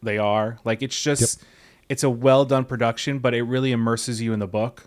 they 0.03 0.17
are. 0.17 0.59
Like 0.63 0.81
it's 0.81 1.01
just 1.01 1.43
it's 1.89 2.03
a 2.03 2.09
well 2.09 2.45
done 2.45 2.65
production, 2.65 3.19
but 3.19 3.33
it 3.33 3.43
really 3.43 3.71
immerses 3.71 4.21
you 4.21 4.33
in 4.33 4.39
the 4.39 4.47
book. 4.47 4.83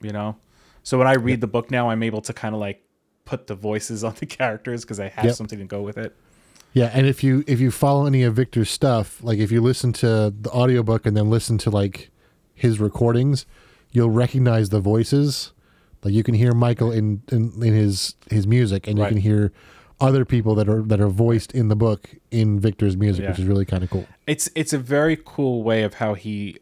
You 0.00 0.12
know? 0.12 0.36
So 0.82 0.96
when 0.98 1.06
I 1.06 1.14
read 1.14 1.40
the 1.40 1.46
book 1.46 1.70
now, 1.70 1.90
I'm 1.90 2.02
able 2.02 2.20
to 2.22 2.32
kind 2.32 2.54
of 2.54 2.60
like 2.60 2.82
put 3.24 3.46
the 3.46 3.54
voices 3.54 4.04
on 4.08 4.14
the 4.20 4.26
characters 4.26 4.82
because 4.84 5.00
I 5.00 5.08
have 5.08 5.24
Yep. 5.26 5.34
something 5.34 5.58
to 5.58 5.64
go 5.64 5.82
with 5.82 5.98
it. 5.98 6.14
Yeah, 6.74 6.90
and 6.92 7.06
if 7.06 7.24
you 7.24 7.44
if 7.46 7.60
you 7.60 7.70
follow 7.70 8.06
any 8.06 8.22
of 8.22 8.34
Victor's 8.34 8.70
stuff, 8.70 9.22
like 9.22 9.38
if 9.38 9.50
you 9.50 9.60
listen 9.62 9.92
to 9.94 10.32
the 10.38 10.50
audiobook 10.50 11.06
and 11.06 11.16
then 11.16 11.30
listen 11.30 11.56
to 11.58 11.70
like 11.70 12.10
his 12.54 12.78
recordings, 12.78 13.46
you'll 13.90 14.10
recognize 14.10 14.68
the 14.68 14.78
voices. 14.80 15.52
Like 16.02 16.14
you 16.14 16.22
can 16.22 16.34
hear 16.34 16.52
Michael 16.52 16.92
in 16.92 17.22
in, 17.30 17.52
in 17.62 17.74
his 17.74 18.14
his 18.30 18.46
music 18.46 18.86
and 18.86 18.98
you 18.98 19.06
can 19.06 19.16
hear 19.16 19.52
other 20.00 20.24
people 20.24 20.54
that 20.54 20.68
are 20.68 20.82
that 20.82 21.00
are 21.00 21.08
voiced 21.08 21.52
in 21.52 21.68
the 21.68 21.76
book 21.76 22.10
in 22.30 22.60
Victor's 22.60 22.96
music, 22.96 23.28
which 23.28 23.38
is 23.38 23.46
really 23.46 23.64
kind 23.64 23.82
of 23.82 23.90
cool. 23.90 24.06
It's 24.26 24.48
it's 24.54 24.72
a 24.72 24.78
very 24.78 25.18
cool 25.24 25.62
way 25.62 25.82
of 25.82 25.94
how 25.94 26.14
he 26.14 26.58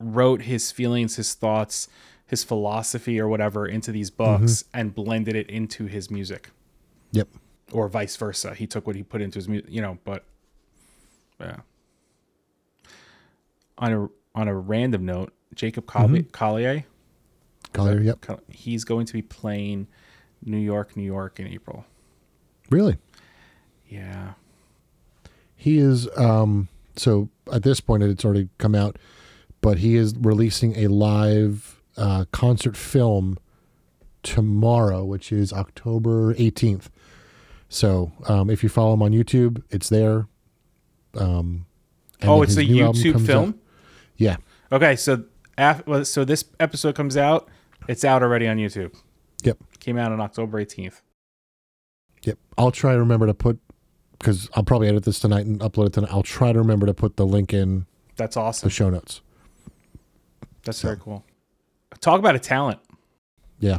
wrote 0.00 0.42
his 0.42 0.72
feelings, 0.72 1.16
his 1.16 1.34
thoughts, 1.34 1.88
his 2.26 2.42
philosophy 2.42 3.20
or 3.20 3.28
whatever 3.28 3.66
into 3.66 3.92
these 3.92 4.10
books 4.10 4.64
mm-hmm. 4.64 4.78
and 4.80 4.94
blended 4.94 5.36
it 5.36 5.48
into 5.48 5.86
his 5.86 6.10
music. 6.10 6.50
Yep. 7.12 7.28
or 7.70 7.88
vice 7.88 8.16
versa. 8.16 8.54
He 8.54 8.66
took 8.66 8.88
what 8.88 8.96
he 8.96 9.04
put 9.04 9.20
into 9.22 9.38
his 9.38 9.48
music, 9.48 9.70
you 9.70 9.80
know, 9.80 9.98
but 10.04 10.24
yeah. 11.40 11.58
On 13.78 13.92
a 13.92 14.08
on 14.34 14.48
a 14.48 14.54
random 14.54 15.06
note, 15.06 15.32
Jacob 15.54 15.86
mm-hmm. 15.86 16.28
Collier, 16.32 16.82
Collier 16.82 16.84
Collier, 17.74 18.00
yep. 18.00 18.24
He's 18.50 18.84
going 18.84 19.04
to 19.06 19.12
be 19.12 19.22
playing 19.22 19.86
New 20.44 20.58
York, 20.58 20.96
New 20.96 21.02
York 21.04 21.38
in 21.40 21.46
April. 21.46 21.84
Really? 22.70 22.96
Yeah. 23.88 24.32
He 25.56 25.78
is 25.78 26.08
um 26.16 26.68
so 26.96 27.28
at 27.52 27.62
this 27.62 27.80
point 27.80 28.02
it's 28.02 28.24
already 28.24 28.48
come 28.58 28.74
out, 28.74 28.98
but 29.60 29.78
he 29.78 29.96
is 29.96 30.14
releasing 30.16 30.76
a 30.76 30.86
live 30.88 31.80
uh, 31.96 32.24
concert 32.32 32.76
film 32.76 33.38
tomorrow, 34.22 35.04
which 35.04 35.30
is 35.32 35.52
October 35.52 36.34
18th. 36.34 36.86
So, 37.68 38.12
um, 38.28 38.50
if 38.50 38.62
you 38.62 38.68
follow 38.68 38.94
him 38.94 39.02
on 39.02 39.12
YouTube, 39.12 39.62
it's 39.70 39.88
there. 39.88 40.26
Um, 41.16 41.66
oh, 42.22 42.42
it's 42.42 42.56
a 42.56 42.64
YouTube 42.64 43.24
film. 43.26 43.48
out- 43.50 43.54
Yeah. 44.16 44.36
Okay, 44.72 44.96
so 44.96 45.24
af- 45.58 45.84
so 46.06 46.24
this 46.24 46.44
episode 46.60 46.94
comes 46.94 47.16
out. 47.16 47.48
It's 47.88 48.04
out 48.04 48.22
already 48.22 48.46
on 48.48 48.56
YouTube. 48.56 48.94
Yep. 49.42 49.58
Came 49.80 49.98
out 49.98 50.12
on 50.12 50.20
October 50.20 50.58
eighteenth. 50.58 51.02
Yep. 52.22 52.38
I'll 52.56 52.70
try 52.70 52.92
to 52.94 52.98
remember 52.98 53.26
to 53.26 53.34
put 53.34 53.58
because 54.18 54.48
I'll 54.54 54.62
probably 54.62 54.88
edit 54.88 55.04
this 55.04 55.20
tonight 55.20 55.44
and 55.46 55.60
upload 55.60 55.86
it 55.88 55.92
tonight. 55.92 56.10
I'll 56.10 56.22
try 56.22 56.52
to 56.52 56.58
remember 56.58 56.86
to 56.86 56.94
put 56.94 57.16
the 57.16 57.26
link 57.26 57.52
in 57.52 57.86
That's 58.16 58.36
awesome. 58.36 58.66
the 58.66 58.70
show 58.70 58.88
notes. 58.90 59.20
That's 60.64 60.78
so- 60.78 60.88
very 60.88 60.98
cool. 60.98 61.24
Talk 62.00 62.18
about 62.18 62.34
a 62.34 62.38
talent. 62.38 62.80
Yeah. 63.60 63.78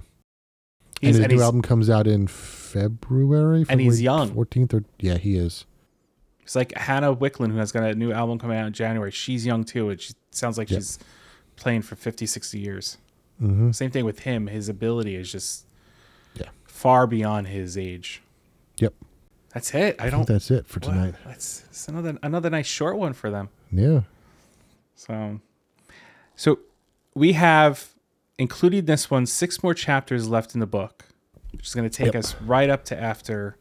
He's, 1.01 1.15
and 1.17 1.17
his 1.17 1.19
and 1.25 1.33
new 1.33 1.41
album 1.43 1.61
comes 1.61 1.89
out 1.89 2.07
in 2.07 2.27
February. 2.27 3.65
And 3.69 3.79
he's 3.81 3.99
February 3.99 4.27
young. 4.29 4.31
14th 4.31 4.73
or 4.73 4.83
yeah, 4.99 5.17
he 5.17 5.35
is. 5.35 5.65
It's 6.41 6.55
like 6.55 6.75
Hannah 6.77 7.15
Wicklund, 7.15 7.51
who 7.51 7.57
has 7.57 7.71
got 7.71 7.83
a 7.83 7.95
new 7.95 8.11
album 8.11 8.39
coming 8.39 8.57
out 8.57 8.67
in 8.67 8.73
January. 8.73 9.11
She's 9.11 9.45
young 9.45 9.63
too, 9.63 9.89
and 9.89 9.99
she 9.99 10.13
sounds 10.31 10.57
like 10.57 10.69
Yep. 10.69 10.77
she's 10.79 10.99
playing 11.55 11.81
for 11.81 11.95
50, 11.95 12.25
60 12.25 12.59
years. 12.59 12.97
Hmm 13.39 13.71
Same 13.71 13.91
thing 13.91 14.05
with 14.05 14.19
him. 14.19 14.47
His 14.47 14.69
ability 14.69 15.15
is 15.15 15.31
just 15.31 15.65
Yeah. 16.35 16.49
far 16.65 17.05
beyond 17.07 17.47
his 17.47 17.77
age. 17.77 18.21
Yep. 18.77 18.93
That's 19.53 19.73
it. 19.73 19.95
I 19.99 20.07
I 20.07 20.09
don't. 20.09 20.27
that's 20.27 20.51
it 20.51 20.67
for 20.67 20.79
Wow, 20.81 20.89
tonight. 20.93 21.15
that's, 21.25 21.59
that's 21.61 21.87
another 21.87 22.17
another 22.23 22.49
nice 22.49 22.65
short 22.67 22.97
one 22.97 23.13
for 23.13 23.29
them. 23.29 23.49
Yeah. 23.71 24.01
So, 24.95 25.39
so 26.35 26.59
we 27.13 27.33
have 27.33 27.93
including 28.37 28.85
this 28.85 29.09
one 29.09 29.25
six 29.25 29.63
more 29.63 29.73
chapters 29.73 30.27
left 30.27 30.53
in 30.53 30.59
the 30.59 30.65
book, 30.67 31.05
which 31.51 31.67
is 31.67 31.73
going 31.75 31.89
to 31.89 31.95
take 31.95 32.07
Yep. 32.13 32.15
us 32.15 32.35
right 32.41 32.69
up 32.69 32.83
to 32.85 32.99
after 33.01 33.57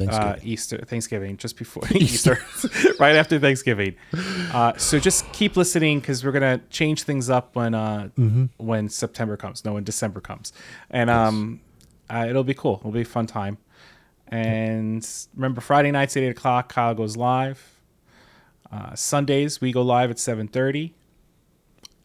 uh, 0.00 0.06
Thanksgiving. 0.12 0.48
Easter, 0.52 0.78
Thanksgiving, 0.86 1.36
just 1.36 1.56
before 1.56 1.82
Easter, 1.94 2.38
right 3.00 3.16
after 3.16 3.38
Thanksgiving. 3.38 3.94
Uh, 4.52 4.74
so 4.76 4.98
just 4.98 5.30
keep 5.32 5.56
listening 5.56 6.00
because 6.00 6.24
we're 6.24 6.32
gonna 6.32 6.60
change 6.70 7.02
things 7.02 7.28
up 7.30 7.54
when 7.56 7.74
uh, 7.74 8.08
Mm-hmm. 8.18 8.44
when 8.58 8.88
September 8.88 9.36
comes. 9.36 9.64
No, 9.64 9.74
when 9.74 9.84
December 9.84 10.20
comes, 10.20 10.52
and 10.90 11.10
um, 11.10 11.60
uh, 12.08 12.26
it'll 12.28 12.44
be 12.44 12.54
cool. 12.54 12.76
It'll 12.80 12.90
be 12.92 13.02
a 13.02 13.04
fun 13.04 13.26
time. 13.26 13.58
And 14.28 15.06
remember, 15.34 15.60
Friday 15.60 15.90
nights 15.90 16.16
at 16.16 16.22
eight 16.22 16.28
o'clock, 16.28 16.72
Kyle 16.72 16.94
goes 16.94 17.16
live. 17.16 17.80
Uh, 18.72 18.94
Sundays 18.94 19.60
we 19.60 19.72
go 19.72 19.82
live 19.82 20.10
at 20.10 20.18
seven 20.20 20.46
thirty, 20.46 20.94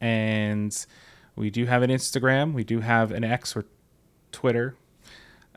and 0.01 0.85
we 1.35 1.49
do 1.49 1.65
have 1.65 1.83
an 1.83 1.89
Instagram. 1.89 2.53
We 2.53 2.63
do 2.63 2.79
have 2.79 3.11
an 3.11 3.23
X 3.23 3.55
or 3.55 3.65
Twitter 4.31 4.75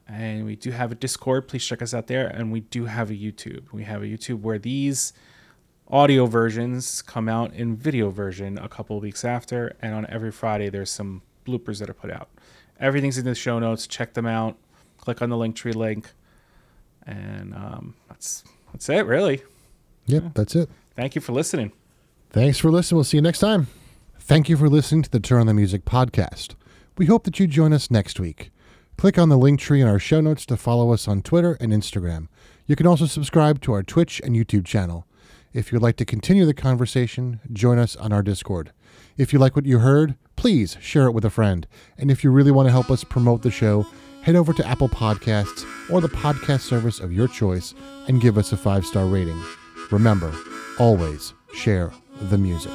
and 0.08 0.44
we 0.44 0.56
do 0.56 0.70
have 0.70 0.90
a 0.90 0.94
discord 0.94 1.46
please 1.46 1.64
check 1.64 1.82
us 1.82 1.92
out 1.92 2.06
there 2.06 2.26
and 2.26 2.50
we 2.50 2.60
do 2.60 2.86
have 2.86 3.10
a 3.10 3.14
youtube 3.14 3.64
we 3.72 3.84
have 3.84 4.02
a 4.02 4.06
youtube 4.06 4.40
where 4.40 4.58
these 4.58 5.12
audio 5.88 6.26
versions 6.26 7.02
come 7.02 7.28
out 7.28 7.52
in 7.54 7.76
video 7.76 8.10
version 8.10 8.58
a 8.58 8.68
couple 8.68 8.96
of 8.96 9.02
weeks 9.02 9.24
after 9.24 9.76
and 9.80 9.94
on 9.94 10.06
every 10.08 10.30
friday 10.30 10.68
there's 10.68 10.90
some 10.90 11.22
bloopers 11.46 11.78
that 11.78 11.88
are 11.88 11.94
put 11.94 12.10
out 12.10 12.28
everything's 12.80 13.18
in 13.18 13.24
the 13.24 13.34
show 13.34 13.58
notes 13.58 13.86
check 13.86 14.14
them 14.14 14.26
out 14.26 14.56
click 14.96 15.22
on 15.22 15.28
the 15.28 15.36
link 15.36 15.54
tree 15.54 15.72
link 15.72 16.12
and 17.06 17.54
um, 17.54 17.94
that's 18.08 18.44
that's 18.72 18.88
it 18.88 19.06
really 19.06 19.42
yep, 20.06 20.24
that's 20.34 20.54
it. 20.54 20.68
thank 20.94 21.14
you 21.14 21.20
for 21.20 21.32
listening 21.32 21.72
Thanks 22.30 22.58
for 22.58 22.70
listening. 22.70 22.96
We'll 22.96 23.04
see 23.04 23.16
you 23.16 23.22
next 23.22 23.38
time. 23.38 23.68
Thank 24.18 24.48
you 24.48 24.56
for 24.56 24.68
listening 24.68 25.02
to 25.02 25.10
the 25.10 25.20
Turn 25.20 25.40
on 25.40 25.46
the 25.46 25.54
Music 25.54 25.84
podcast. 25.86 26.54
We 26.98 27.06
hope 27.06 27.24
that 27.24 27.40
you 27.40 27.46
join 27.46 27.72
us 27.72 27.90
next 27.90 28.20
week. 28.20 28.50
Click 28.98 29.16
on 29.16 29.28
the 29.28 29.38
link 29.38 29.60
tree 29.60 29.80
in 29.80 29.86
our 29.86 30.00
show 30.00 30.20
notes 30.20 30.44
to 30.44 30.56
follow 30.56 30.92
us 30.92 31.06
on 31.06 31.22
Twitter 31.22 31.56
and 31.60 31.72
Instagram. 31.72 32.26
You 32.66 32.74
can 32.74 32.84
also 32.84 33.06
subscribe 33.06 33.60
to 33.60 33.72
our 33.72 33.84
Twitch 33.84 34.20
and 34.24 34.34
YouTube 34.34 34.66
channel. 34.66 35.06
If 35.52 35.70
you'd 35.70 35.82
like 35.82 35.94
to 35.98 36.04
continue 36.04 36.44
the 36.44 36.52
conversation, 36.52 37.38
join 37.52 37.78
us 37.78 37.94
on 37.94 38.12
our 38.12 38.24
Discord. 38.24 38.72
If 39.16 39.32
you 39.32 39.38
like 39.38 39.54
what 39.54 39.66
you 39.66 39.78
heard, 39.78 40.16
please 40.34 40.76
share 40.80 41.06
it 41.06 41.12
with 41.12 41.24
a 41.24 41.30
friend. 41.30 41.64
And 41.96 42.10
if 42.10 42.24
you 42.24 42.32
really 42.32 42.50
want 42.50 42.66
to 42.66 42.72
help 42.72 42.90
us 42.90 43.04
promote 43.04 43.42
the 43.42 43.52
show, 43.52 43.86
head 44.22 44.34
over 44.34 44.52
to 44.52 44.66
Apple 44.66 44.88
Podcasts 44.88 45.64
or 45.88 46.00
the 46.00 46.08
podcast 46.08 46.62
service 46.62 46.98
of 46.98 47.12
your 47.12 47.28
choice 47.28 47.74
and 48.08 48.20
give 48.20 48.36
us 48.36 48.50
a 48.50 48.56
five 48.56 48.84
star 48.84 49.06
rating. 49.06 49.40
Remember, 49.92 50.34
always 50.80 51.34
share 51.54 51.92
the 52.20 52.36
music. 52.36 52.72